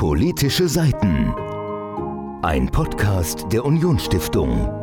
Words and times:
Politische 0.00 0.66
Seiten. 0.66 1.34
Ein 2.40 2.70
Podcast 2.70 3.52
der 3.52 3.66
Unionsstiftung. 3.66 4.79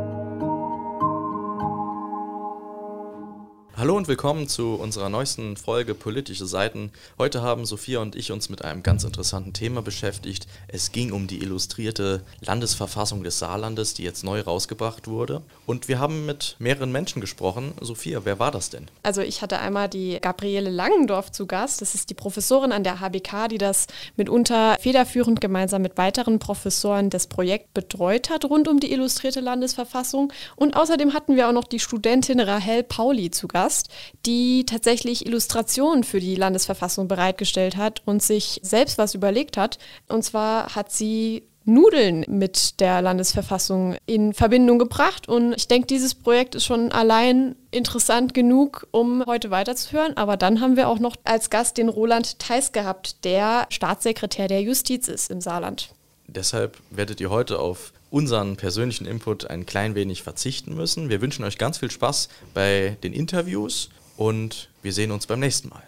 Hallo 3.79 3.95
und 3.95 4.07
willkommen 4.07 4.47
zu 4.47 4.73
unserer 4.73 5.07
neuesten 5.07 5.55
Folge 5.55 5.93
Politische 5.93 6.47
Seiten. 6.47 6.91
Heute 7.19 7.43
haben 7.43 7.67
Sophia 7.67 7.99
und 7.99 8.15
ich 8.15 8.31
uns 8.31 8.49
mit 8.49 8.65
einem 8.65 8.81
ganz 8.81 9.03
interessanten 9.03 9.53
Thema 9.53 9.83
beschäftigt. 9.83 10.47
Es 10.67 10.91
ging 10.91 11.11
um 11.11 11.27
die 11.27 11.43
illustrierte 11.43 12.23
Landesverfassung 12.41 13.23
des 13.23 13.37
Saarlandes, 13.37 13.93
die 13.93 14.01
jetzt 14.01 14.23
neu 14.23 14.41
rausgebracht 14.41 15.07
wurde. 15.07 15.43
Und 15.67 15.87
wir 15.87 15.99
haben 15.99 16.25
mit 16.25 16.55
mehreren 16.57 16.91
Menschen 16.91 17.21
gesprochen. 17.21 17.73
Sophia, 17.79 18.21
wer 18.23 18.39
war 18.39 18.49
das 18.49 18.71
denn? 18.71 18.87
Also 19.03 19.21
ich 19.21 19.43
hatte 19.43 19.59
einmal 19.59 19.87
die 19.89 20.17
Gabriele 20.19 20.71
Langendorf 20.71 21.31
zu 21.31 21.45
Gast. 21.45 21.83
Das 21.83 21.93
ist 21.93 22.09
die 22.09 22.15
Professorin 22.15 22.71
an 22.71 22.83
der 22.83 22.99
HBK, 22.99 23.47
die 23.47 23.59
das 23.59 23.85
mitunter 24.15 24.75
federführend 24.79 25.39
gemeinsam 25.39 25.83
mit 25.83 25.99
weiteren 25.99 26.39
Professoren 26.39 27.11
das 27.11 27.27
Projekt 27.27 27.75
betreut 27.75 28.31
hat 28.31 28.43
rund 28.45 28.67
um 28.67 28.79
die 28.79 28.91
illustrierte 28.91 29.39
Landesverfassung. 29.39 30.33
Und 30.55 30.75
außerdem 30.75 31.13
hatten 31.13 31.35
wir 31.35 31.47
auch 31.47 31.53
noch 31.53 31.65
die 31.65 31.79
Studentin 31.79 32.39
Rahel 32.39 32.81
Pauli 32.81 33.29
zu 33.29 33.47
Gast. 33.47 33.66
Gast, 33.67 33.89
die 34.25 34.65
tatsächlich 34.65 35.25
Illustrationen 35.25 36.05
für 36.05 36.21
die 36.21 36.35
Landesverfassung 36.35 37.09
bereitgestellt 37.09 37.75
hat 37.75 38.01
und 38.05 38.23
sich 38.23 38.61
selbst 38.63 38.97
was 38.97 39.13
überlegt 39.13 39.57
hat. 39.57 39.77
Und 40.07 40.23
zwar 40.23 40.73
hat 40.73 40.89
sie 40.89 41.43
Nudeln 41.65 42.23
mit 42.29 42.79
der 42.79 43.01
Landesverfassung 43.01 43.97
in 44.05 44.33
Verbindung 44.33 44.79
gebracht. 44.79 45.27
Und 45.27 45.53
ich 45.57 45.67
denke, 45.67 45.87
dieses 45.87 46.15
Projekt 46.15 46.55
ist 46.55 46.63
schon 46.63 46.93
allein 46.93 47.57
interessant 47.71 48.33
genug, 48.33 48.87
um 48.91 49.25
heute 49.25 49.51
weiterzuhören. 49.51 50.15
Aber 50.15 50.37
dann 50.37 50.61
haben 50.61 50.77
wir 50.77 50.87
auch 50.87 50.99
noch 50.99 51.17
als 51.25 51.49
Gast 51.49 51.77
den 51.77 51.89
Roland 51.89 52.39
Theis 52.39 52.71
gehabt, 52.71 53.25
der 53.25 53.65
Staatssekretär 53.69 54.47
der 54.47 54.61
Justiz 54.61 55.09
ist 55.09 55.29
im 55.29 55.41
Saarland. 55.41 55.89
Deshalb 56.25 56.77
werdet 56.89 57.19
ihr 57.19 57.29
heute 57.29 57.59
auf 57.59 57.91
unseren 58.17 58.57
persönlichen 58.57 59.05
Input 59.05 59.47
ein 59.47 59.67
klein 59.67 59.93
wenig 59.93 60.23
verzichten 60.23 60.73
müssen. 60.73 61.07
Wir 61.09 61.21
wünschen 61.21 61.45
euch 61.45 61.59
ganz 61.59 61.77
viel 61.77 61.91
Spaß 61.91 62.29
bei 62.55 62.97
den 63.03 63.13
Interviews 63.13 63.89
und 64.15 64.69
wir 64.81 64.91
sehen 64.91 65.11
uns 65.11 65.27
beim 65.27 65.39
nächsten 65.39 65.69
Mal. 65.69 65.83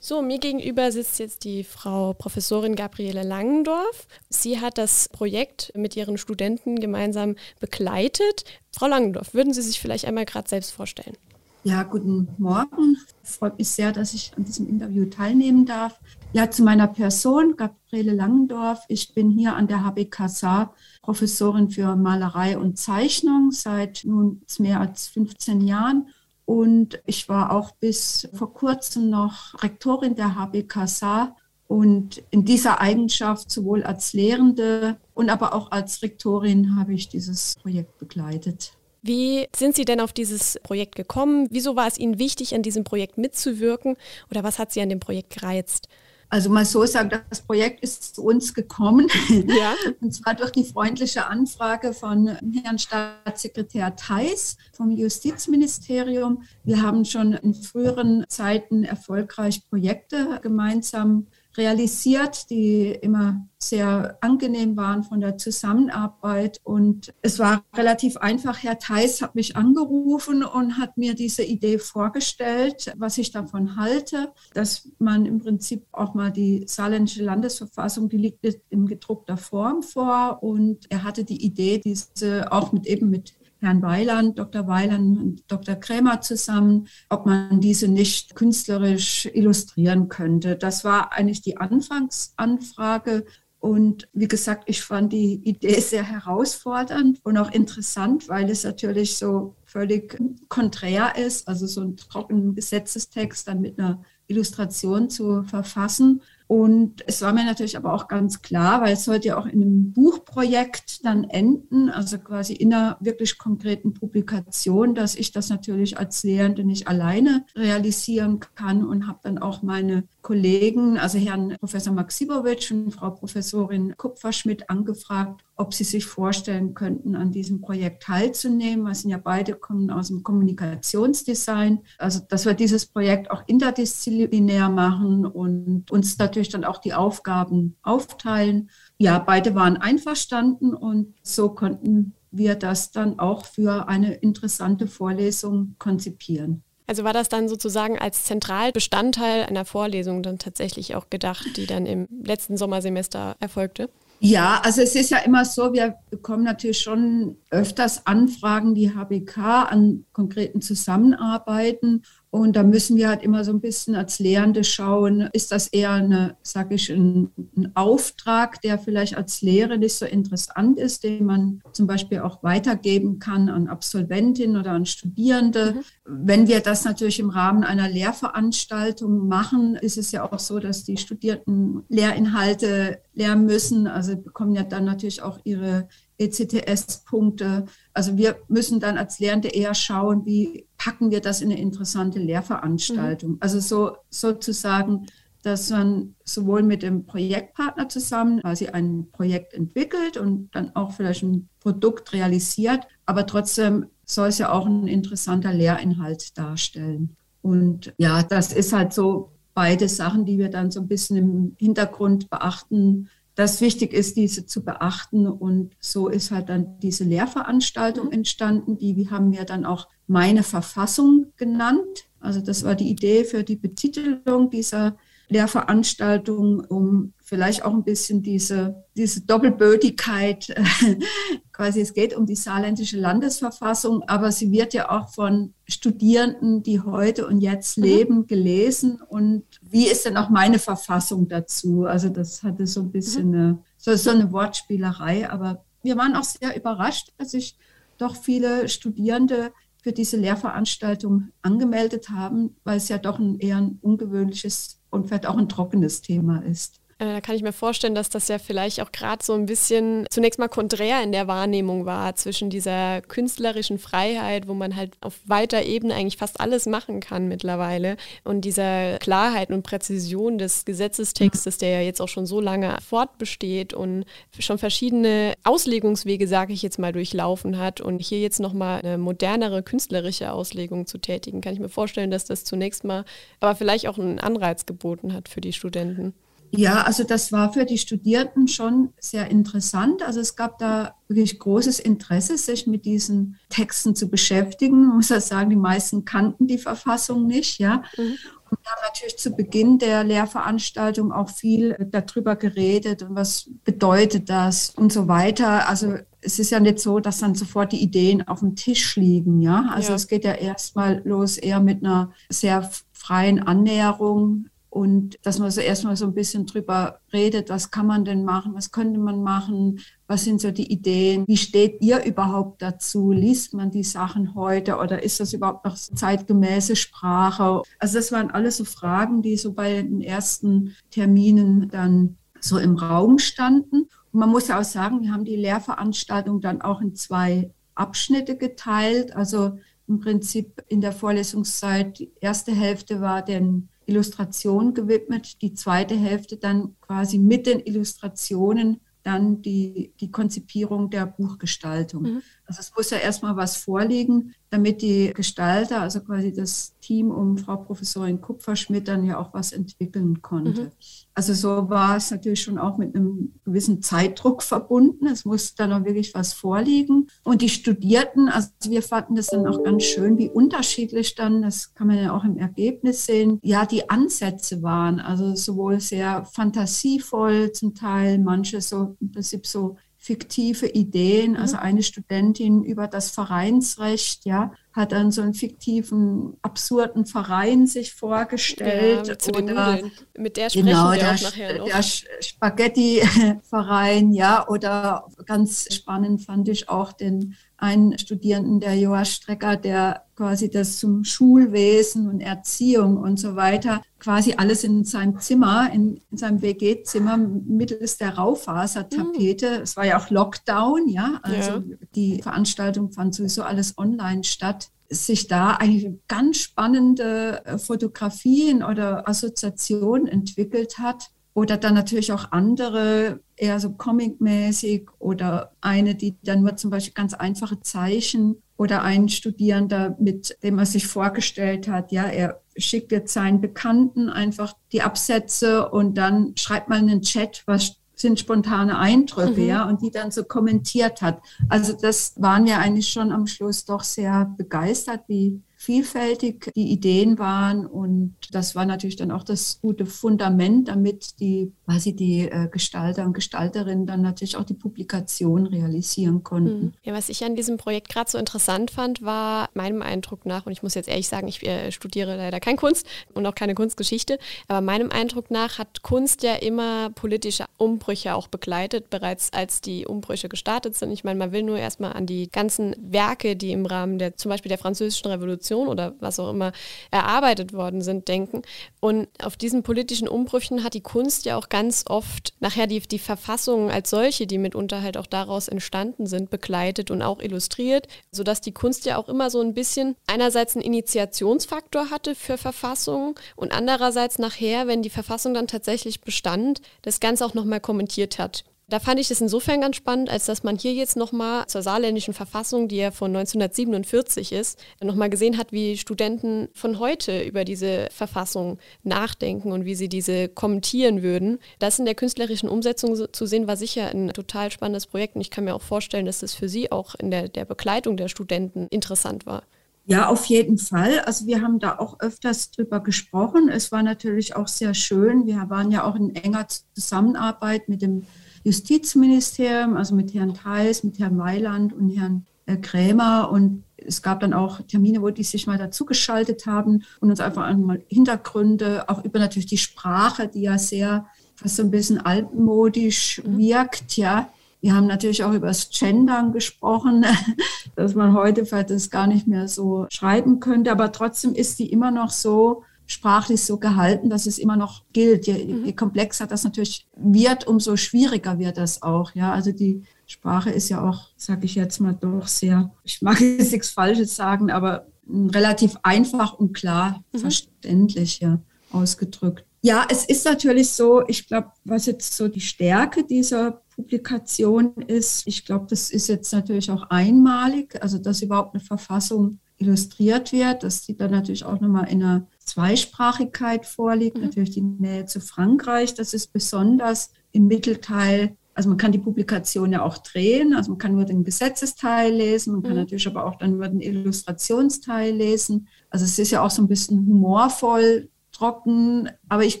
So, 0.00 0.22
mir 0.22 0.40
gegenüber 0.40 0.90
sitzt 0.90 1.20
jetzt 1.20 1.44
die 1.44 1.62
Frau 1.62 2.14
Professorin 2.14 2.74
Gabriele 2.74 3.22
Langendorf. 3.22 4.08
Sie 4.28 4.60
hat 4.60 4.76
das 4.76 5.08
Projekt 5.08 5.70
mit 5.76 5.96
ihren 5.96 6.18
Studenten 6.18 6.80
gemeinsam 6.80 7.36
begleitet. 7.60 8.44
Frau 8.72 8.88
Langendorf, 8.88 9.34
würden 9.34 9.54
Sie 9.54 9.62
sich 9.62 9.80
vielleicht 9.80 10.06
einmal 10.06 10.24
gerade 10.24 10.48
selbst 10.48 10.72
vorstellen? 10.72 11.16
Ja, 11.62 11.84
guten 11.84 12.28
Morgen. 12.36 12.98
Es 13.22 13.36
freut 13.36 13.56
mich 13.56 13.70
sehr, 13.70 13.92
dass 13.92 14.12
ich 14.12 14.32
an 14.36 14.44
diesem 14.44 14.68
Interview 14.68 15.06
teilnehmen 15.06 15.64
darf. 15.64 15.98
Ja, 16.34 16.50
zu 16.50 16.62
meiner 16.62 16.88
Person, 16.88 17.56
Gabriele 17.56 18.12
Langendorf. 18.12 18.80
Ich 18.88 19.14
bin 19.14 19.30
hier 19.30 19.54
an 19.54 19.66
der 19.66 19.82
HBK 19.82 20.28
Saar 20.28 20.74
Professorin 21.04 21.68
für 21.68 21.96
Malerei 21.96 22.56
und 22.56 22.78
Zeichnung 22.78 23.50
seit 23.50 24.02
nun 24.04 24.40
mehr 24.58 24.80
als 24.80 25.08
15 25.08 25.60
Jahren. 25.60 26.08
Und 26.46 26.98
ich 27.04 27.28
war 27.28 27.52
auch 27.52 27.72
bis 27.72 28.26
vor 28.32 28.54
kurzem 28.54 29.10
noch 29.10 29.62
Rektorin 29.62 30.14
der 30.14 30.34
HBK 30.34 30.86
Saar. 30.86 31.36
Und 31.66 32.22
in 32.30 32.44
dieser 32.44 32.80
Eigenschaft, 32.80 33.50
sowohl 33.50 33.82
als 33.82 34.14
Lehrende 34.14 34.96
und 35.12 35.28
aber 35.28 35.54
auch 35.54 35.70
als 35.70 36.02
Rektorin, 36.02 36.76
habe 36.76 36.94
ich 36.94 37.08
dieses 37.08 37.56
Projekt 37.56 37.98
begleitet. 37.98 38.72
Wie 39.02 39.46
sind 39.54 39.76
Sie 39.76 39.84
denn 39.84 40.00
auf 40.00 40.14
dieses 40.14 40.58
Projekt 40.62 40.94
gekommen? 40.94 41.48
Wieso 41.50 41.76
war 41.76 41.86
es 41.86 41.98
Ihnen 41.98 42.18
wichtig, 42.18 42.54
an 42.54 42.62
diesem 42.62 42.84
Projekt 42.84 43.18
mitzuwirken? 43.18 43.96
Oder 44.30 44.42
was 44.42 44.58
hat 44.58 44.72
Sie 44.72 44.80
an 44.80 44.88
dem 44.88 45.00
Projekt 45.00 45.34
gereizt? 45.34 45.88
Also 46.34 46.50
mal 46.50 46.64
so 46.64 46.84
sagen, 46.84 47.12
das 47.30 47.42
Projekt 47.42 47.80
ist 47.84 48.16
zu 48.16 48.24
uns 48.24 48.54
gekommen. 48.54 49.06
Ja. 49.28 49.74
Und 50.00 50.12
zwar 50.12 50.34
durch 50.34 50.50
die 50.50 50.64
freundliche 50.64 51.28
Anfrage 51.28 51.92
von 51.92 52.26
Herrn 52.26 52.80
Staatssekretär 52.80 53.94
Theis 53.94 54.56
vom 54.72 54.90
Justizministerium. 54.90 56.42
Wir 56.64 56.82
haben 56.82 57.04
schon 57.04 57.34
in 57.34 57.54
früheren 57.54 58.24
Zeiten 58.26 58.82
erfolgreich 58.82 59.64
Projekte 59.70 60.40
gemeinsam 60.42 61.28
realisiert, 61.56 62.50
die 62.50 62.90
immer 62.90 63.46
sehr 63.58 64.18
angenehm 64.20 64.76
waren 64.76 65.02
von 65.04 65.20
der 65.20 65.38
Zusammenarbeit. 65.38 66.60
Und 66.64 67.14
es 67.22 67.38
war 67.38 67.64
relativ 67.74 68.16
einfach. 68.16 68.62
Herr 68.62 68.78
Theis 68.78 69.22
hat 69.22 69.34
mich 69.34 69.56
angerufen 69.56 70.44
und 70.44 70.78
hat 70.78 70.96
mir 70.96 71.14
diese 71.14 71.42
Idee 71.42 71.78
vorgestellt, 71.78 72.92
was 72.96 73.18
ich 73.18 73.30
davon 73.30 73.76
halte, 73.76 74.32
dass 74.52 74.90
man 74.98 75.26
im 75.26 75.38
Prinzip 75.38 75.86
auch 75.92 76.14
mal 76.14 76.30
die 76.30 76.64
saarländische 76.66 77.24
Landesverfassung, 77.24 78.08
die 78.08 78.18
liegt 78.18 78.44
in 78.70 78.86
gedruckter 78.86 79.36
Form 79.36 79.82
vor. 79.82 80.42
Und 80.42 80.90
er 80.90 81.04
hatte 81.04 81.24
die 81.24 81.44
Idee, 81.44 81.78
diese 81.78 82.52
auch 82.52 82.72
mit 82.72 82.86
eben 82.86 83.10
mit 83.10 83.34
Herrn 83.64 83.82
Weiland, 83.82 84.38
Dr. 84.38 84.66
Weiland 84.66 85.18
und 85.18 85.44
Dr. 85.48 85.74
Krämer 85.76 86.20
zusammen, 86.20 86.88
ob 87.08 87.26
man 87.26 87.60
diese 87.60 87.88
nicht 87.88 88.34
künstlerisch 88.34 89.26
illustrieren 89.32 90.08
könnte. 90.08 90.56
Das 90.56 90.84
war 90.84 91.12
eigentlich 91.12 91.42
die 91.42 91.56
Anfangsanfrage. 91.56 93.24
Und 93.58 94.08
wie 94.12 94.28
gesagt, 94.28 94.64
ich 94.66 94.82
fand 94.82 95.12
die 95.14 95.40
Idee 95.42 95.80
sehr 95.80 96.02
herausfordernd 96.02 97.20
und 97.22 97.38
auch 97.38 97.50
interessant, 97.50 98.28
weil 98.28 98.50
es 98.50 98.62
natürlich 98.62 99.16
so 99.16 99.56
völlig 99.64 100.18
konträr 100.50 101.16
ist, 101.16 101.48
also 101.48 101.66
so 101.66 101.80
einen 101.80 101.96
trockenen 101.96 102.54
Gesetzestext 102.54 103.48
dann 103.48 103.62
mit 103.62 103.78
einer 103.78 104.02
Illustration 104.26 105.08
zu 105.08 105.44
verfassen. 105.44 106.20
Und 106.46 107.02
es 107.06 107.22
war 107.22 107.32
mir 107.32 107.44
natürlich 107.44 107.76
aber 107.76 107.94
auch 107.94 108.06
ganz 108.06 108.42
klar, 108.42 108.82
weil 108.82 108.92
es 108.92 109.04
sollte 109.04 109.28
ja 109.28 109.38
auch 109.38 109.46
in 109.46 109.62
einem 109.62 109.92
Buchprojekt 109.92 111.04
dann 111.04 111.24
enden, 111.24 111.88
also 111.88 112.18
quasi 112.18 112.52
in 112.52 112.74
einer 112.74 112.98
wirklich 113.00 113.38
konkreten 113.38 113.94
Publikation, 113.94 114.94
dass 114.94 115.14
ich 115.14 115.32
das 115.32 115.48
natürlich 115.48 115.98
als 115.98 116.22
Lehrende 116.22 116.64
nicht 116.64 116.86
alleine 116.86 117.46
realisieren 117.56 118.40
kann 118.54 118.84
und 118.84 119.06
habe 119.06 119.20
dann 119.22 119.38
auch 119.38 119.62
meine 119.62 120.04
Kollegen, 120.24 120.96
also 120.96 121.18
Herrn 121.18 121.54
Professor 121.60 121.92
Maximowitsch 121.92 122.72
und 122.72 122.92
Frau 122.92 123.10
Professorin 123.10 123.94
Kupferschmidt 123.98 124.70
angefragt, 124.70 125.44
ob 125.54 125.74
sie 125.74 125.84
sich 125.84 126.06
vorstellen 126.06 126.72
könnten, 126.72 127.14
an 127.14 127.30
diesem 127.30 127.60
Projekt 127.60 128.04
teilzunehmen. 128.04 128.86
Wir 128.86 128.94
sind 128.94 129.10
ja 129.10 129.18
beide 129.18 129.54
kommen 129.54 129.90
aus 129.90 130.08
dem 130.08 130.22
Kommunikationsdesign. 130.22 131.80
Also, 131.98 132.20
dass 132.26 132.46
wir 132.46 132.54
dieses 132.54 132.86
Projekt 132.86 133.30
auch 133.30 133.42
interdisziplinär 133.46 134.70
machen 134.70 135.26
und 135.26 135.90
uns 135.90 136.16
natürlich 136.16 136.48
dann 136.48 136.64
auch 136.64 136.78
die 136.78 136.94
Aufgaben 136.94 137.76
aufteilen. 137.82 138.70
Ja, 138.96 139.18
beide 139.18 139.54
waren 139.54 139.76
einverstanden 139.76 140.72
und 140.72 141.14
so 141.22 141.50
konnten 141.50 142.14
wir 142.30 142.54
das 142.54 142.90
dann 142.92 143.18
auch 143.18 143.44
für 143.44 143.88
eine 143.88 144.14
interessante 144.14 144.86
Vorlesung 144.86 145.76
konzipieren. 145.78 146.64
Also 146.86 147.04
war 147.04 147.12
das 147.12 147.28
dann 147.28 147.48
sozusagen 147.48 147.98
als 147.98 148.24
Zentralbestandteil 148.24 149.44
einer 149.44 149.64
Vorlesung 149.64 150.22
dann 150.22 150.38
tatsächlich 150.38 150.94
auch 150.94 151.08
gedacht, 151.08 151.56
die 151.56 151.66
dann 151.66 151.86
im 151.86 152.06
letzten 152.22 152.56
Sommersemester 152.56 153.36
erfolgte? 153.40 153.88
Ja, 154.20 154.60
also 154.64 154.80
es 154.80 154.94
ist 154.94 155.10
ja 155.10 155.18
immer 155.18 155.44
so, 155.44 155.72
wir 155.72 155.96
bekommen 156.10 156.44
natürlich 156.44 156.78
schon 156.78 157.36
öfters 157.50 158.06
Anfragen, 158.06 158.74
die 158.74 158.94
HBK 158.94 159.64
an 159.64 160.04
konkreten 160.12 160.62
Zusammenarbeiten. 160.62 162.04
Und 162.34 162.56
da 162.56 162.64
müssen 162.64 162.96
wir 162.96 163.10
halt 163.10 163.22
immer 163.22 163.44
so 163.44 163.52
ein 163.52 163.60
bisschen 163.60 163.94
als 163.94 164.18
Lehrende 164.18 164.64
schauen, 164.64 165.28
ist 165.32 165.52
das 165.52 165.68
eher 165.68 165.92
eine, 165.92 166.36
sage 166.42 166.74
ich, 166.74 166.90
ein, 166.90 167.30
ein, 167.56 167.70
Auftrag, 167.76 168.60
der 168.60 168.76
vielleicht 168.76 169.16
als 169.16 169.40
Lehre 169.40 169.78
nicht 169.78 169.94
so 169.94 170.04
interessant 170.04 170.80
ist, 170.80 171.04
den 171.04 171.26
man 171.26 171.62
zum 171.72 171.86
Beispiel 171.86 172.18
auch 172.18 172.42
weitergeben 172.42 173.20
kann 173.20 173.48
an 173.48 173.68
Absolventinnen 173.68 174.56
oder 174.56 174.72
an 174.72 174.84
Studierende. 174.84 175.74
Mhm. 175.74 176.26
Wenn 176.26 176.48
wir 176.48 176.58
das 176.58 176.84
natürlich 176.84 177.20
im 177.20 177.30
Rahmen 177.30 177.62
einer 177.62 177.88
Lehrveranstaltung 177.88 179.28
machen, 179.28 179.76
ist 179.76 179.96
es 179.96 180.10
ja 180.10 180.28
auch 180.28 180.40
so, 180.40 180.58
dass 180.58 180.82
die 180.82 180.96
Studierenden 180.96 181.84
Lehrinhalte 181.88 182.98
lernen 183.14 183.46
müssen. 183.46 183.86
Also 183.86 184.16
bekommen 184.16 184.56
ja 184.56 184.64
dann 184.64 184.84
natürlich 184.84 185.22
auch 185.22 185.38
ihre 185.44 185.86
ECTS-Punkte. 186.18 187.66
Also 187.94 188.18
wir 188.18 188.36
müssen 188.48 188.80
dann 188.80 188.98
als 188.98 189.20
Lehrende 189.20 189.48
eher 189.48 189.74
schauen, 189.74 190.26
wie 190.26 190.66
packen 190.76 191.10
wir 191.12 191.20
das 191.20 191.40
in 191.40 191.50
eine 191.50 191.60
interessante 191.60 192.18
Lehrveranstaltung. 192.18 193.32
Mhm. 193.32 193.38
Also 193.40 193.60
so 193.60 193.96
sozusagen, 194.10 195.06
dass 195.42 195.70
man 195.70 196.16
sowohl 196.24 196.62
mit 196.62 196.82
dem 196.82 197.06
Projektpartner 197.06 197.88
zusammen 197.88 198.40
quasi 198.40 198.66
ein 198.68 199.06
Projekt 199.12 199.54
entwickelt 199.54 200.16
und 200.16 200.50
dann 200.54 200.74
auch 200.74 200.92
vielleicht 200.92 201.22
ein 201.22 201.48
Produkt 201.60 202.12
realisiert, 202.12 202.86
aber 203.06 203.26
trotzdem 203.26 203.86
soll 204.04 204.28
es 204.28 204.38
ja 204.38 204.50
auch 204.50 204.66
ein 204.66 204.88
interessanter 204.88 205.52
Lehrinhalt 205.52 206.36
darstellen. 206.36 207.16
Und 207.42 207.94
ja, 207.98 208.22
das 208.22 208.52
ist 208.52 208.72
halt 208.72 208.92
so 208.92 209.30
beide 209.54 209.88
Sachen, 209.88 210.24
die 210.24 210.38
wir 210.38 210.48
dann 210.48 210.70
so 210.70 210.80
ein 210.80 210.88
bisschen 210.88 211.16
im 211.16 211.56
Hintergrund 211.58 212.28
beachten 212.28 213.08
dass 213.34 213.60
wichtig 213.60 213.92
ist, 213.92 214.16
diese 214.16 214.46
zu 214.46 214.64
beachten. 214.64 215.26
Und 215.26 215.74
so 215.80 216.08
ist 216.08 216.30
halt 216.30 216.48
dann 216.48 216.78
diese 216.80 217.04
Lehrveranstaltung 217.04 218.12
entstanden. 218.12 218.78
Die 218.78 219.10
haben 219.10 219.32
wir 219.32 219.44
dann 219.44 219.64
auch 219.64 219.88
meine 220.06 220.42
Verfassung 220.42 221.32
genannt. 221.36 222.08
Also 222.20 222.40
das 222.40 222.64
war 222.64 222.74
die 222.74 222.90
Idee 222.90 223.24
für 223.24 223.42
die 223.42 223.56
Betitelung 223.56 224.50
dieser 224.50 224.96
Lehrveranstaltung, 225.28 226.60
um 226.60 227.13
vielleicht 227.24 227.64
auch 227.64 227.72
ein 227.72 227.84
bisschen 227.84 228.22
diese, 228.22 228.84
diese 228.96 229.22
Doppelbödigkeit, 229.22 230.54
quasi 231.52 231.80
es 231.80 231.94
geht 231.94 232.14
um 232.14 232.26
die 232.26 232.36
saarländische 232.36 232.98
Landesverfassung, 232.98 234.02
aber 234.02 234.30
sie 234.30 234.52
wird 234.52 234.74
ja 234.74 234.90
auch 234.90 235.08
von 235.08 235.54
Studierenden, 235.66 236.62
die 236.62 236.80
heute 236.80 237.26
und 237.26 237.40
jetzt 237.40 237.78
mhm. 237.78 237.84
leben, 237.84 238.26
gelesen. 238.26 239.00
Und 239.08 239.44
wie 239.62 239.88
ist 239.88 240.04
denn 240.04 240.18
auch 240.18 240.28
meine 240.28 240.58
Verfassung 240.58 241.26
dazu? 241.26 241.86
Also 241.86 242.10
das 242.10 242.42
hatte 242.42 242.66
so 242.66 242.82
ein 242.82 242.92
bisschen 242.92 243.28
mhm. 243.28 243.34
eine, 243.34 243.58
so, 243.78 243.96
so 243.96 244.10
eine 244.10 244.30
Wortspielerei, 244.30 245.28
aber 245.30 245.64
wir 245.82 245.96
waren 245.96 246.16
auch 246.16 246.24
sehr 246.24 246.54
überrascht, 246.54 247.12
dass 247.16 247.30
sich 247.30 247.56
doch 247.96 248.16
viele 248.16 248.68
Studierende 248.68 249.52
für 249.82 249.92
diese 249.92 250.18
Lehrveranstaltung 250.18 251.28
angemeldet 251.40 252.10
haben, 252.10 252.56
weil 252.64 252.76
es 252.76 252.88
ja 252.88 252.98
doch 252.98 253.18
ein 253.18 253.38
eher 253.38 253.58
ein 253.58 253.78
ungewöhnliches 253.80 254.80
und 254.90 255.08
vielleicht 255.08 255.26
auch 255.26 255.38
ein 255.38 255.48
trockenes 255.48 256.02
Thema 256.02 256.42
ist. 256.44 256.80
Äh, 256.98 257.06
da 257.06 257.20
kann 257.20 257.34
ich 257.34 257.42
mir 257.42 257.52
vorstellen, 257.52 257.94
dass 257.94 258.08
das 258.08 258.28
ja 258.28 258.38
vielleicht 258.38 258.80
auch 258.80 258.92
gerade 258.92 259.24
so 259.24 259.32
ein 259.34 259.46
bisschen 259.46 260.06
zunächst 260.10 260.38
mal 260.38 260.48
konträr 260.48 261.02
in 261.02 261.12
der 261.12 261.26
Wahrnehmung 261.26 261.86
war 261.86 262.14
zwischen 262.14 262.50
dieser 262.50 263.00
künstlerischen 263.02 263.78
Freiheit, 263.78 264.46
wo 264.46 264.54
man 264.54 264.76
halt 264.76 264.92
auf 265.00 265.14
weiter 265.26 265.64
Ebene 265.64 265.94
eigentlich 265.94 266.16
fast 266.16 266.40
alles 266.40 266.66
machen 266.66 267.00
kann 267.00 267.28
mittlerweile 267.28 267.96
und 268.22 268.42
dieser 268.42 268.98
Klarheit 268.98 269.50
und 269.50 269.62
Präzision 269.62 270.38
des 270.38 270.64
Gesetzestextes, 270.64 271.58
der 271.58 271.70
ja 271.70 271.80
jetzt 271.80 272.00
auch 272.00 272.08
schon 272.08 272.26
so 272.26 272.40
lange 272.40 272.76
fortbesteht 272.86 273.74
und 273.74 274.04
schon 274.38 274.58
verschiedene 274.58 275.34
Auslegungswege, 275.42 276.28
sage 276.28 276.52
ich 276.52 276.62
jetzt 276.62 276.78
mal, 276.78 276.92
durchlaufen 276.92 277.58
hat 277.58 277.80
und 277.80 278.00
hier 278.00 278.20
jetzt 278.20 278.40
nochmal 278.40 278.80
eine 278.80 278.98
modernere 278.98 279.62
künstlerische 279.62 280.32
Auslegung 280.32 280.86
zu 280.86 280.98
tätigen, 280.98 281.40
kann 281.40 281.54
ich 281.54 281.60
mir 281.60 281.68
vorstellen, 281.68 282.10
dass 282.10 282.24
das 282.24 282.44
zunächst 282.44 282.84
mal 282.84 283.04
aber 283.40 283.56
vielleicht 283.56 283.88
auch 283.88 283.98
einen 283.98 284.20
Anreiz 284.20 284.66
geboten 284.66 285.12
hat 285.12 285.28
für 285.28 285.40
die 285.40 285.52
Studenten. 285.52 286.14
Ja, 286.56 286.82
also 286.82 287.04
das 287.04 287.32
war 287.32 287.52
für 287.52 287.64
die 287.64 287.78
Studierenden 287.78 288.48
schon 288.48 288.92
sehr 288.98 289.30
interessant. 289.30 290.02
Also 290.02 290.20
es 290.20 290.36
gab 290.36 290.58
da 290.58 290.94
wirklich 291.08 291.38
großes 291.38 291.80
Interesse, 291.80 292.38
sich 292.38 292.66
mit 292.66 292.84
diesen 292.84 293.38
Texten 293.48 293.94
zu 293.94 294.08
beschäftigen. 294.08 294.86
Man 294.86 294.96
muss 294.96 295.08
ja 295.08 295.20
sagen, 295.20 295.50
die 295.50 295.56
meisten 295.56 296.04
kannten 296.04 296.46
die 296.46 296.58
Verfassung 296.58 297.26
nicht, 297.26 297.58
ja. 297.58 297.82
Mhm. 297.96 298.16
Und 298.50 298.58
haben 298.66 298.82
natürlich 298.86 299.16
zu 299.16 299.30
Beginn 299.30 299.78
der 299.78 300.04
Lehrveranstaltung 300.04 301.12
auch 301.12 301.28
viel 301.28 301.76
darüber 301.90 302.36
geredet 302.36 303.02
und 303.02 303.16
was 303.16 303.50
bedeutet 303.64 304.28
das 304.28 304.70
und 304.70 304.92
so 304.92 305.08
weiter. 305.08 305.68
Also 305.68 305.94
es 306.20 306.38
ist 306.38 306.50
ja 306.50 306.60
nicht 306.60 306.78
so, 306.78 307.00
dass 307.00 307.18
dann 307.18 307.34
sofort 307.34 307.72
die 307.72 307.82
Ideen 307.82 308.26
auf 308.28 308.40
dem 308.40 308.54
Tisch 308.54 308.96
liegen, 308.96 309.40
ja. 309.40 309.66
Also 309.70 309.90
ja. 309.90 309.94
es 309.96 310.06
geht 310.06 310.24
ja 310.24 310.32
erstmal 310.32 311.02
los 311.04 311.36
eher 311.36 311.60
mit 311.60 311.82
einer 311.82 312.12
sehr 312.28 312.70
freien 312.92 313.40
Annäherung 313.40 314.46
und 314.74 315.18
dass 315.22 315.38
man 315.38 315.52
so 315.52 315.60
erstmal 315.60 315.96
so 315.96 316.04
ein 316.04 316.14
bisschen 316.14 316.46
drüber 316.46 316.98
redet, 317.12 317.48
was 317.48 317.70
kann 317.70 317.86
man 317.86 318.04
denn 318.04 318.24
machen, 318.24 318.54
was 318.56 318.72
könnte 318.72 318.98
man 318.98 319.22
machen, 319.22 319.78
was 320.08 320.24
sind 320.24 320.40
so 320.40 320.50
die 320.50 320.72
Ideen, 320.72 321.24
wie 321.28 321.36
steht 321.36 321.80
ihr 321.80 322.04
überhaupt 322.04 322.60
dazu, 322.60 323.12
liest 323.12 323.54
man 323.54 323.70
die 323.70 323.84
Sachen 323.84 324.34
heute 324.34 324.78
oder 324.78 325.00
ist 325.04 325.20
das 325.20 325.32
überhaupt 325.32 325.64
noch 325.64 325.76
zeitgemäße 325.76 326.74
Sprache? 326.74 327.62
Also 327.78 327.98
das 327.98 328.10
waren 328.10 328.32
alles 328.32 328.56
so 328.56 328.64
Fragen, 328.64 329.22
die 329.22 329.36
so 329.36 329.52
bei 329.52 329.80
den 329.80 330.00
ersten 330.00 330.74
Terminen 330.90 331.68
dann 331.68 332.16
so 332.40 332.58
im 332.58 332.76
Raum 332.76 333.18
standen. 333.18 333.82
Und 333.82 334.20
man 334.20 334.30
muss 334.30 334.48
ja 334.48 334.58
auch 334.58 334.64
sagen, 334.64 335.02
wir 335.02 335.12
haben 335.12 335.24
die 335.24 335.36
Lehrveranstaltung 335.36 336.40
dann 336.40 336.62
auch 336.62 336.80
in 336.80 336.96
zwei 336.96 337.52
Abschnitte 337.76 338.36
geteilt. 338.36 339.14
Also 339.14 339.56
im 339.86 340.00
Prinzip 340.00 340.64
in 340.66 340.80
der 340.80 340.92
Vorlesungszeit, 340.92 342.00
die 342.00 342.10
erste 342.20 342.50
Hälfte 342.50 343.00
war 343.00 343.22
den 343.22 343.68
Illustration 343.86 344.74
gewidmet, 344.74 345.42
die 345.42 345.54
zweite 345.54 345.94
Hälfte 345.94 346.36
dann 346.36 346.76
quasi 346.80 347.18
mit 347.18 347.46
den 347.46 347.60
Illustrationen 347.60 348.80
dann 349.02 349.42
die, 349.42 349.92
die 350.00 350.10
Konzipierung 350.10 350.90
der 350.90 351.06
Buchgestaltung. 351.06 352.02
Mhm. 352.02 352.22
Also 352.46 352.60
es 352.60 352.72
muss 352.76 352.90
ja 352.90 352.98
erstmal 352.98 353.36
was 353.36 353.56
vorliegen, 353.56 354.34
damit 354.50 354.82
die 354.82 355.12
Gestalter, 355.14 355.80
also 355.80 356.00
quasi 356.00 356.32
das 356.32 356.74
Team 356.80 357.10
um 357.10 357.38
Frau 357.38 357.56
Professorin 357.56 358.20
Kupferschmidt 358.20 358.86
dann 358.86 359.04
ja 359.04 359.18
auch 359.18 359.32
was 359.32 359.52
entwickeln 359.52 360.22
konnte. 360.22 360.64
Mhm. 360.64 360.70
Also 361.14 361.32
so 361.32 361.70
war 361.70 361.96
es 361.96 362.10
natürlich 362.10 362.42
schon 362.42 362.58
auch 362.58 362.76
mit 362.76 362.94
einem 362.94 363.32
gewissen 363.44 363.82
Zeitdruck 363.82 364.42
verbunden. 364.42 365.06
Es 365.06 365.24
muss 365.24 365.54
dann 365.54 365.72
auch 365.72 365.84
wirklich 365.84 366.14
was 366.14 366.32
vorliegen. 366.32 367.08
Und 367.22 367.40
die 367.40 367.48
Studierten, 367.48 368.28
also 368.28 368.48
wir 368.64 368.82
fanden 368.82 369.16
das 369.16 369.28
dann 369.28 369.46
auch 369.46 369.62
ganz 369.62 369.84
schön, 369.84 370.18
wie 370.18 370.28
unterschiedlich 370.28 371.14
dann, 371.14 371.42
das 371.42 371.74
kann 371.74 371.86
man 371.86 371.98
ja 371.98 372.16
auch 372.16 372.24
im 372.24 372.36
Ergebnis 372.36 373.06
sehen, 373.06 373.38
ja, 373.42 373.64
die 373.64 373.88
Ansätze 373.88 374.62
waren. 374.62 375.00
Also 375.00 375.34
sowohl 375.34 375.80
sehr 375.80 376.24
fantasievoll 376.26 377.52
zum 377.52 377.74
Teil, 377.74 378.18
manche 378.18 378.60
so 378.60 378.96
im 379.00 379.12
Prinzip 379.12 379.46
so 379.46 379.76
fiktive 380.04 380.66
Ideen. 380.66 381.30
Mhm. 381.32 381.38
Also 381.38 381.56
eine 381.56 381.82
Studentin 381.82 382.62
über 382.62 382.88
das 382.88 383.10
Vereinsrecht, 383.10 384.26
ja, 384.26 384.52
hat 384.74 384.92
dann 384.92 385.10
so 385.10 385.22
einen 385.22 385.32
fiktiven, 385.32 386.36
absurden 386.42 387.06
Verein 387.06 387.66
sich 387.66 387.94
vorgestellt. 387.94 389.08
Ja, 389.08 389.14
mit, 389.14 389.50
oder, 389.50 389.80
mit 390.18 390.36
der 390.36 390.50
sprechen 390.50 390.66
genau, 390.66 390.90
wir 390.90 390.98
der, 390.98 391.14
auch 391.14 391.22
nachher 391.22 391.58
noch. 391.58 391.64
Der 391.64 391.82
Spaghetti-Verein, 392.20 394.12
ja, 394.12 394.46
oder 394.46 395.06
ganz 395.24 395.72
spannend 395.72 396.20
fand 396.20 396.50
ich 396.50 396.68
auch 396.68 396.92
den 396.92 397.36
einen 397.56 397.98
Studierenden, 397.98 398.60
der 398.60 398.76
Joas 398.76 399.10
Strecker, 399.10 399.56
der 399.56 400.04
quasi 400.16 400.50
das 400.50 400.78
zum 400.78 401.04
Schulwesen 401.04 402.08
und 402.08 402.20
Erziehung 402.20 402.96
und 402.96 403.18
so 403.18 403.36
weiter, 403.36 403.82
quasi 403.98 404.34
alles 404.36 404.64
in 404.64 404.84
seinem 404.84 405.18
Zimmer, 405.18 405.70
in, 405.72 406.00
in 406.10 406.18
seinem 406.18 406.42
WG-Zimmer 406.42 407.16
mittels 407.16 407.98
der 407.98 408.16
Raufasertapete. 408.16 409.58
Mhm. 409.58 409.62
Es 409.62 409.76
war 409.76 409.86
ja 409.86 409.98
auch 409.98 410.10
Lockdown, 410.10 410.88
ja, 410.88 411.20
also 411.22 411.50
ja. 411.50 411.62
die 411.94 412.22
Veranstaltung 412.22 412.92
fand 412.92 413.14
sowieso 413.14 413.42
alles 413.42 413.76
online 413.78 414.24
statt 414.24 414.68
sich 414.90 415.28
da 415.28 415.52
eigentlich 415.52 415.98
ganz 416.08 416.38
spannende 416.38 417.44
äh, 417.44 417.58
Fotografien 417.58 418.62
oder 418.62 419.08
Assoziationen 419.08 420.06
entwickelt 420.06 420.78
hat. 420.78 421.10
Oder 421.34 421.56
dann 421.56 421.74
natürlich 421.74 422.12
auch 422.12 422.30
andere, 422.30 423.20
eher 423.36 423.58
so 423.58 423.70
comic-mäßig 423.70 424.88
oder 425.00 425.52
eine, 425.60 425.96
die 425.96 426.16
dann 426.22 426.42
nur 426.42 426.56
zum 426.56 426.70
Beispiel 426.70 426.94
ganz 426.94 427.12
einfache 427.12 427.60
Zeichen 427.60 428.36
oder 428.56 428.82
ein 428.82 429.08
Studierender, 429.08 429.96
mit 429.98 430.36
dem 430.44 430.58
er 430.58 430.66
sich 430.66 430.86
vorgestellt 430.86 431.66
hat, 431.66 431.90
ja, 431.90 432.04
er 432.04 432.40
schickt 432.56 432.92
jetzt 432.92 433.12
seinen 433.12 433.40
Bekannten 433.40 434.08
einfach 434.08 434.54
die 434.70 434.82
Absätze 434.82 435.68
und 435.70 435.98
dann 435.98 436.34
schreibt 436.36 436.68
mal 436.68 436.78
einen 436.78 437.02
Chat, 437.02 437.42
was 437.46 437.76
sind 437.96 438.18
spontane 438.18 438.78
Eindrücke, 438.78 439.40
mhm. 439.40 439.48
ja, 439.48 439.68
und 439.68 439.82
die 439.82 439.90
dann 439.90 440.10
so 440.10 440.24
kommentiert 440.24 441.00
hat. 441.00 441.20
Also 441.48 441.72
das 441.72 442.14
waren 442.16 442.44
wir 442.44 442.58
eigentlich 442.58 442.88
schon 442.88 443.12
am 443.12 443.26
Schluss 443.26 443.64
doch 443.64 443.82
sehr 443.82 444.32
begeistert, 444.36 445.02
wie 445.06 445.40
vielfältig 445.56 446.50
die 446.54 446.70
Ideen 446.70 447.18
waren. 447.18 447.66
Und 447.66 448.14
das 448.32 448.54
war 448.54 448.66
natürlich 448.66 448.96
dann 448.96 449.10
auch 449.10 449.22
das 449.22 449.60
gute 449.60 449.86
Fundament, 449.86 450.68
damit 450.68 451.20
die, 451.20 451.52
quasi 451.64 451.94
die 451.94 452.28
äh, 452.28 452.48
Gestalter 452.50 453.04
und 453.04 453.12
Gestalterinnen 453.12 453.86
dann 453.86 454.02
natürlich 454.02 454.36
auch 454.36 454.44
die 454.44 454.54
Publikation 454.54 455.46
realisieren 455.46 456.22
konnten. 456.22 456.60
Hm. 456.60 456.72
Ja, 456.82 456.92
was 456.92 457.08
ich 457.08 457.24
an 457.24 457.36
diesem 457.36 457.56
Projekt 457.56 457.88
gerade 457.88 458.10
so 458.10 458.18
interessant 458.18 458.70
fand, 458.70 459.02
war 459.02 459.48
meinem 459.54 459.82
Eindruck 459.82 460.26
nach, 460.26 460.46
und 460.46 460.52
ich 460.52 460.62
muss 460.62 460.74
jetzt 460.74 460.88
ehrlich 460.88 461.08
sagen, 461.08 461.28
ich 461.28 461.42
äh, 461.46 461.70
studiere 461.70 462.16
leider 462.16 462.40
kein 462.40 462.56
Kunst 462.56 462.86
und 463.14 463.24
auch 463.26 463.34
keine 463.34 463.54
Kunstgeschichte, 463.54 464.18
aber 464.48 464.60
meinem 464.60 464.90
Eindruck 464.90 465.30
nach 465.30 465.58
hat 465.58 465.82
Kunst 465.82 466.22
ja 466.22 466.34
immer 466.34 466.90
politische 466.90 467.44
Umbrüche 467.56 468.14
auch 468.14 468.28
begleitet, 468.28 468.90
bereits 468.90 469.32
als 469.32 469.60
die 469.60 469.86
Umbrüche 469.86 470.28
gestartet 470.28 470.74
sind. 470.76 470.90
Ich 470.90 471.04
meine, 471.04 471.18
man 471.18 471.32
will 471.32 471.42
nur 471.42 471.58
erstmal 471.58 471.92
an 471.92 472.06
die 472.06 472.28
ganzen 472.28 472.74
Werke, 472.78 473.36
die 473.36 473.52
im 473.52 473.66
Rahmen 473.66 473.98
der 473.98 474.16
zum 474.16 474.30
Beispiel 474.30 474.48
der 474.48 474.58
Französischen 474.58 475.08
Revolution 475.08 475.43
Revolution 475.44 475.68
oder 475.68 475.94
was 476.00 476.18
auch 476.18 476.30
immer 476.30 476.52
erarbeitet 476.90 477.52
worden 477.52 477.82
sind, 477.82 478.08
denken. 478.08 478.42
Und 478.80 479.08
auf 479.22 479.36
diesen 479.36 479.62
politischen 479.62 480.08
Umbrüchen 480.08 480.64
hat 480.64 480.74
die 480.74 480.80
Kunst 480.80 481.24
ja 481.24 481.36
auch 481.36 481.48
ganz 481.48 481.84
oft 481.88 482.34
nachher 482.40 482.66
die, 482.66 482.80
die 482.80 482.98
Verfassungen 482.98 483.70
als 483.70 483.90
solche, 483.90 484.26
die 484.26 484.38
mitunter 484.38 484.82
halt 484.82 484.96
auch 484.96 485.06
daraus 485.06 485.48
entstanden 485.48 486.06
sind, 486.06 486.30
begleitet 486.30 486.90
und 486.90 487.02
auch 487.02 487.20
illustriert, 487.20 487.88
sodass 488.10 488.40
die 488.40 488.52
Kunst 488.52 488.86
ja 488.86 488.96
auch 488.96 489.08
immer 489.08 489.30
so 489.30 489.40
ein 489.40 489.54
bisschen 489.54 489.96
einerseits 490.06 490.56
einen 490.56 490.64
Initiationsfaktor 490.64 491.90
hatte 491.90 492.14
für 492.14 492.38
Verfassungen 492.38 493.14
und 493.36 493.52
andererseits 493.52 494.18
nachher, 494.18 494.66
wenn 494.66 494.82
die 494.82 494.90
Verfassung 494.90 495.34
dann 495.34 495.46
tatsächlich 495.46 496.00
bestand, 496.00 496.60
das 496.82 497.00
Ganze 497.00 497.24
auch 497.24 497.34
nochmal 497.34 497.60
kommentiert 497.60 498.18
hat. 498.18 498.44
Da 498.68 498.80
fand 498.80 498.98
ich 498.98 499.10
es 499.10 499.20
insofern 499.20 499.60
ganz 499.60 499.76
spannend, 499.76 500.08
als 500.08 500.24
dass 500.24 500.42
man 500.42 500.56
hier 500.56 500.72
jetzt 500.72 500.96
nochmal 500.96 501.46
zur 501.48 501.62
saarländischen 501.62 502.14
Verfassung, 502.14 502.66
die 502.66 502.76
ja 502.76 502.90
von 502.92 503.14
1947 503.14 504.32
ist, 504.32 504.58
nochmal 504.82 505.10
gesehen 505.10 505.36
hat, 505.36 505.52
wie 505.52 505.76
Studenten 505.76 506.48
von 506.54 506.78
heute 506.78 507.22
über 507.22 507.44
diese 507.44 507.88
Verfassung 507.90 508.58
nachdenken 508.82 509.52
und 509.52 509.66
wie 509.66 509.74
sie 509.74 509.90
diese 509.90 510.28
kommentieren 510.28 511.02
würden. 511.02 511.40
Das 511.58 511.78
in 511.78 511.84
der 511.84 511.94
künstlerischen 511.94 512.48
Umsetzung 512.48 512.96
zu 513.12 513.26
sehen, 513.26 513.46
war 513.46 513.56
sicher 513.56 513.88
ein 513.88 514.08
total 514.08 514.50
spannendes 514.50 514.86
Projekt 514.86 515.14
und 515.14 515.20
ich 515.20 515.30
kann 515.30 515.44
mir 515.44 515.54
auch 515.54 515.62
vorstellen, 515.62 516.06
dass 516.06 516.20
das 516.20 516.32
für 516.34 516.48
Sie 516.48 516.72
auch 516.72 516.94
in 516.94 517.10
der, 517.10 517.28
der 517.28 517.44
Begleitung 517.44 517.98
der 517.98 518.08
Studenten 518.08 518.66
interessant 518.68 519.26
war. 519.26 519.42
Ja, 519.86 520.08
auf 520.08 520.24
jeden 520.26 520.56
Fall. 520.56 521.00
Also 521.00 521.26
wir 521.26 521.42
haben 521.42 521.58
da 521.58 521.78
auch 521.78 522.00
öfters 522.00 522.50
drüber 522.50 522.80
gesprochen. 522.80 523.50
Es 523.50 523.70
war 523.70 523.82
natürlich 523.82 524.34
auch 524.34 524.48
sehr 524.48 524.72
schön. 524.72 525.26
Wir 525.26 525.50
waren 525.50 525.70
ja 525.70 525.84
auch 525.84 525.94
in 525.96 526.14
enger 526.14 526.46
Zusammenarbeit 526.74 527.68
mit 527.68 527.82
dem 527.82 528.06
Justizministerium, 528.44 529.76
also 529.76 529.94
mit 529.94 530.14
Herrn 530.14 530.34
Theis, 530.34 530.84
mit 530.84 530.98
Herrn 530.98 531.18
Weiland 531.18 531.72
und 531.72 531.90
Herrn 531.90 532.26
äh, 532.46 532.56
Krämer. 532.56 533.30
Und 533.30 533.64
es 533.76 534.02
gab 534.02 534.20
dann 534.20 534.34
auch 534.34 534.60
Termine, 534.62 535.02
wo 535.02 535.10
die 535.10 535.24
sich 535.24 535.46
mal 535.46 535.58
dazugeschaltet 535.58 536.46
haben 536.46 536.84
und 537.00 537.10
uns 537.10 537.20
einfach 537.20 537.44
einmal 537.44 537.82
Hintergründe, 537.88 538.88
auch 538.88 539.04
über 539.04 539.18
natürlich 539.18 539.46
die 539.46 539.58
Sprache, 539.58 540.28
die 540.28 540.42
ja 540.42 540.58
sehr 540.58 541.06
fast 541.34 541.56
so 541.56 541.62
ein 541.62 541.70
bisschen 541.70 541.98
altmodisch 541.98 543.22
mhm. 543.24 543.38
wirkt, 543.38 543.96
ja. 543.96 544.28
Wir 544.60 544.74
haben 544.74 544.86
natürlich 544.86 545.22
auch 545.24 545.34
über 545.34 545.48
das 545.48 545.68
Gendern 545.68 546.32
gesprochen, 546.32 547.04
dass 547.76 547.94
man 547.94 548.14
heute 548.14 548.46
vielleicht 548.46 548.70
das 548.70 548.88
gar 548.88 549.06
nicht 549.06 549.26
mehr 549.26 549.46
so 549.46 549.86
schreiben 549.90 550.40
könnte, 550.40 550.72
aber 550.72 550.90
trotzdem 550.90 551.34
ist 551.34 551.58
die 551.58 551.70
immer 551.70 551.90
noch 551.90 552.10
so 552.10 552.62
sprachlich 552.86 553.44
so 553.44 553.58
gehalten, 553.58 554.10
dass 554.10 554.26
es 554.26 554.38
immer 554.38 554.56
noch 554.56 554.84
gilt. 554.92 555.26
Je, 555.26 555.44
mhm. 555.44 555.64
je 555.64 555.72
komplexer 555.72 556.26
das 556.26 556.44
natürlich 556.44 556.86
wird, 556.96 557.46
umso 557.46 557.76
schwieriger 557.76 558.38
wird 558.38 558.58
das 558.58 558.82
auch. 558.82 559.14
Ja, 559.14 559.32
also 559.32 559.52
die 559.52 559.82
Sprache 560.06 560.50
ist 560.50 560.68
ja 560.68 560.86
auch, 560.86 561.08
sage 561.16 561.46
ich 561.46 561.54
jetzt 561.54 561.80
mal, 561.80 561.94
doch 561.94 562.26
sehr, 562.26 562.72
ich 562.82 563.00
mag 563.02 563.20
jetzt 563.38 563.52
nichts 563.52 563.70
Falsches 563.70 564.16
sagen, 564.16 564.50
aber 564.50 564.86
relativ 565.08 565.76
einfach 565.82 566.34
und 566.34 566.52
klar 566.54 567.02
mhm. 567.12 567.18
verständlich 567.18 568.20
ja, 568.20 568.38
ausgedrückt. 568.70 569.44
Ja, 569.62 569.86
es 569.88 570.04
ist 570.04 570.26
natürlich 570.26 570.70
so, 570.70 571.06
ich 571.08 571.26
glaube, 571.26 571.50
was 571.64 571.86
jetzt 571.86 572.14
so 572.14 572.28
die 572.28 572.42
Stärke 572.42 573.02
dieser 573.02 573.62
Publikation 573.74 574.74
ist, 574.86 575.26
ich 575.26 575.46
glaube, 575.46 575.66
das 575.70 575.90
ist 575.90 576.08
jetzt 576.08 576.32
natürlich 576.34 576.70
auch 576.70 576.90
einmalig, 576.90 577.82
also 577.82 577.96
dass 577.96 578.20
überhaupt 578.20 578.54
eine 578.54 578.62
Verfassung 578.62 579.38
illustriert 579.56 580.32
wird, 580.32 580.62
dass 580.62 580.82
die 580.82 580.96
dann 580.96 581.12
natürlich 581.12 581.44
auch 581.44 581.60
nochmal 581.60 581.90
in 581.90 582.02
einer 582.02 582.26
Zweisprachigkeit 582.44 583.66
vorliegt, 583.66 584.16
mhm. 584.16 584.24
natürlich 584.24 584.50
die 584.50 584.62
Nähe 584.62 585.06
zu 585.06 585.20
Frankreich, 585.20 585.94
das 585.94 586.14
ist 586.14 586.32
besonders 586.32 587.10
im 587.32 587.46
Mittelteil 587.46 588.36
also 588.54 588.68
man 588.68 588.78
kann 588.78 588.92
die 588.92 588.98
Publikation 588.98 589.72
ja 589.72 589.82
auch 589.82 589.98
drehen, 589.98 590.54
also 590.54 590.70
man 590.70 590.78
kann 590.78 590.94
nur 590.94 591.04
den 591.04 591.24
Gesetzesteil 591.24 592.12
lesen, 592.12 592.52
man 592.52 592.62
kann 592.62 592.72
mhm. 592.72 592.78
natürlich 592.78 593.06
aber 593.06 593.26
auch 593.26 593.36
dann 593.36 593.56
nur 593.56 593.66
den 593.66 593.80
Illustrationsteil 593.80 595.12
lesen. 595.12 595.66
Also 595.90 596.04
es 596.04 596.18
ist 596.18 596.30
ja 596.30 596.42
auch 596.42 596.50
so 596.50 596.62
ein 596.62 596.68
bisschen 596.68 597.04
humorvoll, 597.06 598.08
trocken, 598.30 599.10
aber 599.28 599.44
ich 599.44 599.60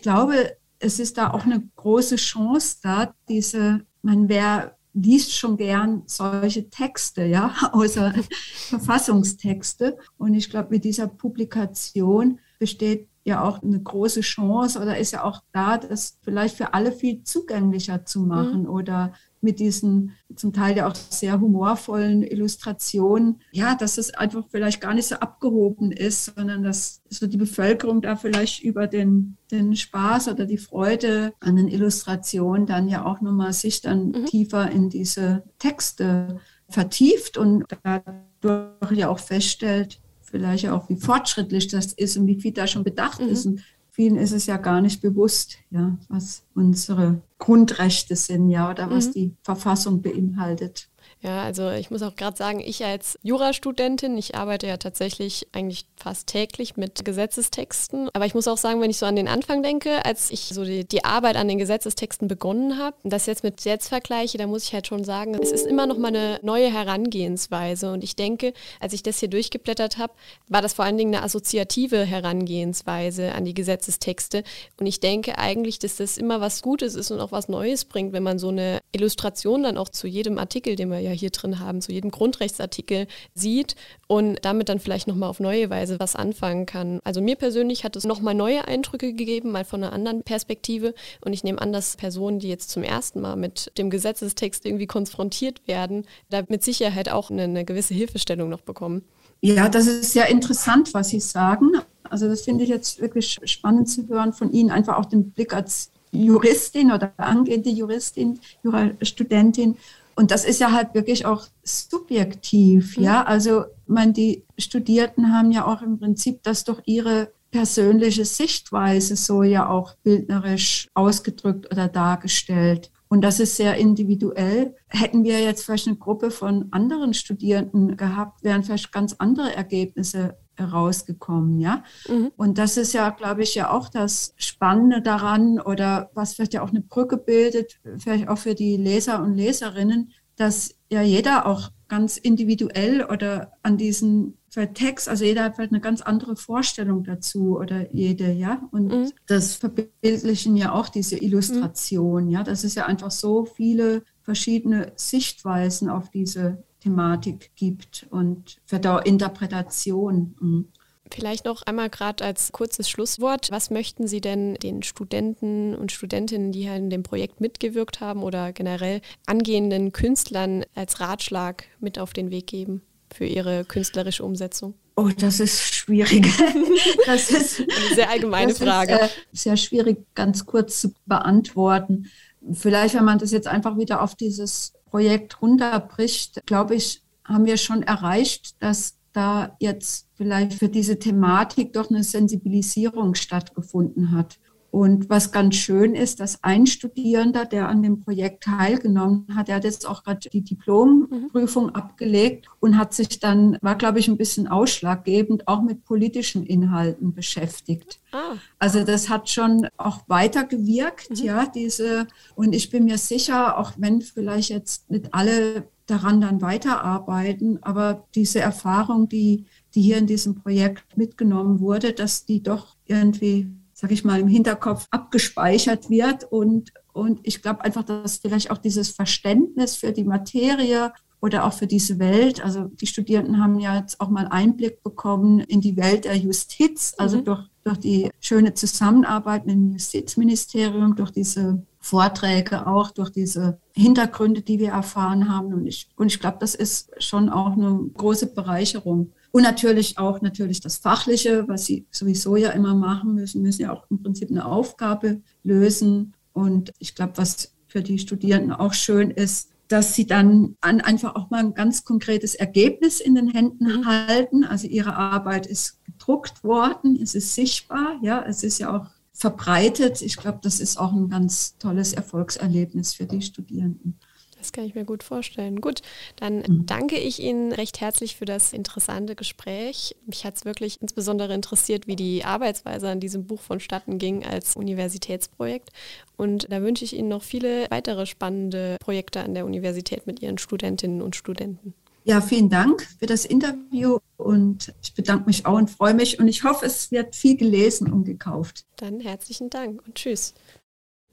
glaube, 0.00 0.56
es 0.78 0.98
ist 0.98 1.18
da 1.18 1.32
auch 1.32 1.44
eine 1.44 1.62
große 1.76 2.16
Chance 2.16 2.76
da, 2.82 3.14
diese, 3.28 3.80
man 4.02 4.28
wer 4.28 4.76
liest 4.92 5.34
schon 5.34 5.56
gern 5.56 6.04
solche 6.06 6.70
Texte, 6.70 7.24
ja, 7.24 7.52
außer 7.72 8.14
Verfassungstexte. 8.68 9.98
Und 10.18 10.34
ich 10.34 10.50
glaube, 10.50 10.68
mit 10.70 10.84
dieser 10.84 11.08
Publikation 11.08 12.38
besteht 12.58 13.08
ja 13.24 13.42
auch 13.42 13.62
eine 13.62 13.80
große 13.80 14.20
Chance 14.20 14.78
oder 14.80 14.98
ist 14.98 15.12
ja 15.12 15.24
auch 15.24 15.42
da, 15.52 15.78
das 15.78 16.18
vielleicht 16.22 16.56
für 16.56 16.74
alle 16.74 16.92
viel 16.92 17.22
zugänglicher 17.22 18.04
zu 18.04 18.20
machen 18.20 18.62
mhm. 18.62 18.68
oder 18.68 19.14
mit 19.40 19.60
diesen 19.60 20.12
zum 20.34 20.52
Teil 20.52 20.76
ja 20.76 20.88
auch 20.88 20.94
sehr 20.94 21.40
humorvollen 21.40 22.22
Illustrationen, 22.22 23.40
ja, 23.52 23.74
dass 23.74 23.98
es 23.98 24.12
einfach 24.14 24.44
vielleicht 24.50 24.80
gar 24.80 24.94
nicht 24.94 25.06
so 25.06 25.16
abgehoben 25.16 25.92
ist, 25.92 26.34
sondern 26.34 26.62
dass 26.62 27.02
so 27.08 27.26
die 27.26 27.36
Bevölkerung 27.36 28.00
da 28.00 28.16
vielleicht 28.16 28.62
über 28.62 28.86
den, 28.86 29.36
den 29.50 29.76
Spaß 29.76 30.28
oder 30.28 30.46
die 30.46 30.58
Freude 30.58 31.34
an 31.40 31.56
den 31.56 31.68
Illustrationen 31.68 32.66
dann 32.66 32.88
ja 32.88 33.04
auch 33.04 33.20
nochmal 33.20 33.52
sich 33.52 33.80
dann 33.80 34.08
mhm. 34.08 34.26
tiefer 34.26 34.70
in 34.70 34.88
diese 34.88 35.44
Texte 35.58 36.40
vertieft 36.68 37.36
und 37.36 37.64
dadurch 37.82 38.98
ja 38.98 39.08
auch 39.08 39.18
feststellt, 39.18 40.00
vielleicht 40.34 40.68
auch, 40.68 40.88
wie 40.88 40.96
fortschrittlich 40.96 41.68
das 41.68 41.92
ist 41.92 42.16
und 42.16 42.26
wie 42.26 42.40
viel 42.40 42.50
da 42.50 42.66
schon 42.66 42.82
bedacht 42.82 43.20
mhm. 43.20 43.28
ist. 43.28 43.46
Und 43.46 43.62
vielen 43.92 44.16
ist 44.16 44.32
es 44.32 44.46
ja 44.46 44.56
gar 44.56 44.80
nicht 44.80 45.00
bewusst, 45.00 45.58
ja, 45.70 45.96
was 46.08 46.42
unsere 46.56 47.22
Grundrechte 47.38 48.16
sind, 48.16 48.50
ja, 48.50 48.68
oder 48.68 48.90
was 48.90 49.06
mhm. 49.08 49.12
die 49.12 49.36
Verfassung 49.44 50.02
beinhaltet. 50.02 50.88
Ja, 51.24 51.42
also 51.42 51.70
ich 51.70 51.90
muss 51.90 52.02
auch 52.02 52.16
gerade 52.16 52.36
sagen, 52.36 52.60
ich 52.60 52.84
als 52.84 53.18
Jurastudentin, 53.22 54.18
ich 54.18 54.34
arbeite 54.34 54.66
ja 54.66 54.76
tatsächlich 54.76 55.46
eigentlich 55.52 55.86
fast 55.96 56.26
täglich 56.26 56.76
mit 56.76 57.02
Gesetzestexten. 57.02 58.10
Aber 58.12 58.26
ich 58.26 58.34
muss 58.34 58.46
auch 58.46 58.58
sagen, 58.58 58.82
wenn 58.82 58.90
ich 58.90 58.98
so 58.98 59.06
an 59.06 59.16
den 59.16 59.26
Anfang 59.26 59.62
denke, 59.62 60.04
als 60.04 60.30
ich 60.30 60.40
so 60.40 60.64
die, 60.64 60.84
die 60.84 61.02
Arbeit 61.06 61.36
an 61.36 61.48
den 61.48 61.56
Gesetzestexten 61.56 62.28
begonnen 62.28 62.78
habe, 62.78 62.94
das 63.04 63.24
jetzt 63.24 63.42
mit 63.42 63.64
jetzt 63.64 63.88
vergleiche, 63.88 64.36
da 64.36 64.46
muss 64.46 64.64
ich 64.64 64.74
halt 64.74 64.86
schon 64.86 65.02
sagen, 65.02 65.34
es 65.40 65.50
ist 65.50 65.66
immer 65.66 65.86
noch 65.86 65.96
mal 65.96 66.08
eine 66.08 66.40
neue 66.42 66.70
Herangehensweise. 66.70 67.90
Und 67.90 68.04
ich 68.04 68.16
denke, 68.16 68.52
als 68.78 68.92
ich 68.92 69.02
das 69.02 69.18
hier 69.18 69.30
durchgeblättert 69.30 69.96
habe, 69.96 70.12
war 70.48 70.60
das 70.60 70.74
vor 70.74 70.84
allen 70.84 70.98
Dingen 70.98 71.14
eine 71.14 71.24
assoziative 71.24 72.04
Herangehensweise 72.04 73.32
an 73.32 73.46
die 73.46 73.54
Gesetzestexte. 73.54 74.44
Und 74.78 74.84
ich 74.84 75.00
denke 75.00 75.38
eigentlich, 75.38 75.78
dass 75.78 75.96
das 75.96 76.18
immer 76.18 76.42
was 76.42 76.60
Gutes 76.60 76.94
ist 76.94 77.10
und 77.10 77.20
auch 77.20 77.32
was 77.32 77.48
Neues 77.48 77.86
bringt, 77.86 78.12
wenn 78.12 78.22
man 78.22 78.38
so 78.38 78.48
eine 78.48 78.80
Illustration 78.92 79.62
dann 79.62 79.78
auch 79.78 79.88
zu 79.88 80.06
jedem 80.06 80.36
Artikel, 80.36 80.76
den 80.76 80.90
wir 80.90 81.00
ja 81.00 81.13
hier 81.14 81.30
drin 81.30 81.60
haben, 81.60 81.80
zu 81.80 81.92
jedem 81.92 82.10
Grundrechtsartikel 82.10 83.06
sieht 83.34 83.76
und 84.06 84.38
damit 84.42 84.68
dann 84.68 84.80
vielleicht 84.80 85.06
nochmal 85.06 85.30
auf 85.30 85.40
neue 85.40 85.70
Weise 85.70 85.98
was 86.00 86.16
anfangen 86.16 86.66
kann. 86.66 87.00
Also 87.04 87.20
mir 87.20 87.36
persönlich 87.36 87.84
hat 87.84 87.96
es 87.96 88.04
nochmal 88.04 88.34
neue 88.34 88.66
Eindrücke 88.66 89.14
gegeben, 89.14 89.52
mal 89.52 89.64
von 89.64 89.82
einer 89.82 89.92
anderen 89.92 90.22
Perspektive. 90.22 90.94
Und 91.24 91.32
ich 91.32 91.44
nehme 91.44 91.60
an, 91.60 91.72
dass 91.72 91.96
Personen, 91.96 92.38
die 92.38 92.48
jetzt 92.48 92.70
zum 92.70 92.82
ersten 92.82 93.20
Mal 93.20 93.36
mit 93.36 93.72
dem 93.78 93.90
Gesetzestext 93.90 94.66
irgendwie 94.66 94.86
konfrontiert 94.86 95.66
werden, 95.66 96.04
da 96.30 96.42
mit 96.48 96.62
Sicherheit 96.62 97.08
auch 97.08 97.30
eine, 97.30 97.42
eine 97.42 97.64
gewisse 97.64 97.94
Hilfestellung 97.94 98.48
noch 98.48 98.60
bekommen. 98.60 99.02
Ja, 99.40 99.68
das 99.68 99.86
ist 99.86 100.12
sehr 100.12 100.28
interessant, 100.28 100.94
was 100.94 101.10
Sie 101.10 101.20
sagen. 101.20 101.72
Also 102.04 102.28
das 102.28 102.42
finde 102.42 102.64
ich 102.64 102.70
jetzt 102.70 103.00
wirklich 103.00 103.40
spannend 103.44 103.88
zu 103.88 104.08
hören 104.08 104.32
von 104.32 104.50
Ihnen, 104.52 104.70
einfach 104.70 104.96
auch 104.96 105.04
den 105.04 105.32
Blick 105.32 105.52
als 105.52 105.90
Juristin 106.12 106.92
oder 106.92 107.12
angehende 107.16 107.70
Juristin, 107.70 108.38
Jurastudentin 108.62 109.76
und 110.16 110.30
das 110.30 110.44
ist 110.44 110.60
ja 110.60 110.72
halt 110.72 110.94
wirklich 110.94 111.26
auch 111.26 111.46
subjektiv, 111.62 112.96
mhm. 112.96 113.04
ja. 113.04 113.24
Also, 113.24 113.64
man, 113.86 114.12
die 114.12 114.44
Studierten 114.58 115.32
haben 115.32 115.50
ja 115.50 115.66
auch 115.66 115.82
im 115.82 115.98
Prinzip 115.98 116.42
das 116.42 116.64
durch 116.64 116.80
ihre 116.86 117.32
persönliche 117.50 118.24
Sichtweise 118.24 119.14
so 119.14 119.44
ja 119.44 119.68
auch 119.68 119.94
bildnerisch 120.02 120.88
ausgedrückt 120.94 121.70
oder 121.70 121.86
dargestellt. 121.88 122.90
Und 123.06 123.20
das 123.20 123.38
ist 123.38 123.56
sehr 123.56 123.76
individuell. 123.76 124.74
Hätten 124.88 125.22
wir 125.22 125.40
jetzt 125.40 125.64
vielleicht 125.64 125.86
eine 125.86 125.96
Gruppe 125.96 126.32
von 126.32 126.66
anderen 126.72 127.14
Studierenden 127.14 127.96
gehabt, 127.96 128.42
wären 128.42 128.64
vielleicht 128.64 128.90
ganz 128.90 129.14
andere 129.18 129.54
Ergebnisse 129.54 130.36
rausgekommen, 130.58 131.60
ja. 131.60 131.82
Mhm. 132.08 132.32
Und 132.36 132.58
das 132.58 132.76
ist 132.76 132.92
ja, 132.92 133.10
glaube 133.10 133.42
ich, 133.42 133.54
ja 133.54 133.70
auch 133.70 133.88
das 133.88 134.34
Spannende 134.36 135.02
daran 135.02 135.60
oder 135.60 136.10
was 136.14 136.34
vielleicht 136.34 136.54
ja 136.54 136.62
auch 136.62 136.70
eine 136.70 136.80
Brücke 136.80 137.16
bildet, 137.16 137.80
vielleicht 137.98 138.28
auch 138.28 138.38
für 138.38 138.54
die 138.54 138.76
Leser 138.76 139.22
und 139.22 139.34
Leserinnen, 139.34 140.12
dass 140.36 140.74
ja 140.90 141.02
jeder 141.02 141.46
auch 141.46 141.70
ganz 141.88 142.16
individuell 142.16 143.04
oder 143.04 143.52
an 143.62 143.76
diesen 143.76 144.38
Text, 144.74 145.08
also 145.08 145.24
jeder 145.24 145.44
hat 145.44 145.56
vielleicht 145.56 145.72
eine 145.72 145.80
ganz 145.80 146.00
andere 146.00 146.36
Vorstellung 146.36 147.02
dazu 147.02 147.58
oder 147.58 147.92
jede, 147.92 148.32
ja. 148.32 148.62
Und 148.70 148.86
mhm. 148.86 149.12
das 149.26 149.54
verbildlichen 149.54 150.56
ja 150.56 150.72
auch 150.72 150.88
diese 150.88 151.16
Illustration, 151.16 152.26
mhm. 152.26 152.30
ja. 152.30 152.44
Das 152.44 152.62
ist 152.62 152.76
ja 152.76 152.86
einfach 152.86 153.10
so 153.10 153.44
viele 153.44 154.04
verschiedene 154.22 154.92
Sichtweisen 154.96 155.88
auf 155.88 156.10
diese 156.10 156.62
Thematik 156.84 157.50
gibt 157.56 158.06
und 158.10 158.58
für 158.66 158.78
die 158.78 159.08
Interpretation. 159.08 160.34
Mhm. 160.38 160.68
Vielleicht 161.10 161.44
noch 161.44 161.62
einmal 161.62 161.90
gerade 161.90 162.24
als 162.24 162.52
kurzes 162.52 162.88
Schlusswort. 162.88 163.50
Was 163.50 163.70
möchten 163.70 164.06
Sie 164.06 164.20
denn 164.20 164.54
den 164.54 164.82
Studenten 164.82 165.74
und 165.74 165.92
Studentinnen, 165.92 166.52
die 166.52 166.62
hier 166.62 166.76
in 166.76 166.90
dem 166.90 167.02
Projekt 167.02 167.40
mitgewirkt 167.40 168.00
haben 168.00 168.22
oder 168.22 168.52
generell 168.52 169.00
angehenden 169.26 169.92
Künstlern 169.92 170.64
als 170.74 171.00
Ratschlag 171.00 171.64
mit 171.80 171.98
auf 171.98 172.12
den 172.12 172.30
Weg 172.30 172.46
geben 172.46 172.82
für 173.12 173.26
ihre 173.26 173.64
künstlerische 173.64 174.24
Umsetzung? 174.24 174.74
Oh, 174.96 175.10
das 175.16 175.40
ist 175.40 175.74
schwierig. 175.74 176.26
Das 177.06 177.30
ist 177.30 177.60
eine 177.60 177.94
sehr 177.94 178.10
allgemeine 178.10 178.54
Frage. 178.54 178.94
Ist, 178.94 179.02
äh, 179.02 179.08
sehr 179.32 179.56
schwierig, 179.56 179.98
ganz 180.14 180.46
kurz 180.46 180.80
zu 180.80 180.94
beantworten. 181.06 182.10
Vielleicht, 182.52 182.94
wenn 182.94 183.04
man 183.04 183.18
das 183.18 183.30
jetzt 183.30 183.46
einfach 183.46 183.76
wieder 183.78 184.02
auf 184.02 184.14
dieses 184.14 184.72
Projekt 184.94 185.42
runterbricht, 185.42 186.46
glaube 186.46 186.76
ich, 186.76 187.02
haben 187.24 187.46
wir 187.46 187.56
schon 187.56 187.82
erreicht, 187.82 188.62
dass 188.62 188.96
da 189.12 189.56
jetzt 189.58 190.06
vielleicht 190.14 190.54
für 190.54 190.68
diese 190.68 191.00
Thematik 191.00 191.72
doch 191.72 191.90
eine 191.90 192.04
Sensibilisierung 192.04 193.16
stattgefunden 193.16 194.12
hat. 194.12 194.38
Und 194.74 195.08
was 195.08 195.30
ganz 195.30 195.54
schön 195.54 195.94
ist, 195.94 196.18
dass 196.18 196.42
ein 196.42 196.66
Studierender, 196.66 197.44
der 197.44 197.68
an 197.68 197.80
dem 197.80 198.00
Projekt 198.00 198.42
teilgenommen 198.42 199.24
hat, 199.36 199.46
der 199.46 199.54
hat 199.54 199.62
jetzt 199.62 199.86
auch 199.86 200.02
gerade 200.02 200.28
die 200.28 200.42
Diplomprüfung 200.42 201.66
mhm. 201.66 201.74
abgelegt 201.76 202.48
und 202.58 202.76
hat 202.76 202.92
sich 202.92 203.20
dann, 203.20 203.56
war 203.62 203.76
glaube 203.76 204.00
ich 204.00 204.08
ein 204.08 204.16
bisschen 204.16 204.48
ausschlaggebend, 204.48 205.46
auch 205.46 205.62
mit 205.62 205.84
politischen 205.84 206.44
Inhalten 206.44 207.14
beschäftigt. 207.14 208.00
Ah. 208.10 208.34
Also 208.58 208.82
das 208.82 209.08
hat 209.08 209.30
schon 209.30 209.68
auch 209.76 210.00
weitergewirkt, 210.08 211.10
mhm. 211.10 211.24
ja, 211.24 211.46
diese, 211.46 212.08
und 212.34 212.52
ich 212.52 212.68
bin 212.68 212.86
mir 212.86 212.98
sicher, 212.98 213.56
auch 213.60 213.74
wenn 213.76 214.00
vielleicht 214.02 214.50
jetzt 214.50 214.90
nicht 214.90 215.14
alle 215.14 215.68
daran 215.86 216.20
dann 216.20 216.42
weiterarbeiten, 216.42 217.62
aber 217.62 218.08
diese 218.16 218.40
Erfahrung, 218.40 219.08
die 219.08 219.44
die 219.74 219.82
hier 219.82 219.98
in 219.98 220.06
diesem 220.06 220.36
Projekt 220.36 220.96
mitgenommen 220.96 221.60
wurde, 221.60 221.92
dass 221.92 222.24
die 222.24 222.42
doch 222.42 222.76
irgendwie, 222.86 223.50
sag 223.74 223.90
ich 223.90 224.04
mal, 224.04 224.20
im 224.20 224.28
Hinterkopf 224.28 224.86
abgespeichert 224.90 225.90
wird. 225.90 226.24
Und, 226.24 226.72
und 226.92 227.20
ich 227.22 227.42
glaube 227.42 227.64
einfach, 227.64 227.82
dass 227.82 228.18
vielleicht 228.18 228.50
auch 228.50 228.58
dieses 228.58 228.90
Verständnis 228.90 229.76
für 229.76 229.92
die 229.92 230.04
Materie 230.04 230.92
oder 231.20 231.44
auch 231.44 231.54
für 231.54 231.66
diese 231.66 231.98
Welt. 231.98 232.44
Also 232.44 232.70
die 232.80 232.86
Studierenden 232.86 233.42
haben 233.42 233.58
ja 233.58 233.78
jetzt 233.78 234.00
auch 234.00 234.10
mal 234.10 234.26
Einblick 234.28 234.82
bekommen 234.82 235.40
in 235.40 235.60
die 235.60 235.76
Welt 235.76 236.04
der 236.04 236.16
Justiz, 236.16 236.94
also 236.98 237.18
mhm. 237.18 237.24
durch, 237.24 237.40
durch 237.64 237.78
die 237.78 238.10
schöne 238.20 238.52
Zusammenarbeit 238.52 239.46
mit 239.46 239.54
dem 239.54 239.72
Justizministerium, 239.72 240.96
durch 240.96 241.10
diese 241.10 241.62
Vorträge 241.80 242.66
auch, 242.66 242.90
durch 242.90 243.10
diese 243.10 243.58
Hintergründe, 243.72 244.42
die 244.42 244.58
wir 244.58 244.70
erfahren 244.72 245.28
haben. 245.28 245.54
Und 245.54 245.66
ich, 245.66 245.88
und 245.96 246.08
ich 246.08 246.20
glaube, 246.20 246.36
das 246.40 246.54
ist 246.54 246.90
schon 247.02 247.30
auch 247.30 247.52
eine 247.52 247.90
große 247.94 248.26
Bereicherung. 248.26 249.12
Und 249.34 249.42
natürlich 249.42 249.98
auch 249.98 250.20
natürlich 250.20 250.60
das 250.60 250.76
Fachliche, 250.76 251.48
was 251.48 251.66
sie 251.66 251.86
sowieso 251.90 252.36
ja 252.36 252.50
immer 252.50 252.76
machen 252.76 253.16
müssen, 253.16 253.42
müssen 253.42 253.62
ja 253.62 253.72
auch 253.72 253.84
im 253.90 254.00
Prinzip 254.00 254.30
eine 254.30 254.46
Aufgabe 254.46 255.22
lösen. 255.42 256.14
Und 256.32 256.72
ich 256.78 256.94
glaube, 256.94 257.14
was 257.16 257.52
für 257.66 257.82
die 257.82 257.98
Studierenden 257.98 258.52
auch 258.52 258.74
schön 258.74 259.10
ist, 259.10 259.50
dass 259.66 259.96
sie 259.96 260.06
dann 260.06 260.56
an 260.60 260.80
einfach 260.80 261.16
auch 261.16 261.30
mal 261.30 261.40
ein 261.40 261.54
ganz 261.54 261.84
konkretes 261.84 262.36
Ergebnis 262.36 263.00
in 263.00 263.16
den 263.16 263.26
Händen 263.26 263.64
mhm. 263.64 263.86
halten. 263.86 264.44
Also 264.44 264.68
ihre 264.68 264.94
Arbeit 264.94 265.48
ist 265.48 265.84
gedruckt 265.84 266.44
worden, 266.44 266.96
es 267.02 267.16
ist 267.16 267.34
sichtbar, 267.34 267.98
ja, 268.02 268.24
es 268.24 268.44
ist 268.44 268.60
ja 268.60 268.72
auch 268.72 268.86
verbreitet. 269.12 270.00
Ich 270.00 270.16
glaube, 270.16 270.38
das 270.42 270.60
ist 270.60 270.78
auch 270.78 270.92
ein 270.92 271.08
ganz 271.08 271.58
tolles 271.58 271.92
Erfolgserlebnis 271.92 272.94
für 272.94 273.06
die 273.06 273.22
Studierenden. 273.22 273.98
Das 274.44 274.52
kann 274.52 274.66
ich 274.66 274.74
mir 274.74 274.84
gut 274.84 275.02
vorstellen. 275.02 275.62
Gut, 275.62 275.80
dann 276.16 276.40
mhm. 276.40 276.66
danke 276.66 276.98
ich 276.98 277.18
Ihnen 277.18 277.50
recht 277.50 277.80
herzlich 277.80 278.16
für 278.16 278.26
das 278.26 278.52
interessante 278.52 279.14
Gespräch. 279.14 279.96
Mich 280.04 280.26
hat 280.26 280.36
es 280.36 280.44
wirklich 280.44 280.82
insbesondere 280.82 281.32
interessiert, 281.32 281.86
wie 281.86 281.96
die 281.96 282.26
Arbeitsweise 282.26 282.90
an 282.90 283.00
diesem 283.00 283.24
Buch 283.24 283.40
vonstatten 283.40 283.96
ging 283.96 284.22
als 284.22 284.54
Universitätsprojekt. 284.54 285.70
Und 286.18 286.52
da 286.52 286.60
wünsche 286.60 286.84
ich 286.84 286.94
Ihnen 286.94 287.08
noch 287.08 287.22
viele 287.22 287.70
weitere 287.70 288.04
spannende 288.04 288.76
Projekte 288.80 289.22
an 289.22 289.32
der 289.32 289.46
Universität 289.46 290.06
mit 290.06 290.20
Ihren 290.20 290.36
Studentinnen 290.36 291.00
und 291.00 291.16
Studenten. 291.16 291.72
Ja, 292.06 292.20
vielen 292.20 292.50
Dank 292.50 292.86
für 292.98 293.06
das 293.06 293.24
Interview 293.24 293.96
und 294.18 294.74
ich 294.82 294.92
bedanke 294.92 295.24
mich 295.24 295.46
auch 295.46 295.56
und 295.56 295.70
freue 295.70 295.94
mich 295.94 296.18
und 296.18 296.28
ich 296.28 296.44
hoffe, 296.44 296.66
es 296.66 296.90
wird 296.90 297.16
viel 297.16 297.38
gelesen 297.38 297.90
und 297.90 298.04
gekauft. 298.04 298.66
Dann 298.76 299.00
herzlichen 299.00 299.48
Dank 299.48 299.82
und 299.86 299.94
tschüss. 299.94 300.34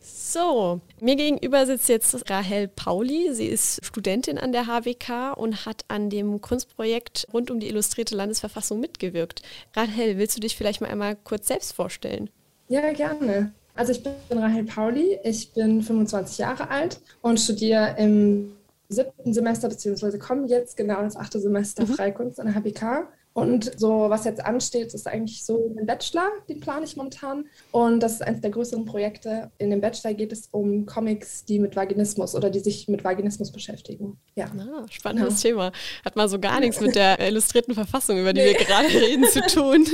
So, 0.01 0.81
mir 0.99 1.15
gegenüber 1.15 1.65
sitzt 1.65 1.87
jetzt 1.87 2.29
Rahel 2.29 2.67
Pauli. 2.67 3.33
Sie 3.33 3.45
ist 3.45 3.85
Studentin 3.85 4.39
an 4.39 4.51
der 4.51 4.65
HWK 4.65 5.37
und 5.37 5.65
hat 5.65 5.85
an 5.89 6.09
dem 6.09 6.41
Kunstprojekt 6.41 7.27
rund 7.31 7.51
um 7.51 7.59
die 7.59 7.67
illustrierte 7.67 8.15
Landesverfassung 8.15 8.79
mitgewirkt. 8.79 9.43
Rahel, 9.75 10.17
willst 10.17 10.35
du 10.35 10.41
dich 10.41 10.55
vielleicht 10.55 10.81
mal 10.81 10.89
einmal 10.89 11.15
kurz 11.15 11.47
selbst 11.47 11.73
vorstellen? 11.73 12.29
Ja, 12.67 12.91
gerne. 12.93 13.53
Also 13.75 13.91
ich 13.91 14.03
bin 14.03 14.13
Rahel 14.37 14.63
Pauli, 14.63 15.19
ich 15.23 15.53
bin 15.53 15.81
25 15.83 16.39
Jahre 16.39 16.69
alt 16.69 16.99
und 17.21 17.39
studiere 17.39 17.95
im 17.99 18.53
siebten 18.89 19.33
Semester, 19.33 19.69
beziehungsweise 19.69 20.19
komme 20.19 20.47
jetzt 20.47 20.75
genau 20.75 21.01
ins 21.01 21.15
achte 21.15 21.39
Semester 21.39 21.83
mhm. 21.85 21.93
Freikunst 21.93 22.39
an 22.39 22.47
der 22.47 22.55
HBK. 22.55 23.07
Und 23.33 23.79
so, 23.79 24.09
was 24.09 24.25
jetzt 24.25 24.43
ansteht, 24.43 24.93
ist 24.93 25.07
eigentlich 25.07 25.45
so 25.45 25.73
ein 25.79 25.85
Bachelor, 25.85 26.27
den 26.49 26.59
plane 26.59 26.83
ich 26.85 26.97
momentan. 26.97 27.45
Und 27.71 28.01
das 28.01 28.13
ist 28.13 28.23
eines 28.23 28.41
der 28.41 28.51
größeren 28.51 28.83
Projekte. 28.83 29.51
In 29.57 29.69
dem 29.69 29.79
Bachelor 29.79 30.13
geht 30.13 30.33
es 30.33 30.49
um 30.51 30.85
Comics, 30.85 31.45
die 31.45 31.59
mit 31.59 31.75
Vaginismus 31.75 32.35
oder 32.35 32.49
die 32.49 32.59
sich 32.59 32.89
mit 32.89 33.05
Vaginismus 33.05 33.51
beschäftigen. 33.51 34.17
Ja. 34.35 34.45
Ah, 34.45 34.85
spannendes 34.89 35.41
ja. 35.43 35.49
Thema. 35.49 35.71
Hat 36.03 36.17
mal 36.17 36.27
so 36.27 36.39
gar 36.39 36.59
nichts 36.59 36.81
mit 36.81 36.95
der 36.95 37.19
illustrierten 37.25 37.73
Verfassung, 37.73 38.19
über 38.19 38.33
die 38.33 38.41
nee. 38.41 38.47
wir 38.47 38.65
gerade 38.65 38.87
reden, 38.93 39.23
zu 39.25 39.39
tun. 39.41 39.87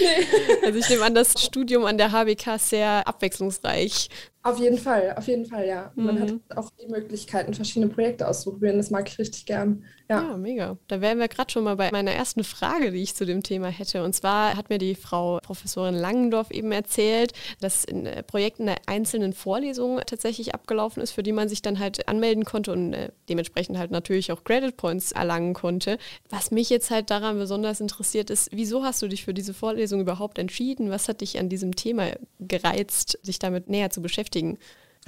nee. 0.00 0.66
Also 0.66 0.78
ich 0.78 0.88
nehme 0.88 1.04
an, 1.04 1.14
das 1.14 1.40
Studium 1.40 1.84
an 1.84 1.98
der 1.98 2.10
HBK 2.10 2.56
ist 2.56 2.70
sehr 2.70 3.06
abwechslungsreich. 3.06 4.08
Auf 4.46 4.58
jeden 4.58 4.76
Fall, 4.76 5.14
auf 5.16 5.26
jeden 5.26 5.46
Fall, 5.46 5.66
ja. 5.66 5.90
Mhm. 5.94 6.04
Man 6.04 6.20
hat 6.20 6.34
auch 6.54 6.70
die 6.78 6.86
Möglichkeiten, 6.86 7.54
verschiedene 7.54 7.90
Projekte 7.90 8.28
auszuprobieren. 8.28 8.76
Das 8.76 8.90
mag 8.90 9.08
ich 9.08 9.18
richtig 9.18 9.46
gern. 9.46 9.84
Ja, 10.10 10.20
ja 10.20 10.36
mega. 10.36 10.76
Da 10.86 11.00
wären 11.00 11.18
wir 11.18 11.28
gerade 11.28 11.50
schon 11.50 11.64
mal 11.64 11.76
bei 11.76 11.90
meiner 11.90 12.10
ersten 12.10 12.44
Frage, 12.44 12.92
die 12.92 13.02
ich 13.02 13.14
zu 13.14 13.24
dem 13.24 13.42
Thema 13.42 13.68
hätte. 13.68 14.04
Und 14.04 14.14
zwar 14.14 14.54
hat 14.54 14.68
mir 14.68 14.76
die 14.76 14.96
Frau 14.96 15.38
Professorin 15.42 15.94
Langendorf 15.94 16.50
eben 16.50 16.72
erzählt, 16.72 17.32
dass 17.62 17.86
in 17.86 18.04
äh, 18.04 18.22
der 18.58 18.76
einzelnen 18.84 19.32
Vorlesungen 19.32 20.02
tatsächlich 20.04 20.54
abgelaufen 20.54 21.02
ist, 21.02 21.12
für 21.12 21.22
die 21.22 21.32
man 21.32 21.48
sich 21.48 21.62
dann 21.62 21.78
halt 21.78 22.06
anmelden 22.06 22.44
konnte 22.44 22.72
und 22.72 22.92
äh, 22.92 23.12
dementsprechend 23.30 23.78
halt 23.78 23.92
natürlich 23.92 24.30
auch 24.30 24.44
Credit 24.44 24.76
Points 24.76 25.12
erlangen 25.12 25.54
konnte. 25.54 25.96
Was 26.28 26.50
mich 26.50 26.68
jetzt 26.68 26.90
halt 26.90 27.08
daran 27.08 27.38
besonders 27.38 27.80
interessiert 27.80 28.28
ist, 28.28 28.50
wieso 28.52 28.84
hast 28.84 29.00
du 29.00 29.08
dich 29.08 29.24
für 29.24 29.32
diese 29.32 29.54
Vorlesung 29.54 30.02
überhaupt 30.02 30.38
entschieden? 30.38 30.90
Was 30.90 31.08
hat 31.08 31.22
dich 31.22 31.38
an 31.38 31.48
diesem 31.48 31.74
Thema 31.76 32.08
gereizt, 32.40 33.18
sich 33.22 33.38
damit 33.38 33.70
näher 33.70 33.88
zu 33.88 34.02
beschäftigen? 34.02 34.33
Beschäftigen? 34.34 34.58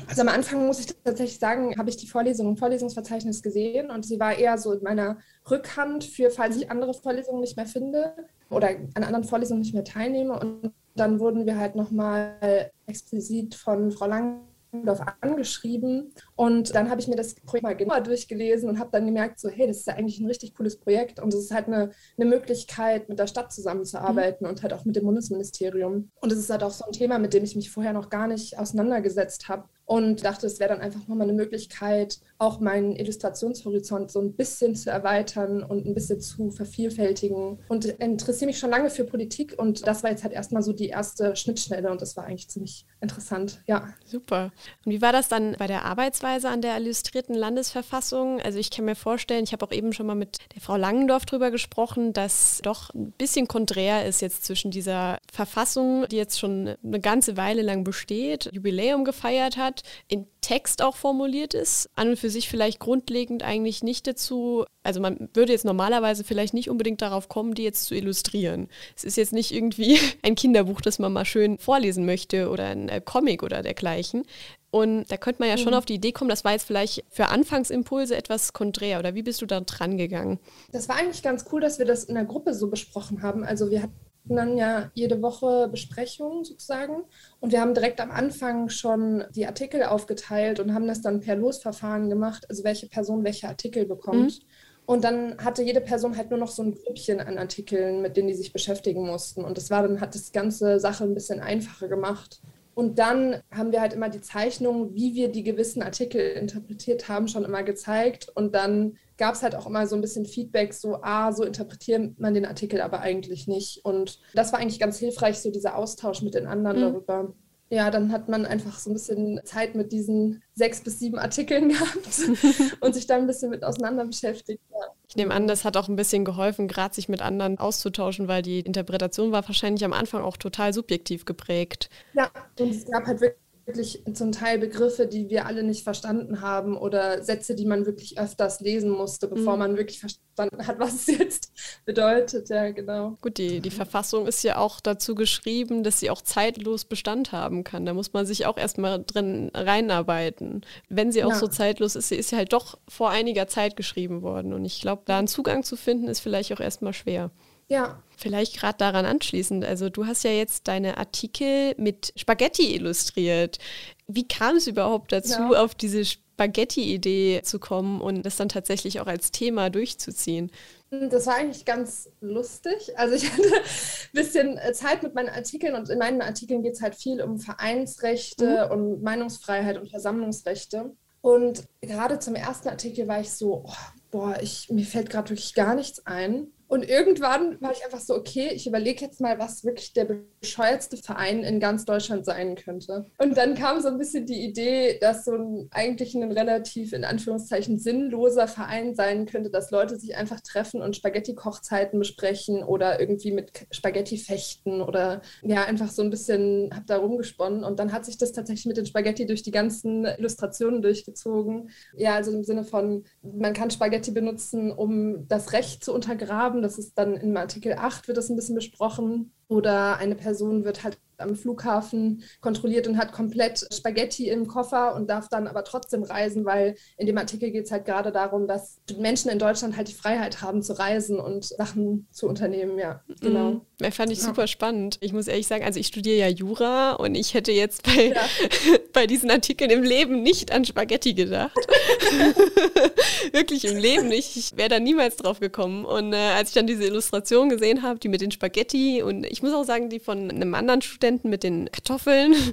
Also 0.09 0.21
am 0.21 0.29
Anfang 0.29 0.67
muss 0.67 0.81
ich 0.81 0.95
tatsächlich 1.05 1.39
sagen, 1.39 1.79
habe 1.79 1.89
ich 1.89 1.97
die 1.97 2.07
Vorlesung 2.07 2.49
im 2.49 2.57
Vorlesungsverzeichnis 2.59 3.43
gesehen 3.43 3.91
und 3.91 4.05
sie 4.05 4.21
war 4.21 4.37
eher 4.37 4.59
so 4.59 4.73
in 4.73 4.83
meiner 4.83 5.19
Rückhand 5.51 6.05
für, 6.05 6.31
falls 6.31 6.57
ich 6.57 6.71
andere 6.71 6.93
Vorlesungen 6.93 7.41
nicht 7.41 7.57
mehr 7.57 7.67
finde 7.67 8.15
oder 8.51 8.69
an 8.69 9.05
anderen 9.05 9.25
Vorlesungen 9.25 9.61
nicht 9.61 9.73
mehr 9.73 9.85
teilnehme. 9.85 10.39
Und 10.39 10.71
dann 10.97 11.19
wurden 11.19 11.47
wir 11.47 11.59
halt 11.59 11.77
nochmal 11.77 12.71
explizit 12.87 13.55
von 13.55 13.91
Frau 13.91 14.07
Lang 14.07 14.43
Düsseldorf 14.83 15.01
angeschrieben 15.21 16.13
und 16.35 16.75
dann 16.75 16.91
habe 16.91 17.01
ich 17.01 17.09
mir 17.09 17.17
das 17.17 17.35
Projekt 17.35 17.65
mal 17.65 17.77
genauer 17.77 18.01
durchgelesen 18.01 18.69
und 18.69 18.79
habe 18.79 18.91
dann 18.93 19.07
gemerkt, 19.07 19.41
so 19.41 19.49
hey, 19.49 19.67
das 19.67 19.79
ist 19.79 19.87
ja 19.87 19.95
eigentlich 19.95 20.21
ein 20.21 20.27
richtig 20.27 20.55
cooles 20.55 20.79
Projekt 20.79 21.21
und 21.21 21.33
es 21.33 21.41
ist 21.41 21.55
halt 21.55 21.67
eine, 21.67 21.91
eine 22.19 22.29
Möglichkeit, 22.29 23.09
mit 23.09 23.19
der 23.19 23.27
Stadt 23.27 23.53
zusammenzuarbeiten 23.53 24.47
mhm. 24.47 24.51
und 24.51 24.63
halt 24.63 24.73
auch 24.73 24.85
mit 24.85 24.97
dem 24.97 25.05
Bundesministerium. 25.05 26.11
Und 26.21 26.33
es 26.33 26.39
ist 26.39 26.51
halt 26.51 26.63
auch 26.63 26.71
so 26.71 26.85
ein 26.85 26.93
Thema, 26.93 27.19
mit 27.19 27.35
dem 27.35 27.45
ich 27.45 27.57
mich 27.57 27.71
vorher 27.71 27.93
noch 27.93 28.11
gar 28.11 28.27
nicht 28.27 28.59
auseinandergesetzt 28.59 29.49
habe 29.49 29.69
und 29.87 30.25
dachte, 30.25 30.47
es 30.47 30.59
wäre 30.59 30.71
dann 30.71 30.81
einfach 30.81 31.07
nochmal 31.07 31.29
eine 31.29 31.37
Möglichkeit, 31.37 32.19
auch 32.39 32.61
meinen 32.61 32.97
Illustrationshorizont 32.97 34.11
so 34.11 34.21
ein 34.21 34.33
bisschen 34.33 34.75
zu 34.75 34.91
erweitern 34.91 35.63
und 35.63 35.87
ein 35.87 35.95
bisschen 35.95 36.21
zu 36.21 36.51
vervielfältigen. 36.51 37.59
Und 37.69 37.85
interessiere 37.85 38.47
mich 38.47 38.59
schon 38.59 38.71
lange 38.71 38.91
für 38.91 39.05
Politik 39.05 39.55
und 39.57 39.87
das 39.87 40.03
war 40.03 40.11
jetzt 40.11 40.25
halt 40.25 40.35
erstmal 40.35 40.63
so 40.63 40.73
die 40.73 40.89
erste 40.89 41.37
Schnittstelle 41.37 41.91
und 41.91 42.03
das 42.03 42.17
war 42.17 42.25
eigentlich 42.25 42.49
ziemlich 42.49 42.85
interessant, 43.01 43.63
ja. 43.67 43.89
Super. 44.05 44.53
Und 44.85 44.93
wie 44.93 45.01
war 45.01 45.13
das 45.13 45.29
dann 45.29 45.55
bei 45.59 45.69
der 45.69 45.85
Arbeitsweise 45.85 46.49
an 46.49 46.63
der 46.63 46.77
illustrierten 46.77 47.35
Landesverfassung? 47.35 48.41
Also 48.41 48.59
ich 48.59 48.71
kann 48.71 48.85
mir 48.85 48.97
vorstellen, 48.97 49.45
ich 49.45 49.53
habe 49.53 49.65
auch 49.65 49.73
eben 49.73 49.93
schon 49.93 50.07
mal 50.07 50.15
mit 50.17 50.39
der 50.55 50.63
Frau 50.63 50.77
Langendorf 50.77 51.27
drüber 51.27 51.53
gesprochen, 51.53 52.13
dass 52.13 52.61
doch 52.63 52.93
ein 52.93 53.13
bisschen 53.13 53.47
konträr 53.47 54.05
ist 54.05 54.21
jetzt 54.21 54.45
zwischen 54.45 54.73
dieser 54.73 55.19
Verfassung, 55.33 56.07
die 56.11 56.17
jetzt 56.17 56.41
schon 56.41 56.75
eine 56.83 57.01
ganze 57.01 57.37
Weile 57.37 57.63
lang 57.63 57.85
besteht, 57.85 58.51
Jubiläum 58.53 59.05
gefeiert 59.05 59.57
hat, 59.57 59.76
in 60.09 60.27
Text 60.41 60.83
auch 60.83 60.97
formuliert 60.97 61.55
ist, 61.55 61.91
an 61.97 62.11
und 62.11 62.19
für 62.19 62.31
sich 62.31 62.49
vielleicht 62.49 62.79
grundlegend 62.79 63.43
eigentlich 63.43 63.83
nicht 63.83 64.07
dazu, 64.07 64.65
also 64.83 65.01
man 65.01 65.29
würde 65.35 65.53
jetzt 65.53 65.65
normalerweise 65.65 66.23
vielleicht 66.23 66.55
nicht 66.55 66.71
unbedingt 66.71 67.03
darauf 67.03 67.29
kommen, 67.29 67.55
die 67.55 67.65
jetzt 67.65 67.85
zu 67.85 67.95
illustrieren. 67.95 68.69
Es 68.95 69.05
ist 69.05 69.17
jetzt 69.17 69.33
nicht 69.33 69.53
irgendwie 69.53 69.99
ein 70.23 70.37
Kinderbuch, 70.37 70.81
das 70.81 70.99
man 70.99 71.13
mal 71.13 71.25
schön 71.25 71.59
vorlesen 71.59 72.07
möchte 72.07 72.49
oder 72.51 72.67
ein 72.67 72.89
äh, 72.89 73.01
Comic 73.05 73.43
oder 73.43 73.63
dergleichen. 73.63 74.25
Und 74.71 75.11
da 75.11 75.17
könnte 75.17 75.41
man 75.41 75.49
ja 75.49 75.57
schon 75.57 75.73
mhm. 75.73 75.79
auf 75.79 75.87
die 75.87 75.95
Idee 75.95 76.13
kommen, 76.13 76.29
das 76.29 76.45
war 76.45 76.53
jetzt 76.53 76.67
vielleicht 76.67 77.05
für 77.09 77.29
Anfangsimpulse 77.29 78.17
etwas 78.17 78.53
konträr. 78.53 78.99
Oder 78.99 79.15
wie 79.15 79.23
bist 79.23 79.41
du 79.41 79.47
da 79.47 79.61
dran 79.61 79.97
gegangen? 79.97 80.39
Das 80.71 80.89
war 80.89 80.97
eigentlich 80.97 81.23
ganz 81.23 81.47
cool, 81.51 81.61
dass 81.61 81.79
wir 81.79 81.87
das 81.87 82.05
in 82.05 82.15
der 82.15 82.25
Gruppe 82.25 82.53
so 82.53 82.69
besprochen 82.69 83.23
haben. 83.23 83.43
Also 83.43 83.71
wir 83.71 83.83
hatten 83.83 83.95
dann 84.35 84.57
ja 84.57 84.91
jede 84.95 85.23
Woche 85.23 85.69
Besprechungen 85.69 86.45
sozusagen. 86.45 87.05
Und 87.39 87.53
wir 87.53 87.61
haben 87.61 87.75
direkt 87.75 88.01
am 88.01 88.11
Anfang 88.11 88.69
schon 88.69 89.25
die 89.35 89.47
Artikel 89.47 89.85
aufgeteilt 89.85 90.59
und 90.59 90.75
haben 90.75 90.89
das 90.89 91.03
dann 91.03 91.21
per 91.21 91.37
Losverfahren 91.37 92.09
gemacht, 92.09 92.47
also 92.49 92.65
welche 92.65 92.89
Person 92.89 93.23
welche 93.23 93.49
Artikel 93.49 93.87
bekommt. 93.87 94.41
Mhm. 94.41 94.47
Und 94.87 95.03
dann 95.03 95.37
hatte 95.39 95.63
jede 95.63 95.81
Person 95.81 96.17
halt 96.17 96.31
nur 96.31 96.39
noch 96.39 96.51
so 96.51 96.63
ein 96.63 96.75
Grüppchen 96.75 97.21
an 97.21 97.39
Artikeln, 97.39 98.03
mit 98.03 98.17
denen 98.17 98.29
die 98.29 98.35
sich 98.35 98.53
beschäftigen 98.53 99.05
mussten. 99.05 99.45
Und 99.45 99.59
das 99.59 99.69
war 99.69 99.83
dann, 99.83 100.01
hat 100.01 100.15
das 100.15 100.33
ganze 100.33 100.79
Sache 100.79 101.05
ein 101.05 101.15
bisschen 101.15 101.41
einfacher 101.41 101.89
gemacht. 101.89 102.41
Und 102.77 102.99
dann 102.99 103.41
haben 103.51 103.73
wir 103.73 103.81
halt 103.81 103.95
immer 103.95 104.11
die 104.11 104.21
Zeichnung, 104.21 104.95
wie 104.95 105.15
wir 105.15 105.33
die 105.33 105.43
gewissen 105.43 105.81
Artikel 105.81 106.21
interpretiert 106.21 107.09
haben, 107.09 107.27
schon 107.27 107.43
immer 107.43 107.63
gezeigt. 107.63 108.29
Und 108.35 108.55
dann 108.55 108.99
gab 109.17 109.35
es 109.35 109.43
halt 109.43 109.55
auch 109.55 109.67
immer 109.67 109.87
so 109.87 109.95
ein 109.95 110.03
bisschen 110.03 110.27
Feedback, 110.27 110.75
so, 110.75 110.99
ah, 111.01 111.33
so 111.33 111.45
interpretiert 111.45 112.21
man 112.21 112.35
den 112.35 112.45
Artikel 112.45 112.83
aber 112.83 113.01
eigentlich 113.01 113.49
nicht. 113.49 113.83
Und 113.83 114.21
das 114.35 114.53
war 114.53 114.61
eigentlich 114.61 114.79
ganz 114.79 114.99
hilfreich, 114.99 115.39
so 115.39 115.51
dieser 115.51 115.79
Austausch 115.79 116.21
mit 116.21 116.35
den 116.35 116.47
anderen 116.47 116.77
mhm. 116.77 116.83
darüber. 116.83 117.35
Ja, 117.69 117.91
dann 117.91 118.13
hat 118.13 118.29
man 118.29 118.47
einfach 118.47 118.79
so 118.79 118.91
ein 118.91 118.93
bisschen 118.93 119.41
Zeit 119.45 119.75
mit 119.75 119.91
diesen 119.91 120.43
sechs 120.55 120.81
bis 120.81 121.01
sieben 121.01 121.19
Artikeln 121.19 121.69
gehabt 121.71 122.21
und 122.81 122.95
sich 122.95 123.07
da 123.07 123.17
ein 123.17 123.27
bisschen 123.27 123.51
mit 123.51 123.65
auseinander 123.65 124.05
beschäftigt. 124.05 124.63
Ja. 124.71 124.87
Ich 125.09 125.17
nehme 125.17 125.35
an, 125.35 125.49
das 125.49 125.65
hat 125.65 125.77
auch 125.77 125.89
ein 125.89 125.97
bisschen 125.97 126.25
geholfen, 126.25 126.69
gerade 126.69 126.95
sich 126.95 127.09
mit 127.09 127.23
anderen 127.23 127.59
auszutauschen, 127.59 128.29
weil 128.29 128.43
die 128.43 128.61
Interpretation 128.61 129.33
war 129.33 129.47
wahrscheinlich 129.47 129.85
am 129.85 129.93
Anfang 129.93 130.23
auch 130.23 130.37
total 130.37 130.73
subjektiv 130.73 131.25
geprägt. 131.25 131.91
Ja, 132.15 132.31
und 132.59 132.71
es 132.71 132.87
gab 132.87 133.07
halt 133.07 133.21
wirklich 133.21 133.46
wirklich 133.67 134.03
zum 134.15 134.33
Teil 134.33 134.59
Begriffe, 134.59 135.07
die 135.07 135.29
wir 135.29 135.47
alle 135.47 135.65
nicht 135.65 135.83
verstanden 135.83 136.41
haben 136.41 136.77
oder 136.77 137.23
Sätze, 137.23 137.55
die 137.57 137.67
man 137.67 137.85
wirklich 137.85 138.19
öfters 138.19 138.61
lesen 138.61 138.91
musste, 138.91 139.27
bevor 139.27 139.55
mhm. 139.55 139.59
man 139.59 139.77
wirklich 139.77 139.99
verstanden 139.99 140.67
hat, 140.67 140.79
was 140.79 140.95
es 140.95 141.07
jetzt 141.19 141.53
bedeutet. 141.85 142.49
Ja, 142.49 142.71
genau. 142.71 143.17
Gut, 143.21 143.39
die, 143.39 143.61
die 143.61 143.71
Verfassung 143.71 144.27
ist 144.27 144.45
ja 144.45 144.59
auch 144.59 144.81
dazu 144.81 145.17
geschrieben, 145.17 145.83
dass 145.83 145.99
sie 145.99 146.11
auch 146.11 146.23
zeitlos 146.23 146.85
Bestand 146.85 147.33
haben 147.33 147.65
kann. 147.65 147.85
Da 147.85 147.93
muss 147.93 148.13
man 148.13 148.25
sich 148.25 148.47
auch 148.47 148.57
erstmal 148.57 149.03
drin 149.05 149.51
reinarbeiten. 149.53 150.65
Wenn 150.89 151.11
sie 151.11 151.25
auch 151.25 151.31
ja. 151.31 151.37
so 151.37 151.49
zeitlos 151.49 151.97
ist, 151.97 152.09
sie 152.09 152.17
ist 152.17 152.31
ja 152.31 152.39
halt 152.39 152.53
doch 152.53 152.79
vor 152.89 153.11
einiger 153.11 153.49
Zeit 153.49 153.77
geschrieben 153.77 154.23
worden. 154.23 154.53
Und 154.53 154.65
ich 154.65 154.81
glaube, 154.81 155.03
da 155.07 155.19
einen 155.19 155.29
Zugang 155.29 155.65
zu 155.65 155.77
finden, 155.77 156.07
ist 156.07 156.21
vielleicht 156.21 156.53
auch 156.53 156.61
erstmal 156.61 156.93
schwer. 156.93 157.31
Ja. 157.69 158.01
Vielleicht 158.17 158.59
gerade 158.59 158.79
daran 158.79 159.05
anschließend. 159.05 159.65
Also 159.65 159.91
du 159.91 160.07
hast 160.07 160.25
ja 160.25 160.31
jetzt 160.31 160.69
deine 160.69 160.97
Artikel 160.97 161.75
mit 161.77 162.13
Spaghetti 162.17 162.75
illustriert. 162.75 163.59
Wie 164.07 164.27
kam 164.27 164.57
es 164.57 164.67
überhaupt 164.67 165.13
dazu, 165.13 165.53
ja. 165.53 165.63
auf 165.63 165.75
diese 165.75 166.05
Spaghetti-Idee 166.05 167.43
zu 167.43 167.59
kommen 167.59 168.01
und 168.01 168.25
das 168.25 168.37
dann 168.37 168.49
tatsächlich 168.49 169.01
auch 169.01 169.07
als 169.07 169.33
Thema 169.33 169.69
durchzuziehen? 169.69 170.51
Das 170.91 171.27
war 171.27 171.35
eigentlich 171.35 171.65
ganz 171.67 172.09
lustig. 172.21 172.99
Also 172.99 173.15
ich 173.15 173.31
hatte 173.33 173.43
ein 173.43 174.13
bisschen 174.13 174.59
Zeit 174.73 175.03
mit 175.03 175.15
meinen 175.15 175.29
Artikeln 175.29 175.75
und 175.75 175.91
in 175.91 175.99
meinen 175.99 176.23
Artikeln 176.23 176.63
geht 176.63 176.75
es 176.75 176.83
halt 176.83 176.95
viel 176.95 177.21
um 177.21 177.39
Vereinsrechte 177.39 178.67
mhm. 178.67 178.73
und 178.73 179.03
Meinungsfreiheit 179.03 179.77
und 179.79 179.91
Versammlungsrechte. 179.91 180.97
Und 181.21 181.65
gerade 181.81 182.19
zum 182.19 182.35
ersten 182.35 182.69
Artikel 182.69 183.09
war 183.09 183.21
ich 183.21 183.33
so, 183.33 183.65
oh, 183.67 183.73
boah, 184.11 184.39
ich, 184.41 184.71
mir 184.71 184.87
fällt 184.87 185.11
gerade 185.11 185.31
wirklich 185.31 185.55
gar 185.55 185.75
nichts 185.75 186.07
ein. 186.07 186.47
Und 186.69 186.89
irgendwann 186.89 187.61
war 187.61 187.73
ich 187.73 187.85
einfach 187.85 188.01
so, 188.01 188.15
okay, 188.15 188.51
ich 188.53 188.67
überlege 188.67 189.05
jetzt 189.05 189.21
mal, 189.21 189.39
was 189.39 189.65
wirklich 189.65 189.93
der 189.93 190.09
bescheuertste 190.41 190.97
Verein 190.97 191.45
in 191.45 191.61
ganz 191.61 191.85
Deutschland 191.85 192.25
sein 192.25 192.57
könnte. 192.57 193.07
Und 193.19 193.37
dann 193.37 193.55
kam 193.55 193.81
so 193.81 193.89
ein 193.89 193.99
bisschen 193.99 194.27
die 194.27 194.45
Idee, 194.45 194.99
dass 195.01 195.25
so 195.25 195.35
ein 195.35 195.69
eigentlich 195.71 196.15
ein 196.15 196.33
relativ 196.33 196.93
in 196.93 197.05
Anführungszeichen 197.05 197.79
sinnloser 197.79 198.49
Verein 198.49 198.95
sein 198.95 199.27
könnte, 199.27 199.51
dass 199.51 199.71
Leute 199.71 199.97
sich 199.97 200.17
einfach 200.17 200.41
treffen 200.41 200.83
und 200.83 200.97
Spaghetti-Kochzeiten 200.97 201.99
besprechen 201.99 202.65
oder 202.65 202.99
irgendwie 202.99 203.33
mit 203.33 203.67
Spaghetti 203.71 204.19
fechten 204.19 204.81
oder 204.81 205.23
ja, 205.43 205.65
einfach 205.65 205.91
so 205.91 206.03
ein 206.03 206.11
bisschen, 206.11 206.71
hab 206.75 206.87
da 206.87 206.97
rumgesponnen. 206.97 207.63
Und 207.63 207.79
dann 207.79 207.93
hat 207.93 208.05
sich 208.05 208.19
das 208.19 208.33
tatsächlich 208.33 208.67
mit 208.67 208.77
den 208.77 208.87
Spaghetti 208.87 209.27
durch 209.27 209.43
die 209.43 209.51
ganzen 209.53 210.05
Illustrationen 210.05 210.83
durchgezogen. 210.83 211.71
Ja, 211.97 212.15
also 212.15 212.33
im 212.33 212.43
Sinne 212.43 212.65
von, 212.65 213.05
man 213.23 213.53
kann 213.53 213.71
Spaghetti 213.71 214.11
benutzen, 214.11 214.73
um 214.73 215.29
das 215.29 215.53
Recht 215.53 215.85
zu 215.85 215.95
untergraben 215.95 216.56
haben. 216.57 216.63
Das 216.63 216.79
ist 216.79 216.99
dann 216.99 217.15
im 217.15 217.37
Artikel 217.37 217.75
8 217.75 218.09
wird 218.09 218.19
das 218.19 218.29
ein 218.29 218.37
bisschen 218.37 218.55
besprochen. 218.55 219.33
Oder 219.49 219.99
eine 219.99 220.17
Person 220.17 220.65
wird 220.65 220.83
halt 220.83 220.99
am 221.19 221.37
Flughafen 221.37 222.23
kontrolliert 222.41 222.87
und 222.89 222.99
hat 222.99 223.13
komplett 223.13 223.67
Spaghetti 223.73 224.29
im 224.29 224.47
Koffer 224.47 224.95
und 224.95 225.09
darf 225.09 225.29
dann 225.29 225.47
aber 225.47 225.65
trotzdem 225.65 226.03
reisen, 226.03 226.45
weil 226.45 226.77
in 226.97 227.07
dem 227.07 227.19
Artikel 227.19 227.51
geht 227.51 227.65
es 227.65 227.71
halt 227.71 227.85
gerade 227.85 228.13
darum, 228.13 228.47
dass 228.47 228.79
Menschen 228.99 229.31
in 229.31 229.39
Deutschland 229.39 229.77
halt 229.77 229.89
die 229.89 229.95
Freiheit 229.95 230.43
haben 230.43 230.63
zu 230.63 230.79
reisen 230.79 231.19
und 231.19 231.45
Sachen 231.45 232.07
zu 232.11 232.29
unternehmen. 232.29 232.79
Ja, 232.79 233.03
genau. 233.21 233.51
Mhm. 233.53 233.61
Das 233.79 233.95
fand 233.95 234.11
ich 234.11 234.19
ja. 234.19 234.25
super 234.25 234.47
spannend. 234.47 234.99
Ich 235.01 235.13
muss 235.13 235.29
ehrlich 235.29 235.47
sagen, 235.47 235.65
also 235.65 235.79
ich 235.79 235.89
studiere 235.89 236.17
ja 236.17 236.29
Jura 236.29 236.93
und 236.93 237.15
ich 237.15 237.35
hätte 237.35 237.53
jetzt 237.53 237.83
bei, 237.83 238.09
ja. 238.09 238.21
bei 238.93 239.07
diesen 239.07 239.31
Artikeln 239.31 239.71
im 239.71 239.83
Leben 239.83 240.23
nicht 240.23 240.53
an 240.53 240.65
Spaghetti 240.65 241.15
gedacht. 241.15 241.57
Wirklich 243.33 243.65
im 243.65 243.77
Leben 243.77 244.09
nicht. 244.09 244.37
Ich 244.37 244.57
wäre 244.57 244.69
da 244.69 244.81
niemals 244.81 245.17
drauf 245.17 245.41
gekommen. 245.41 245.85
Und 245.85 246.13
äh, 246.13 246.17
als 246.17 246.51
ich 246.51 246.55
dann 246.55 246.67
diese 246.67 246.85
Illustration 246.85 247.49
gesehen 247.49 247.83
habe, 247.83 247.99
die 247.99 248.09
mit 248.09 248.21
den 248.21 248.31
Spaghetti 248.31 249.03
und 249.03 249.25
ich 249.25 249.43
muss 249.43 249.53
auch 249.53 249.65
sagen, 249.65 249.91
die 249.91 250.01
von 250.01 250.31
einem 250.31 250.55
anderen 250.55 250.83
Studenten 250.83 251.06
mit 251.25 251.43
den 251.43 251.71
Kartoffeln. 251.71 252.35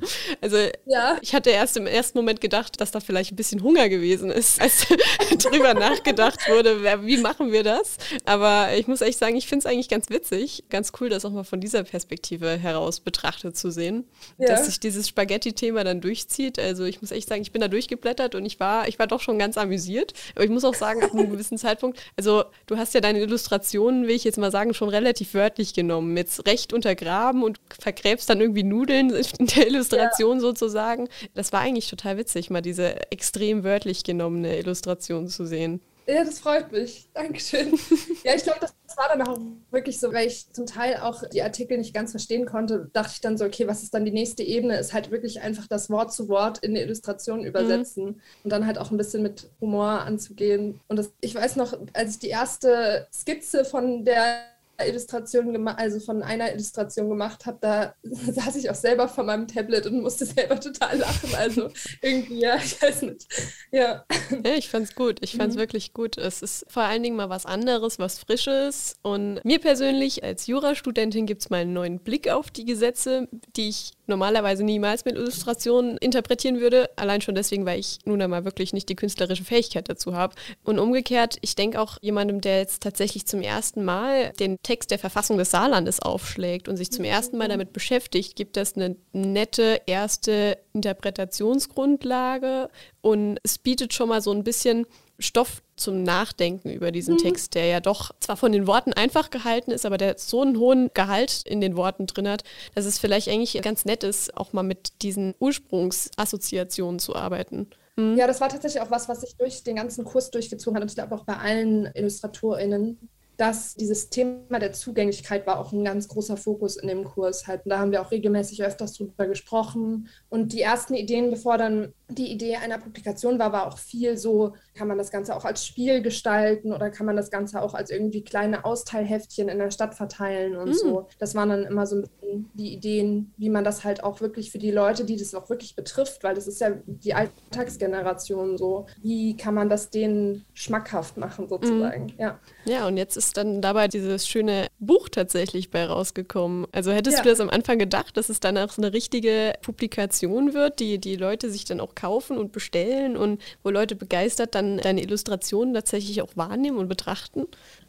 Also 0.41 0.57
ja. 0.85 1.17
ich 1.21 1.33
hatte 1.33 1.51
erst 1.51 1.77
im 1.77 1.87
ersten 1.87 2.17
Moment 2.17 2.41
gedacht, 2.41 2.81
dass 2.81 2.91
da 2.91 2.99
vielleicht 2.99 3.31
ein 3.31 3.35
bisschen 3.35 3.63
Hunger 3.63 3.87
gewesen 3.87 4.29
ist, 4.29 4.59
als 4.61 4.87
drüber 5.37 5.73
nachgedacht 5.73 6.49
wurde, 6.49 6.83
wie 7.05 7.17
machen 7.17 7.51
wir 7.51 7.63
das. 7.63 7.97
Aber 8.25 8.75
ich 8.75 8.87
muss 8.87 9.01
echt 9.01 9.19
sagen, 9.19 9.35
ich 9.35 9.47
finde 9.47 9.59
es 9.59 9.65
eigentlich 9.65 9.87
ganz 9.87 10.09
witzig, 10.09 10.65
ganz 10.69 10.91
cool, 10.99 11.09
das 11.09 11.23
auch 11.23 11.31
mal 11.31 11.43
von 11.45 11.61
dieser 11.61 11.83
Perspektive 11.83 12.57
heraus 12.57 12.99
betrachtet 12.99 13.55
zu 13.55 13.71
sehen, 13.71 14.05
ja. 14.37 14.47
dass 14.47 14.65
sich 14.65 14.79
dieses 14.79 15.07
Spaghetti-Thema 15.07 15.83
dann 15.83 16.01
durchzieht. 16.01 16.59
Also 16.59 16.83
ich 16.83 17.01
muss 17.01 17.11
echt 17.11 17.29
sagen, 17.29 17.41
ich 17.41 17.51
bin 17.51 17.61
da 17.61 17.67
durchgeblättert 17.67 18.35
und 18.35 18.45
ich 18.45 18.59
war, 18.59 18.87
ich 18.87 18.99
war 18.99 19.07
doch 19.07 19.21
schon 19.21 19.39
ganz 19.39 19.57
amüsiert. 19.57 20.13
Aber 20.35 20.43
ich 20.43 20.51
muss 20.51 20.65
auch 20.65 20.75
sagen, 20.75 21.03
ab 21.03 21.13
einem 21.13 21.31
gewissen 21.31 21.57
Zeitpunkt, 21.57 21.99
also 22.17 22.43
du 22.67 22.77
hast 22.77 22.93
ja 22.93 23.01
deine 23.01 23.19
Illustrationen, 23.19 24.07
will 24.07 24.15
ich 24.15 24.23
jetzt 24.23 24.37
mal 24.37 24.51
sagen, 24.51 24.73
schon 24.73 24.89
relativ 24.89 25.33
wörtlich 25.33 25.73
genommen. 25.73 26.17
Jetzt 26.17 26.45
recht 26.47 26.73
untergraben 26.73 27.43
und 27.43 27.59
vergräbst 27.79 28.29
dann 28.29 28.41
irgendwie 28.43 28.63
Nudeln 28.63 29.09
in 29.09 29.47
der 29.55 29.67
Illustration 29.67 30.37
ja. 30.37 30.41
sozusagen. 30.41 31.09
Das 31.33 31.51
war 31.51 31.61
eigentlich 31.61 31.89
total 31.89 32.17
witzig, 32.17 32.49
mal 32.49 32.61
diese 32.61 33.11
extrem 33.11 33.63
wörtlich 33.63 34.03
genommene 34.03 34.57
Illustration 34.57 35.27
zu 35.27 35.45
sehen. 35.45 35.81
Ja, 36.05 36.25
das 36.25 36.39
freut 36.39 36.71
mich. 36.71 37.07
Dankeschön. 37.13 37.79
ja, 38.23 38.35
ich 38.35 38.43
glaube, 38.43 38.59
das 38.59 38.73
war 38.97 39.07
dann 39.07 39.21
auch 39.25 39.39
wirklich 39.71 39.99
so, 39.99 40.11
weil 40.11 40.27
ich 40.27 40.51
zum 40.51 40.65
Teil 40.65 40.97
auch 40.97 41.23
die 41.29 41.41
Artikel 41.41 41.77
nicht 41.77 41.93
ganz 41.93 42.11
verstehen 42.11 42.45
konnte, 42.45 42.89
dachte 42.93 43.13
ich 43.13 43.21
dann 43.21 43.37
so, 43.37 43.45
okay, 43.45 43.67
was 43.67 43.83
ist 43.83 43.93
dann 43.93 44.03
die 44.03 44.11
nächste 44.11 44.43
Ebene? 44.43 44.77
Ist 44.77 44.93
halt 44.93 45.11
wirklich 45.11 45.41
einfach 45.41 45.67
das 45.67 45.89
Wort 45.89 46.13
zu 46.13 46.27
Wort 46.27 46.59
in 46.59 46.71
eine 46.71 46.81
Illustration 46.81 47.45
übersetzen 47.45 48.05
mhm. 48.05 48.21
und 48.43 48.49
dann 48.51 48.67
halt 48.67 48.77
auch 48.77 48.91
ein 48.91 48.97
bisschen 48.97 49.23
mit 49.23 49.49
Humor 49.61 50.01
anzugehen. 50.01 50.81
Und 50.87 50.97
das, 50.97 51.11
ich 51.21 51.33
weiß 51.35 51.55
noch, 51.55 51.77
als 51.93 52.11
ich 52.11 52.19
die 52.19 52.29
erste 52.29 53.07
Skizze 53.13 53.63
von 53.63 54.03
der 54.03 54.52
Illustration 54.81 55.53
gemacht, 55.53 55.77
also 55.79 55.99
von 55.99 56.23
einer 56.23 56.51
Illustration 56.51 57.09
gemacht 57.09 57.45
habe, 57.45 57.57
da 57.61 57.95
saß 58.03 58.55
ich 58.55 58.69
auch 58.69 58.75
selber 58.75 59.07
vor 59.07 59.23
meinem 59.23 59.47
Tablet 59.47 59.85
und 59.85 60.01
musste 60.01 60.25
selber 60.25 60.59
total 60.59 60.97
lachen. 60.97 61.35
Also 61.35 61.69
irgendwie, 62.01 62.39
ja, 62.39 62.55
ich 62.57 62.81
weiß 62.81 63.03
nicht. 63.03 63.27
Ja. 63.71 64.05
ja 64.43 64.53
ich 64.55 64.69
fand's 64.69 64.95
gut. 64.95 65.19
Ich 65.21 65.35
fand's 65.35 65.55
mhm. 65.55 65.59
wirklich 65.59 65.93
gut. 65.93 66.17
Es 66.17 66.41
ist 66.41 66.65
vor 66.67 66.83
allen 66.83 67.03
Dingen 67.03 67.15
mal 67.15 67.29
was 67.29 67.45
anderes, 67.45 67.99
was 67.99 68.19
Frisches. 68.19 68.97
Und 69.01 69.43
mir 69.45 69.59
persönlich 69.59 70.23
als 70.23 70.47
Jurastudentin 70.47 71.25
gibt 71.25 71.41
es 71.41 71.49
mal 71.49 71.61
einen 71.61 71.73
neuen 71.73 71.99
Blick 71.99 72.29
auf 72.29 72.49
die 72.49 72.65
Gesetze, 72.65 73.27
die 73.55 73.69
ich 73.69 73.91
normalerweise 74.07 74.63
niemals 74.63 75.05
mit 75.05 75.15
Illustrationen 75.15 75.97
interpretieren 75.97 76.59
würde. 76.59 76.89
Allein 76.95 77.21
schon 77.21 77.35
deswegen, 77.35 77.65
weil 77.65 77.79
ich 77.79 77.99
nun 78.05 78.21
einmal 78.21 78.45
wirklich 78.45 78.73
nicht 78.73 78.89
die 78.89 78.95
künstlerische 78.95 79.45
Fähigkeit 79.45 79.89
dazu 79.89 80.15
habe. 80.15 80.35
Und 80.63 80.79
umgekehrt, 80.79 81.37
ich 81.41 81.55
denke 81.55 81.79
auch 81.79 81.97
jemandem, 82.01 82.41
der 82.41 82.59
jetzt 82.59 82.83
tatsächlich 82.83 83.25
zum 83.25 83.41
ersten 83.41 83.83
Mal 83.83 84.33
den 84.39 84.57
Text 84.63 84.91
der 84.91 84.99
Verfassung 84.99 85.37
des 85.37 85.51
Saarlandes 85.51 86.01
aufschlägt 86.01 86.67
und 86.67 86.77
sich 86.77 86.91
zum 86.91 87.05
ersten 87.05 87.37
Mal 87.37 87.47
damit 87.47 87.73
beschäftigt, 87.73 88.35
gibt 88.35 88.57
es 88.57 88.75
eine 88.75 88.95
nette 89.11 89.81
erste 89.85 90.57
Interpretationsgrundlage 90.73 92.69
und 93.01 93.39
es 93.43 93.57
bietet 93.57 93.93
schon 93.93 94.09
mal 94.09 94.21
so 94.21 94.31
ein 94.31 94.43
bisschen 94.43 94.85
Stoff 95.23 95.63
zum 95.75 96.03
Nachdenken 96.03 96.69
über 96.69 96.91
diesen 96.91 97.15
mhm. 97.15 97.19
Text, 97.19 97.55
der 97.55 97.65
ja 97.65 97.79
doch 97.79 98.11
zwar 98.19 98.37
von 98.37 98.51
den 98.51 98.67
Worten 98.67 98.93
einfach 98.93 99.29
gehalten 99.29 99.71
ist, 99.71 99.85
aber 99.85 99.97
der 99.97 100.17
so 100.17 100.41
einen 100.41 100.57
hohen 100.57 100.91
Gehalt 100.93 101.43
in 101.45 101.61
den 101.61 101.75
Worten 101.75 102.07
drin 102.07 102.27
hat, 102.27 102.43
dass 102.75 102.85
es 102.85 102.99
vielleicht 102.99 103.29
eigentlich 103.29 103.59
ganz 103.61 103.85
nett 103.85 104.03
ist, 104.03 104.35
auch 104.37 104.53
mal 104.53 104.63
mit 104.63 105.01
diesen 105.01 105.33
Ursprungsassoziationen 105.39 106.99
zu 106.99 107.15
arbeiten. 107.15 107.67
Mhm. 107.95 108.17
Ja, 108.17 108.27
das 108.27 108.41
war 108.41 108.49
tatsächlich 108.49 108.81
auch 108.81 108.91
was, 108.91 109.07
was 109.09 109.21
sich 109.21 109.35
durch 109.37 109.63
den 109.63 109.77
ganzen 109.77 110.03
Kurs 110.03 110.29
durchgezogen 110.31 110.75
hat 110.75 110.83
und 110.83 110.91
ich 110.91 110.95
glaube 110.95 111.15
auch 111.15 111.25
bei 111.25 111.37
allen 111.37 111.89
IllustratorInnen, 111.95 113.09
dass 113.37 113.75
dieses 113.75 114.09
Thema 114.09 114.59
der 114.59 114.73
Zugänglichkeit 114.73 115.47
war 115.47 115.59
auch 115.59 115.71
ein 115.71 115.83
ganz 115.83 116.07
großer 116.07 116.37
Fokus 116.37 116.75
in 116.75 116.87
dem 116.87 117.03
Kurs. 117.03 117.47
Halt. 117.47 117.65
Und 117.65 117.71
da 117.71 117.79
haben 117.79 117.91
wir 117.91 118.01
auch 118.01 118.11
regelmäßig 118.11 118.63
öfters 118.63 118.93
drüber 118.93 119.27
gesprochen. 119.27 120.07
Und 120.29 120.53
die 120.53 120.61
ersten 120.61 120.93
Ideen, 120.93 121.31
bevor 121.31 121.57
dann 121.57 121.93
die 122.09 122.31
Idee 122.31 122.57
einer 122.57 122.77
Publikation 122.77 123.39
war, 123.39 123.51
war 123.51 123.67
auch 123.67 123.79
viel 123.79 124.17
so, 124.17 124.53
kann 124.73 124.87
man 124.87 124.97
das 124.97 125.11
Ganze 125.11 125.35
auch 125.35 125.45
als 125.45 125.65
Spiel 125.65 126.01
gestalten 126.01 126.73
oder 126.73 126.89
kann 126.89 127.05
man 127.05 127.15
das 127.15 127.29
Ganze 127.31 127.61
auch 127.61 127.73
als 127.73 127.91
irgendwie 127.91 128.23
kleine 128.23 128.65
Austeilheftchen 128.65 129.49
in 129.49 129.59
der 129.59 129.71
Stadt 129.71 129.95
verteilen 129.95 130.55
und 130.55 130.69
mhm. 130.69 130.73
so. 130.73 131.07
Das 131.19 131.35
waren 131.35 131.49
dann 131.49 131.63
immer 131.63 131.85
so 131.85 131.97
ein 131.97 132.01
bisschen 132.01 132.49
die 132.53 132.73
Ideen, 132.73 133.33
wie 133.37 133.49
man 133.49 133.63
das 133.63 133.83
halt 133.83 134.03
auch 134.03 134.21
wirklich 134.21 134.51
für 134.51 134.57
die 134.57 134.71
Leute, 134.71 135.05
die 135.05 135.17
das 135.17 135.35
auch 135.35 135.49
wirklich 135.49 135.75
betrifft, 135.75 136.23
weil 136.23 136.35
das 136.35 136.47
ist 136.47 136.61
ja 136.61 136.71
die 136.85 137.13
Alltagsgeneration 137.13 138.57
so, 138.57 138.87
wie 139.01 139.37
kann 139.37 139.53
man 139.53 139.69
das 139.69 139.89
denen 139.89 140.45
schmackhaft 140.53 141.17
machen 141.17 141.47
sozusagen, 141.47 142.05
mhm. 142.05 142.13
ja. 142.17 142.39
Ja, 142.65 142.87
und 142.87 142.97
jetzt 142.97 143.17
ist 143.17 143.37
dann 143.37 143.61
dabei 143.61 143.87
dieses 143.87 144.27
schöne 144.27 144.67
Buch 144.79 145.09
tatsächlich 145.09 145.69
bei 145.69 145.85
rausgekommen. 145.85 146.65
Also 146.71 146.91
hättest 146.91 147.17
ja. 147.17 147.23
du 147.23 147.29
das 147.29 147.39
am 147.39 147.49
Anfang 147.49 147.77
gedacht, 147.77 148.15
dass 148.17 148.29
es 148.29 148.39
danach 148.39 148.71
so 148.71 148.81
eine 148.81 148.93
richtige 148.93 149.53
Publikation 149.61 150.53
wird, 150.53 150.79
die 150.79 150.97
die 150.97 151.15
Leute 151.15 151.49
sich 151.49 151.65
dann 151.65 151.79
auch 151.79 151.95
kaufen 151.95 152.37
und 152.37 152.51
bestellen 152.51 153.17
und 153.17 153.41
wo 153.63 153.69
Leute 153.69 153.95
begeistert 153.95 154.55
dann 154.55 154.62
deine 154.77 155.01
Illustrationen 155.01 155.73
tatsächlich 155.73 156.21
auch 156.21 156.35
wahrnehmen 156.35 156.77
und 156.77 156.87
betrachten? 156.87 157.45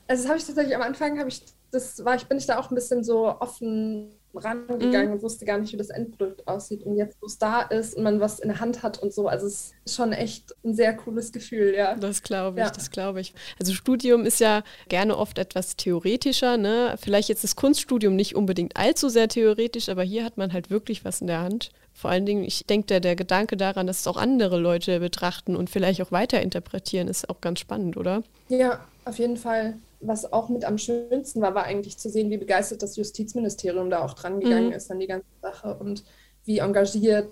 Also 0.06 0.22
das 0.22 0.28
habe 0.28 0.38
ich 0.38 0.46
tatsächlich 0.46 0.76
am 0.76 0.82
Anfang, 0.82 1.18
habe 1.18 1.28
ich, 1.28 1.42
das 1.70 2.04
war 2.04 2.14
ich, 2.14 2.26
bin 2.26 2.38
ich 2.38 2.46
da 2.46 2.58
auch 2.58 2.70
ein 2.70 2.74
bisschen 2.74 3.04
so 3.04 3.28
offen 3.28 4.10
rangegangen 4.36 5.08
mhm. 5.08 5.12
und 5.14 5.22
wusste 5.22 5.44
gar 5.44 5.58
nicht, 5.58 5.72
wie 5.72 5.76
das 5.76 5.90
Endprodukt 5.90 6.46
aussieht. 6.46 6.82
Und 6.82 6.96
jetzt, 6.96 7.16
wo 7.20 7.26
es 7.26 7.38
da 7.38 7.62
ist 7.62 7.94
und 7.94 8.02
man 8.02 8.20
was 8.20 8.40
in 8.40 8.48
der 8.48 8.60
Hand 8.60 8.82
hat 8.82 8.98
und 8.98 9.12
so, 9.12 9.28
also 9.28 9.46
es 9.46 9.72
ist 9.84 9.94
schon 9.94 10.12
echt 10.12 10.54
ein 10.64 10.74
sehr 10.74 10.94
cooles 10.94 11.32
Gefühl, 11.32 11.74
ja. 11.74 11.94
Das 11.94 12.22
glaube 12.22 12.60
ich, 12.60 12.66
ja. 12.66 12.72
das 12.72 12.90
glaube 12.90 13.20
ich. 13.20 13.34
Also 13.58 13.72
Studium 13.72 14.24
ist 14.24 14.40
ja 14.40 14.62
gerne 14.88 15.16
oft 15.16 15.38
etwas 15.38 15.76
theoretischer, 15.76 16.56
ne? 16.56 16.96
Vielleicht 17.00 17.28
jetzt 17.28 17.44
das 17.44 17.56
Kunststudium 17.56 18.16
nicht 18.16 18.34
unbedingt 18.34 18.76
allzu 18.76 19.08
sehr 19.08 19.28
theoretisch, 19.28 19.88
aber 19.88 20.02
hier 20.02 20.24
hat 20.24 20.36
man 20.36 20.52
halt 20.52 20.70
wirklich 20.70 21.04
was 21.04 21.20
in 21.20 21.28
der 21.28 21.40
Hand. 21.40 21.70
Vor 21.94 22.10
allen 22.10 22.26
Dingen, 22.26 22.44
ich 22.44 22.66
denke, 22.66 22.88
der, 22.88 23.00
der 23.00 23.16
Gedanke 23.16 23.56
daran, 23.56 23.86
dass 23.86 24.00
es 24.00 24.06
auch 24.06 24.16
andere 24.16 24.58
Leute 24.58 24.98
betrachten 24.98 25.54
und 25.54 25.70
vielleicht 25.70 26.02
auch 26.02 26.10
weiterinterpretieren, 26.12 27.08
ist 27.08 27.30
auch 27.30 27.40
ganz 27.40 27.60
spannend, 27.60 27.96
oder? 27.96 28.24
Ja, 28.48 28.84
auf 29.04 29.18
jeden 29.18 29.36
Fall. 29.36 29.76
Was 30.00 30.30
auch 30.30 30.50
mit 30.50 30.66
am 30.66 30.76
schönsten 30.76 31.40
war, 31.40 31.54
war 31.54 31.64
eigentlich 31.64 31.96
zu 31.96 32.10
sehen, 32.10 32.28
wie 32.28 32.36
begeistert 32.36 32.82
das 32.82 32.96
Justizministerium 32.96 33.88
da 33.88 34.04
auch 34.04 34.12
dran 34.12 34.40
gegangen 34.40 34.66
mhm. 34.66 34.72
ist 34.72 34.90
an 34.90 34.98
die 34.98 35.06
ganze 35.06 35.26
Sache 35.40 35.74
und 35.76 36.04
wie 36.44 36.58
engagiert 36.58 37.30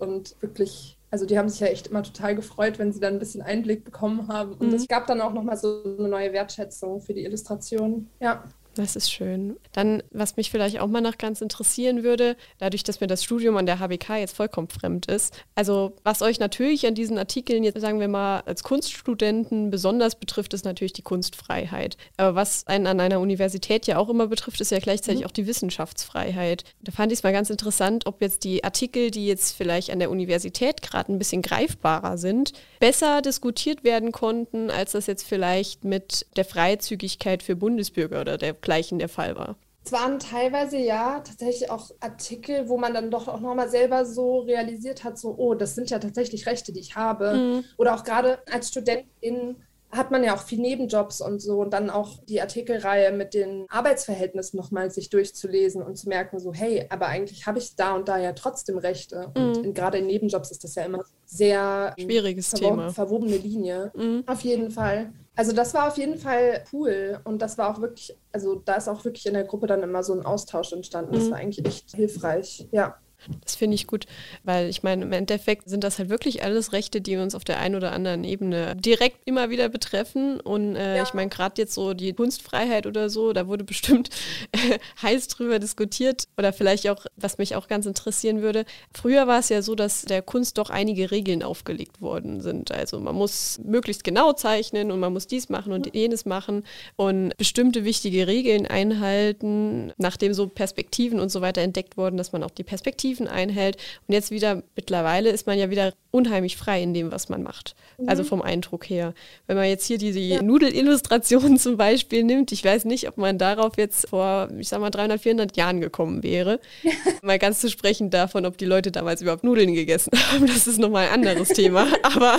und 0.00 0.34
wirklich 0.40 0.98
also 1.10 1.24
die 1.24 1.38
haben 1.38 1.48
sich 1.48 1.60
ja 1.60 1.68
echt 1.68 1.86
immer 1.86 2.02
total 2.02 2.34
gefreut, 2.34 2.78
wenn 2.78 2.92
sie 2.92 3.00
dann 3.00 3.14
ein 3.14 3.18
bisschen 3.18 3.40
Einblick 3.40 3.84
bekommen 3.84 4.28
haben. 4.28 4.52
Und 4.52 4.68
mhm. 4.68 4.74
es 4.74 4.86
gab 4.86 5.06
dann 5.06 5.20
auch 5.20 5.32
nochmal 5.32 5.56
so 5.56 5.82
eine 5.98 6.08
neue 6.08 6.32
Wertschätzung 6.32 7.00
für 7.00 7.14
die 7.14 7.24
Illustration. 7.24 8.08
Ja. 8.20 8.44
Das 8.78 8.94
ist 8.94 9.10
schön. 9.10 9.56
Dann, 9.72 10.04
was 10.12 10.36
mich 10.36 10.52
vielleicht 10.52 10.78
auch 10.78 10.86
mal 10.86 11.00
noch 11.00 11.18
ganz 11.18 11.40
interessieren 11.40 12.04
würde, 12.04 12.36
dadurch, 12.58 12.84
dass 12.84 13.00
mir 13.00 13.08
das 13.08 13.24
Studium 13.24 13.56
an 13.56 13.66
der 13.66 13.80
HBK 13.80 14.18
jetzt 14.18 14.36
vollkommen 14.36 14.68
fremd 14.68 15.06
ist, 15.06 15.34
also 15.56 15.96
was 16.04 16.22
euch 16.22 16.38
natürlich 16.38 16.86
an 16.86 16.94
diesen 16.94 17.18
Artikeln 17.18 17.64
jetzt, 17.64 17.80
sagen 17.80 17.98
wir 17.98 18.06
mal, 18.06 18.42
als 18.46 18.62
Kunststudenten 18.62 19.70
besonders 19.70 20.14
betrifft, 20.14 20.54
ist 20.54 20.64
natürlich 20.64 20.92
die 20.92 21.02
Kunstfreiheit. 21.02 21.96
Aber 22.18 22.36
was 22.36 22.68
einen 22.68 22.86
an 22.86 23.00
einer 23.00 23.18
Universität 23.18 23.88
ja 23.88 23.98
auch 23.98 24.08
immer 24.08 24.28
betrifft, 24.28 24.60
ist 24.60 24.70
ja 24.70 24.78
gleichzeitig 24.78 25.22
mhm. 25.22 25.26
auch 25.26 25.32
die 25.32 25.48
Wissenschaftsfreiheit. 25.48 26.62
Da 26.80 26.92
fand 26.92 27.10
ich 27.10 27.18
es 27.18 27.22
mal 27.24 27.32
ganz 27.32 27.50
interessant, 27.50 28.06
ob 28.06 28.22
jetzt 28.22 28.44
die 28.44 28.62
Artikel, 28.62 29.10
die 29.10 29.26
jetzt 29.26 29.56
vielleicht 29.56 29.90
an 29.90 29.98
der 29.98 30.10
Universität 30.10 30.82
gerade 30.82 31.12
ein 31.12 31.18
bisschen 31.18 31.42
greifbarer 31.42 32.16
sind, 32.16 32.52
besser 32.78 33.22
diskutiert 33.22 33.82
werden 33.82 34.12
konnten, 34.12 34.70
als 34.70 34.92
das 34.92 35.08
jetzt 35.08 35.26
vielleicht 35.26 35.82
mit 35.82 36.26
der 36.36 36.44
Freizügigkeit 36.44 37.42
für 37.42 37.56
Bundesbürger 37.56 38.20
oder 38.20 38.38
der 38.38 38.52
gleichen 38.68 38.98
der 38.98 39.08
Fall 39.08 39.34
war. 39.34 39.56
Es 39.82 39.92
waren 39.92 40.18
teilweise 40.18 40.76
ja 40.76 41.20
tatsächlich 41.20 41.70
auch 41.70 41.90
Artikel, 42.00 42.68
wo 42.68 42.76
man 42.76 42.92
dann 42.92 43.10
doch 43.10 43.26
auch 43.26 43.40
nochmal 43.40 43.70
selber 43.70 44.04
so 44.04 44.40
realisiert 44.40 45.04
hat, 45.04 45.18
so, 45.18 45.34
oh, 45.38 45.54
das 45.54 45.74
sind 45.74 45.88
ja 45.88 45.98
tatsächlich 45.98 46.44
Rechte, 46.44 46.74
die 46.74 46.80
ich 46.80 46.94
habe. 46.94 47.32
Mhm. 47.32 47.64
Oder 47.78 47.94
auch 47.94 48.04
gerade 48.04 48.40
als 48.52 48.68
Studentin 48.68 49.56
hat 49.90 50.10
man 50.10 50.22
ja 50.22 50.34
auch 50.34 50.42
viel 50.42 50.60
Nebenjobs 50.60 51.22
und 51.22 51.40
so 51.40 51.62
und 51.62 51.72
dann 51.72 51.88
auch 51.88 52.22
die 52.28 52.42
Artikelreihe 52.42 53.12
mit 53.12 53.32
den 53.32 53.64
Arbeitsverhältnissen 53.70 54.58
nochmal 54.58 54.90
sich 54.90 55.08
durchzulesen 55.08 55.82
und 55.82 55.96
zu 55.96 56.10
merken, 56.10 56.38
so, 56.38 56.52
hey, 56.52 56.84
aber 56.90 57.06
eigentlich 57.06 57.46
habe 57.46 57.58
ich 57.58 57.74
da 57.74 57.94
und 57.94 58.08
da 58.08 58.18
ja 58.18 58.34
trotzdem 58.34 58.76
Rechte. 58.76 59.32
Mhm. 59.34 59.42
Und 59.42 59.56
in, 59.64 59.72
gerade 59.72 59.96
in 59.96 60.06
Nebenjobs 60.06 60.50
ist 60.50 60.64
das 60.64 60.74
ja 60.74 60.84
immer 60.84 61.02
sehr 61.24 61.94
schwieriges 61.98 62.50
verwo 62.50 62.64
Thema. 62.64 62.90
Verwobene 62.90 63.38
Linie. 63.38 63.90
Mhm. 63.96 64.24
Auf 64.26 64.42
jeden 64.42 64.70
Fall. 64.70 65.14
Also 65.38 65.52
das 65.52 65.72
war 65.72 65.86
auf 65.86 65.96
jeden 65.96 66.18
Fall 66.18 66.64
cool 66.72 67.20
und 67.22 67.40
das 67.40 67.58
war 67.58 67.70
auch 67.70 67.80
wirklich, 67.80 68.12
also 68.32 68.56
da 68.56 68.74
ist 68.74 68.88
auch 68.88 69.04
wirklich 69.04 69.24
in 69.24 69.34
der 69.34 69.44
Gruppe 69.44 69.68
dann 69.68 69.84
immer 69.84 70.02
so 70.02 70.12
ein 70.12 70.26
Austausch 70.26 70.72
entstanden. 70.72 71.12
Das 71.12 71.26
mhm. 71.26 71.30
war 71.30 71.38
eigentlich 71.38 71.64
echt 71.64 71.94
hilfreich, 71.94 72.66
ja. 72.72 72.96
Das 73.42 73.56
finde 73.56 73.74
ich 73.74 73.86
gut, 73.86 74.06
weil 74.44 74.68
ich 74.68 74.82
meine, 74.82 75.04
im 75.04 75.12
Endeffekt 75.12 75.68
sind 75.68 75.84
das 75.84 75.98
halt 75.98 76.08
wirklich 76.08 76.42
alles 76.42 76.72
Rechte, 76.72 77.00
die 77.00 77.16
uns 77.16 77.34
auf 77.34 77.44
der 77.44 77.58
einen 77.60 77.74
oder 77.74 77.92
anderen 77.92 78.24
Ebene 78.24 78.76
direkt 78.76 79.20
immer 79.26 79.50
wieder 79.50 79.68
betreffen. 79.68 80.40
Und 80.40 80.76
äh, 80.76 80.96
ja. 80.96 81.02
ich 81.02 81.14
meine, 81.14 81.28
gerade 81.28 81.60
jetzt 81.60 81.74
so 81.74 81.94
die 81.94 82.12
Kunstfreiheit 82.12 82.86
oder 82.86 83.10
so, 83.10 83.32
da 83.32 83.46
wurde 83.46 83.64
bestimmt 83.64 84.10
äh, 84.52 84.78
heiß 85.02 85.28
drüber 85.28 85.58
diskutiert. 85.58 86.28
Oder 86.36 86.52
vielleicht 86.52 86.88
auch, 86.88 87.06
was 87.16 87.38
mich 87.38 87.56
auch 87.56 87.68
ganz 87.68 87.86
interessieren 87.86 88.42
würde, 88.42 88.64
früher 88.94 89.26
war 89.26 89.40
es 89.40 89.48
ja 89.48 89.62
so, 89.62 89.74
dass 89.74 90.02
der 90.02 90.22
Kunst 90.22 90.58
doch 90.58 90.70
einige 90.70 91.10
Regeln 91.10 91.42
aufgelegt 91.42 92.00
worden 92.00 92.40
sind. 92.40 92.72
Also 92.72 93.00
man 93.00 93.14
muss 93.14 93.58
möglichst 93.64 94.04
genau 94.04 94.32
zeichnen 94.32 94.90
und 94.90 95.00
man 95.00 95.12
muss 95.12 95.26
dies 95.26 95.48
machen 95.48 95.72
und 95.72 95.94
jenes 95.94 96.24
machen 96.24 96.64
und 96.96 97.36
bestimmte 97.36 97.84
wichtige 97.84 98.26
Regeln 98.26 98.66
einhalten, 98.66 99.92
nachdem 99.98 100.34
so 100.34 100.46
Perspektiven 100.46 101.20
und 101.20 101.30
so 101.30 101.40
weiter 101.40 101.62
entdeckt 101.62 101.96
wurden, 101.96 102.16
dass 102.16 102.32
man 102.32 102.42
auch 102.42 102.50
die 102.50 102.64
Perspektiven 102.64 103.17
Perspektiven 103.18 103.28
einhält. 103.28 103.76
Und 104.06 104.14
jetzt 104.14 104.30
wieder, 104.30 104.62
mittlerweile 104.76 105.30
ist 105.30 105.46
man 105.46 105.58
ja 105.58 105.70
wieder 105.70 105.92
unheimlich 106.10 106.56
frei 106.56 106.82
in 106.82 106.94
dem, 106.94 107.12
was 107.12 107.28
man 107.28 107.42
macht. 107.42 107.74
Mhm. 107.98 108.08
Also 108.08 108.24
vom 108.24 108.42
Eindruck 108.42 108.88
her. 108.88 109.14
Wenn 109.46 109.56
man 109.56 109.66
jetzt 109.66 109.86
hier 109.86 109.98
die, 109.98 110.12
die 110.12 110.30
ja. 110.30 110.42
Nudelillustrationen 110.42 111.58
zum 111.58 111.76
Beispiel 111.76 112.24
nimmt, 112.24 112.52
ich 112.52 112.64
weiß 112.64 112.84
nicht, 112.84 113.08
ob 113.08 113.18
man 113.18 113.38
darauf 113.38 113.76
jetzt 113.76 114.08
vor, 114.08 114.48
ich 114.58 114.68
sag 114.68 114.80
mal, 114.80 114.90
300, 114.90 115.20
400 115.20 115.56
Jahren 115.56 115.80
gekommen 115.80 116.22
wäre. 116.22 116.60
mal 117.22 117.38
ganz 117.38 117.60
zu 117.60 117.68
sprechen 117.68 118.10
davon, 118.10 118.46
ob 118.46 118.56
die 118.56 118.64
Leute 118.64 118.90
damals 118.90 119.20
überhaupt 119.22 119.44
Nudeln 119.44 119.74
gegessen 119.74 120.10
haben, 120.32 120.46
das 120.46 120.66
ist 120.66 120.78
nochmal 120.78 121.08
ein 121.08 121.24
anderes 121.24 121.48
Thema. 121.48 121.86
Aber 122.02 122.38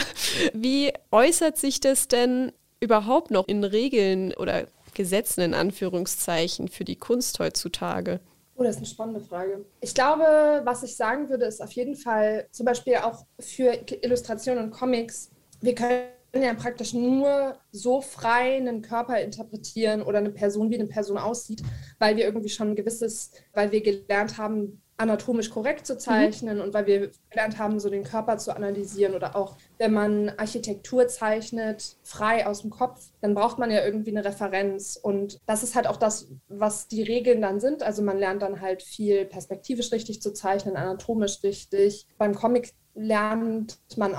wie 0.53 0.91
äußert 1.11 1.57
sich 1.57 1.79
das 1.79 2.07
denn 2.07 2.51
überhaupt 2.79 3.29
noch 3.29 3.47
in 3.47 3.63
Regeln 3.63 4.33
oder 4.33 4.65
Gesetzen 4.93 5.41
in 5.41 5.53
Anführungszeichen 5.53 6.67
für 6.67 6.83
die 6.83 6.95
Kunst 6.95 7.39
heutzutage? 7.39 8.19
Oh, 8.59 8.63
das 8.63 8.75
ist 8.75 8.79
eine 8.79 8.87
spannende 8.87 9.21
Frage. 9.21 9.65
Ich 9.79 9.95
glaube, 9.95 10.61
was 10.65 10.83
ich 10.83 10.97
sagen 10.97 11.29
würde, 11.29 11.45
ist 11.45 11.61
auf 11.61 11.71
jeden 11.71 11.95
Fall 11.95 12.45
zum 12.51 12.65
Beispiel 12.65 12.97
auch 12.97 13.23
für 13.39 13.79
Illustrationen 14.01 14.65
und 14.65 14.71
Comics, 14.71 15.31
wir 15.61 15.73
können 15.73 16.09
ja 16.33 16.53
praktisch 16.53 16.93
nur 16.93 17.57
so 17.71 18.01
frei 18.01 18.57
einen 18.57 18.81
Körper 18.81 19.19
interpretieren 19.19 20.01
oder 20.01 20.19
eine 20.19 20.31
Person, 20.31 20.69
wie 20.69 20.75
eine 20.75 20.87
Person 20.87 21.17
aussieht, 21.17 21.63
weil 21.97 22.15
wir 22.17 22.25
irgendwie 22.25 22.49
schon 22.49 22.69
ein 22.69 22.75
gewisses, 22.75 23.31
weil 23.53 23.71
wir 23.71 23.81
gelernt 23.81 24.37
haben, 24.37 24.81
anatomisch 24.99 25.49
korrekt 25.49 25.87
zu 25.87 25.97
zeichnen 25.97 26.57
mhm. 26.57 26.63
und 26.63 26.73
weil 26.73 26.85
wir 26.85 27.11
gelernt 27.29 27.57
haben, 27.57 27.79
so 27.79 27.89
den 27.89 28.03
Körper 28.03 28.37
zu 28.37 28.53
analysieren 28.53 29.15
oder 29.15 29.35
auch 29.35 29.55
wenn 29.77 29.93
man 29.93 30.29
Architektur 30.37 31.07
zeichnet, 31.07 31.95
frei 32.03 32.45
aus 32.45 32.61
dem 32.61 32.69
Kopf, 32.69 33.11
dann 33.21 33.33
braucht 33.33 33.59
man 33.59 33.71
ja 33.71 33.83
irgendwie 33.83 34.11
eine 34.11 34.25
Referenz 34.25 34.99
und 35.01 35.39
das 35.45 35.63
ist 35.63 35.75
halt 35.75 35.87
auch 35.87 35.95
das, 35.95 36.27
was 36.49 36.89
die 36.89 37.01
Regeln 37.01 37.41
dann 37.41 37.61
sind. 37.61 37.81
Also 37.81 38.01
man 38.01 38.19
lernt 38.19 38.41
dann 38.41 38.59
halt 38.59 38.83
viel 38.83 39.25
perspektivisch 39.25 39.91
richtig 39.93 40.21
zu 40.21 40.33
zeichnen, 40.33 40.75
anatomisch 40.75 41.43
richtig. 41.43 42.05
Beim 42.17 42.35
Comic 42.35 42.73
lernt 42.93 43.79
man 43.95 44.15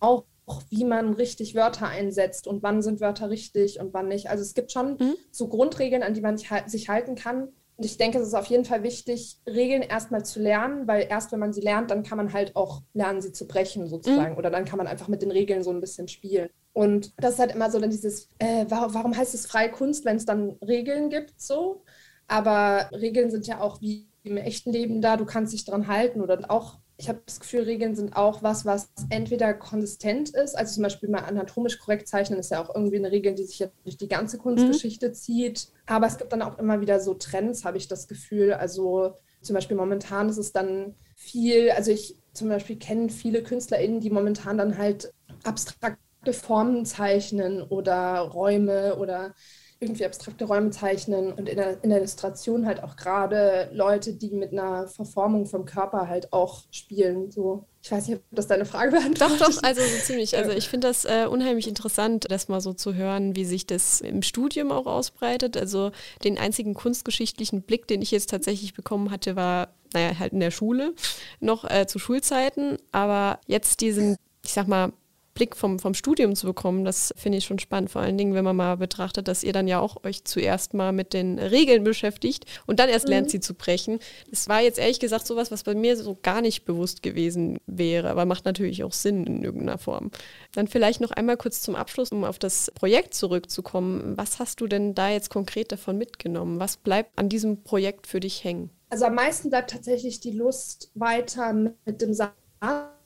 auch 0.00 0.24
wie 0.68 0.84
man 0.84 1.14
richtig 1.14 1.54
Wörter 1.54 1.88
einsetzt 1.88 2.46
und 2.46 2.62
wann 2.62 2.82
sind 2.82 3.00
Wörter 3.00 3.30
richtig 3.30 3.80
und 3.80 3.94
wann 3.94 4.08
nicht. 4.08 4.28
Also 4.28 4.42
es 4.42 4.54
gibt 4.54 4.72
schon 4.72 4.96
mhm. 4.98 5.14
so 5.30 5.48
Grundregeln, 5.48 6.02
an 6.02 6.14
die 6.14 6.20
man 6.20 6.36
sich 6.36 6.88
halten 6.88 7.14
kann. 7.14 7.48
Und 7.76 7.86
ich 7.86 7.96
denke, 7.96 8.18
es 8.18 8.26
ist 8.26 8.34
auf 8.34 8.46
jeden 8.46 8.64
Fall 8.64 8.82
wichtig, 8.82 9.38
Regeln 9.46 9.82
erstmal 9.82 10.24
zu 10.24 10.40
lernen, 10.40 10.86
weil 10.86 11.06
erst 11.08 11.32
wenn 11.32 11.40
man 11.40 11.52
sie 11.52 11.62
lernt, 11.62 11.90
dann 11.90 12.02
kann 12.02 12.18
man 12.18 12.32
halt 12.32 12.54
auch 12.54 12.82
lernen, 12.92 13.22
sie 13.22 13.32
zu 13.32 13.46
brechen 13.46 13.88
sozusagen. 13.88 14.32
Mhm. 14.32 14.38
Oder 14.38 14.50
dann 14.50 14.64
kann 14.64 14.76
man 14.76 14.86
einfach 14.86 15.08
mit 15.08 15.22
den 15.22 15.30
Regeln 15.30 15.62
so 15.62 15.70
ein 15.70 15.80
bisschen 15.80 16.08
spielen. 16.08 16.50
Und 16.74 17.12
das 17.16 17.34
ist 17.34 17.38
halt 17.40 17.54
immer 17.54 17.70
so 17.70 17.78
dann 17.78 17.90
dieses, 17.90 18.28
äh, 18.38 18.66
warum, 18.68 18.94
warum 18.94 19.16
heißt 19.16 19.34
es 19.34 19.46
freie 19.46 19.70
Kunst, 19.70 20.04
wenn 20.04 20.16
es 20.16 20.24
dann 20.24 20.56
Regeln 20.66 21.10
gibt, 21.10 21.40
so? 21.40 21.82
Aber 22.28 22.88
Regeln 22.92 23.30
sind 23.30 23.46
ja 23.46 23.60
auch 23.60 23.80
wie 23.80 24.08
im 24.22 24.36
echten 24.36 24.72
Leben 24.72 25.02
da, 25.02 25.16
du 25.16 25.24
kannst 25.24 25.52
dich 25.52 25.64
dran 25.64 25.88
halten 25.88 26.20
oder 26.20 26.38
auch 26.50 26.78
ich 27.02 27.08
habe 27.08 27.20
das 27.26 27.40
Gefühl, 27.40 27.64
Regeln 27.64 27.96
sind 27.96 28.16
auch 28.16 28.44
was, 28.44 28.64
was 28.64 28.92
entweder 29.10 29.54
konsistent 29.54 30.30
ist, 30.30 30.56
also 30.56 30.74
zum 30.74 30.84
Beispiel 30.84 31.08
mal 31.08 31.24
anatomisch 31.24 31.80
korrekt 31.80 32.06
zeichnen 32.06 32.38
ist 32.38 32.52
ja 32.52 32.62
auch 32.62 32.72
irgendwie 32.72 32.96
eine 32.96 33.10
Regel, 33.10 33.34
die 33.34 33.42
sich 33.42 33.58
ja 33.58 33.66
durch 33.82 33.96
die 33.96 34.06
ganze 34.06 34.38
Kunstgeschichte 34.38 35.08
mhm. 35.08 35.14
zieht. 35.14 35.68
Aber 35.86 36.06
es 36.06 36.16
gibt 36.16 36.32
dann 36.32 36.42
auch 36.42 36.60
immer 36.60 36.80
wieder 36.80 37.00
so 37.00 37.14
Trends, 37.14 37.64
habe 37.64 37.76
ich 37.76 37.88
das 37.88 38.06
Gefühl. 38.06 38.52
Also 38.52 39.14
zum 39.40 39.54
Beispiel 39.54 39.76
momentan 39.76 40.28
ist 40.28 40.38
es 40.38 40.52
dann 40.52 40.94
viel, 41.16 41.72
also 41.72 41.90
ich 41.90 42.14
zum 42.34 42.48
Beispiel 42.48 42.76
kenne 42.76 43.08
viele 43.08 43.42
KünstlerInnen, 43.42 43.98
die 43.98 44.10
momentan 44.10 44.56
dann 44.56 44.78
halt 44.78 45.12
abstrakte 45.42 46.32
Formen 46.32 46.86
zeichnen 46.86 47.62
oder 47.62 48.18
Räume 48.20 48.94
oder 48.94 49.34
irgendwie 49.82 50.06
abstrakte 50.06 50.44
Räume 50.44 50.70
zeichnen 50.70 51.32
und 51.32 51.48
in 51.48 51.56
der, 51.56 51.82
in 51.82 51.90
der 51.90 51.98
Illustration 51.98 52.66
halt 52.66 52.82
auch 52.82 52.96
gerade 52.96 53.68
Leute, 53.72 54.12
die 54.14 54.30
mit 54.30 54.52
einer 54.52 54.86
Verformung 54.86 55.46
vom 55.46 55.64
Körper 55.64 56.08
halt 56.08 56.32
auch 56.32 56.62
spielen. 56.70 57.30
So. 57.30 57.66
Ich 57.82 57.90
weiß 57.90 58.06
nicht, 58.06 58.18
ob 58.18 58.22
das 58.30 58.46
deine 58.46 58.64
Frage 58.64 58.92
beantwortet. 58.92 59.40
Doch, 59.40 59.48
doch, 59.48 59.62
also 59.64 59.82
so 59.82 59.98
ziemlich. 60.04 60.36
Also 60.36 60.52
ich 60.52 60.68
finde 60.68 60.86
das 60.86 61.04
äh, 61.04 61.26
unheimlich 61.28 61.66
interessant, 61.66 62.26
das 62.30 62.48
mal 62.48 62.60
so 62.60 62.72
zu 62.72 62.94
hören, 62.94 63.34
wie 63.34 63.44
sich 63.44 63.66
das 63.66 64.00
im 64.00 64.22
Studium 64.22 64.70
auch 64.70 64.86
ausbreitet. 64.86 65.56
Also 65.56 65.90
den 66.22 66.38
einzigen 66.38 66.74
kunstgeschichtlichen 66.74 67.62
Blick, 67.62 67.88
den 67.88 68.00
ich 68.00 68.12
jetzt 68.12 68.30
tatsächlich 68.30 68.74
bekommen 68.74 69.10
hatte, 69.10 69.34
war, 69.34 69.74
naja, 69.92 70.16
halt 70.18 70.32
in 70.32 70.40
der 70.40 70.52
Schule, 70.52 70.94
noch 71.40 71.68
äh, 71.68 71.86
zu 71.88 71.98
Schulzeiten. 71.98 72.78
Aber 72.92 73.40
jetzt 73.48 73.80
diesen, 73.80 74.16
ich 74.44 74.52
sag 74.52 74.68
mal, 74.68 74.92
Blick 75.34 75.56
vom, 75.56 75.78
vom 75.78 75.94
Studium 75.94 76.34
zu 76.34 76.46
bekommen, 76.46 76.84
das 76.84 77.14
finde 77.16 77.38
ich 77.38 77.44
schon 77.44 77.58
spannend. 77.58 77.90
Vor 77.90 78.02
allen 78.02 78.18
Dingen, 78.18 78.34
wenn 78.34 78.44
man 78.44 78.56
mal 78.56 78.76
betrachtet, 78.76 79.28
dass 79.28 79.42
ihr 79.42 79.52
dann 79.52 79.66
ja 79.66 79.80
auch 79.80 80.04
euch 80.04 80.24
zuerst 80.24 80.74
mal 80.74 80.92
mit 80.92 81.12
den 81.12 81.38
Regeln 81.38 81.84
beschäftigt 81.84 82.44
und 82.66 82.78
dann 82.78 82.88
erst 82.88 83.06
mhm. 83.06 83.10
lernt, 83.10 83.30
sie 83.30 83.40
zu 83.40 83.54
brechen. 83.54 83.98
Das 84.30 84.48
war 84.48 84.60
jetzt 84.60 84.78
ehrlich 84.78 85.00
gesagt 85.00 85.26
sowas, 85.26 85.50
was 85.50 85.62
bei 85.62 85.74
mir 85.74 85.96
so 85.96 86.18
gar 86.20 86.42
nicht 86.42 86.64
bewusst 86.64 87.02
gewesen 87.02 87.58
wäre, 87.66 88.10
aber 88.10 88.26
macht 88.26 88.44
natürlich 88.44 88.84
auch 88.84 88.92
Sinn 88.92 89.26
in 89.26 89.42
irgendeiner 89.42 89.78
Form. 89.78 90.10
Dann 90.54 90.68
vielleicht 90.68 91.00
noch 91.00 91.10
einmal 91.10 91.36
kurz 91.36 91.62
zum 91.62 91.74
Abschluss, 91.74 92.12
um 92.12 92.24
auf 92.24 92.38
das 92.38 92.70
Projekt 92.74 93.14
zurückzukommen. 93.14 94.16
Was 94.16 94.38
hast 94.38 94.60
du 94.60 94.66
denn 94.66 94.94
da 94.94 95.10
jetzt 95.10 95.30
konkret 95.30 95.72
davon 95.72 95.96
mitgenommen? 95.96 96.60
Was 96.60 96.76
bleibt 96.76 97.18
an 97.18 97.28
diesem 97.28 97.62
Projekt 97.62 98.06
für 98.06 98.20
dich 98.20 98.44
hängen? 98.44 98.70
Also 98.90 99.06
am 99.06 99.14
meisten 99.14 99.48
bleibt 99.48 99.70
tatsächlich 99.70 100.20
die 100.20 100.32
Lust, 100.32 100.90
weiter 100.94 101.54
mit 101.54 102.02
dem 102.02 102.12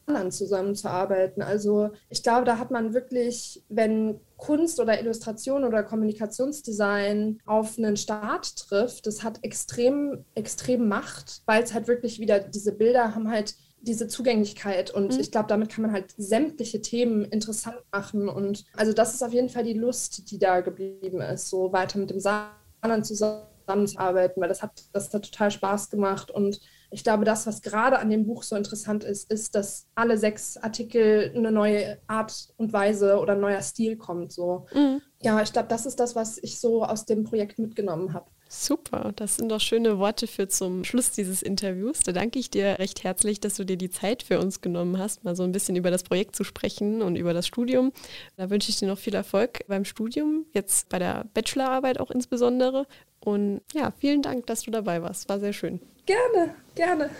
Saarland 0.06 0.32
zusammenzuarbeiten. 0.32 1.42
Also 1.42 1.90
ich 2.08 2.22
glaube, 2.22 2.44
da 2.44 2.58
hat 2.58 2.70
man 2.70 2.94
wirklich, 2.94 3.62
wenn 3.68 4.20
Kunst 4.36 4.80
oder 4.80 5.00
Illustration 5.00 5.64
oder 5.64 5.82
Kommunikationsdesign 5.82 7.40
auf 7.46 7.78
einen 7.78 7.96
Start 7.96 8.56
trifft, 8.56 9.06
das 9.06 9.22
hat 9.22 9.38
extrem, 9.42 10.24
extrem 10.34 10.88
Macht, 10.88 11.42
weil 11.46 11.62
es 11.62 11.74
halt 11.74 11.88
wirklich 11.88 12.20
wieder, 12.20 12.40
diese 12.40 12.72
Bilder 12.72 13.14
haben 13.14 13.30
halt 13.30 13.54
diese 13.80 14.08
Zugänglichkeit 14.08 14.90
und 14.90 15.14
mhm. 15.14 15.20
ich 15.20 15.30
glaube, 15.30 15.48
damit 15.48 15.70
kann 15.70 15.82
man 15.82 15.92
halt 15.92 16.12
sämtliche 16.16 16.80
Themen 16.80 17.24
interessant 17.24 17.78
machen 17.92 18.28
und 18.28 18.64
also 18.74 18.92
das 18.92 19.14
ist 19.14 19.22
auf 19.22 19.32
jeden 19.32 19.48
Fall 19.48 19.64
die 19.64 19.74
Lust, 19.74 20.30
die 20.30 20.38
da 20.38 20.60
geblieben 20.60 21.20
ist, 21.20 21.48
so 21.48 21.72
weiter 21.72 21.98
mit 21.98 22.10
dem 22.10 22.18
Saarland 22.18 23.06
zusammenzuarbeiten, 23.06 24.40
weil 24.42 24.48
das 24.48 24.62
hat, 24.62 24.72
das 24.92 25.12
hat 25.12 25.24
total 25.24 25.50
Spaß 25.50 25.90
gemacht 25.90 26.30
und 26.30 26.60
ich 26.96 27.04
glaube, 27.04 27.26
das, 27.26 27.46
was 27.46 27.60
gerade 27.60 27.98
an 27.98 28.08
dem 28.08 28.24
Buch 28.24 28.42
so 28.42 28.56
interessant 28.56 29.04
ist, 29.04 29.30
ist, 29.30 29.54
dass 29.54 29.86
alle 29.94 30.16
sechs 30.16 30.56
Artikel 30.56 31.30
eine 31.36 31.52
neue 31.52 31.98
Art 32.06 32.54
und 32.56 32.72
Weise 32.72 33.18
oder 33.20 33.34
ein 33.34 33.40
neuer 33.40 33.60
Stil 33.60 33.98
kommt. 33.98 34.32
So. 34.32 34.64
Mhm. 34.72 35.02
Ja, 35.20 35.42
ich 35.42 35.52
glaube, 35.52 35.68
das 35.68 35.84
ist 35.84 36.00
das, 36.00 36.16
was 36.16 36.38
ich 36.38 36.58
so 36.58 36.84
aus 36.84 37.04
dem 37.04 37.24
Projekt 37.24 37.58
mitgenommen 37.58 38.14
habe. 38.14 38.30
Super, 38.48 39.12
das 39.16 39.36
sind 39.36 39.50
doch 39.50 39.60
schöne 39.60 39.98
Worte 39.98 40.26
für 40.26 40.46
zum 40.46 40.84
Schluss 40.84 41.10
dieses 41.10 41.42
Interviews. 41.42 42.00
Da 42.00 42.12
danke 42.12 42.38
ich 42.38 42.48
dir 42.48 42.78
recht 42.78 43.02
herzlich, 43.02 43.40
dass 43.40 43.56
du 43.56 43.64
dir 43.64 43.76
die 43.76 43.90
Zeit 43.90 44.22
für 44.22 44.38
uns 44.38 44.60
genommen 44.60 44.98
hast, 44.98 45.24
mal 45.24 45.34
so 45.34 45.42
ein 45.42 45.52
bisschen 45.52 45.74
über 45.74 45.90
das 45.90 46.04
Projekt 46.04 46.36
zu 46.36 46.44
sprechen 46.44 47.02
und 47.02 47.16
über 47.16 47.34
das 47.34 47.46
Studium. 47.46 47.92
Da 48.36 48.48
wünsche 48.48 48.70
ich 48.70 48.78
dir 48.78 48.86
noch 48.86 48.98
viel 48.98 49.14
Erfolg 49.14 49.64
beim 49.66 49.84
Studium, 49.84 50.46
jetzt 50.52 50.88
bei 50.88 50.98
der 51.00 51.26
Bachelorarbeit 51.34 51.98
auch 51.98 52.10
insbesondere. 52.10 52.86
Und 53.20 53.62
ja, 53.74 53.92
vielen 53.98 54.22
Dank, 54.22 54.46
dass 54.46 54.62
du 54.62 54.70
dabei 54.70 55.02
warst. 55.02 55.28
War 55.28 55.40
sehr 55.40 55.52
schön. 55.52 55.80
Gerne, 56.06 56.54
gerne. 56.76 57.10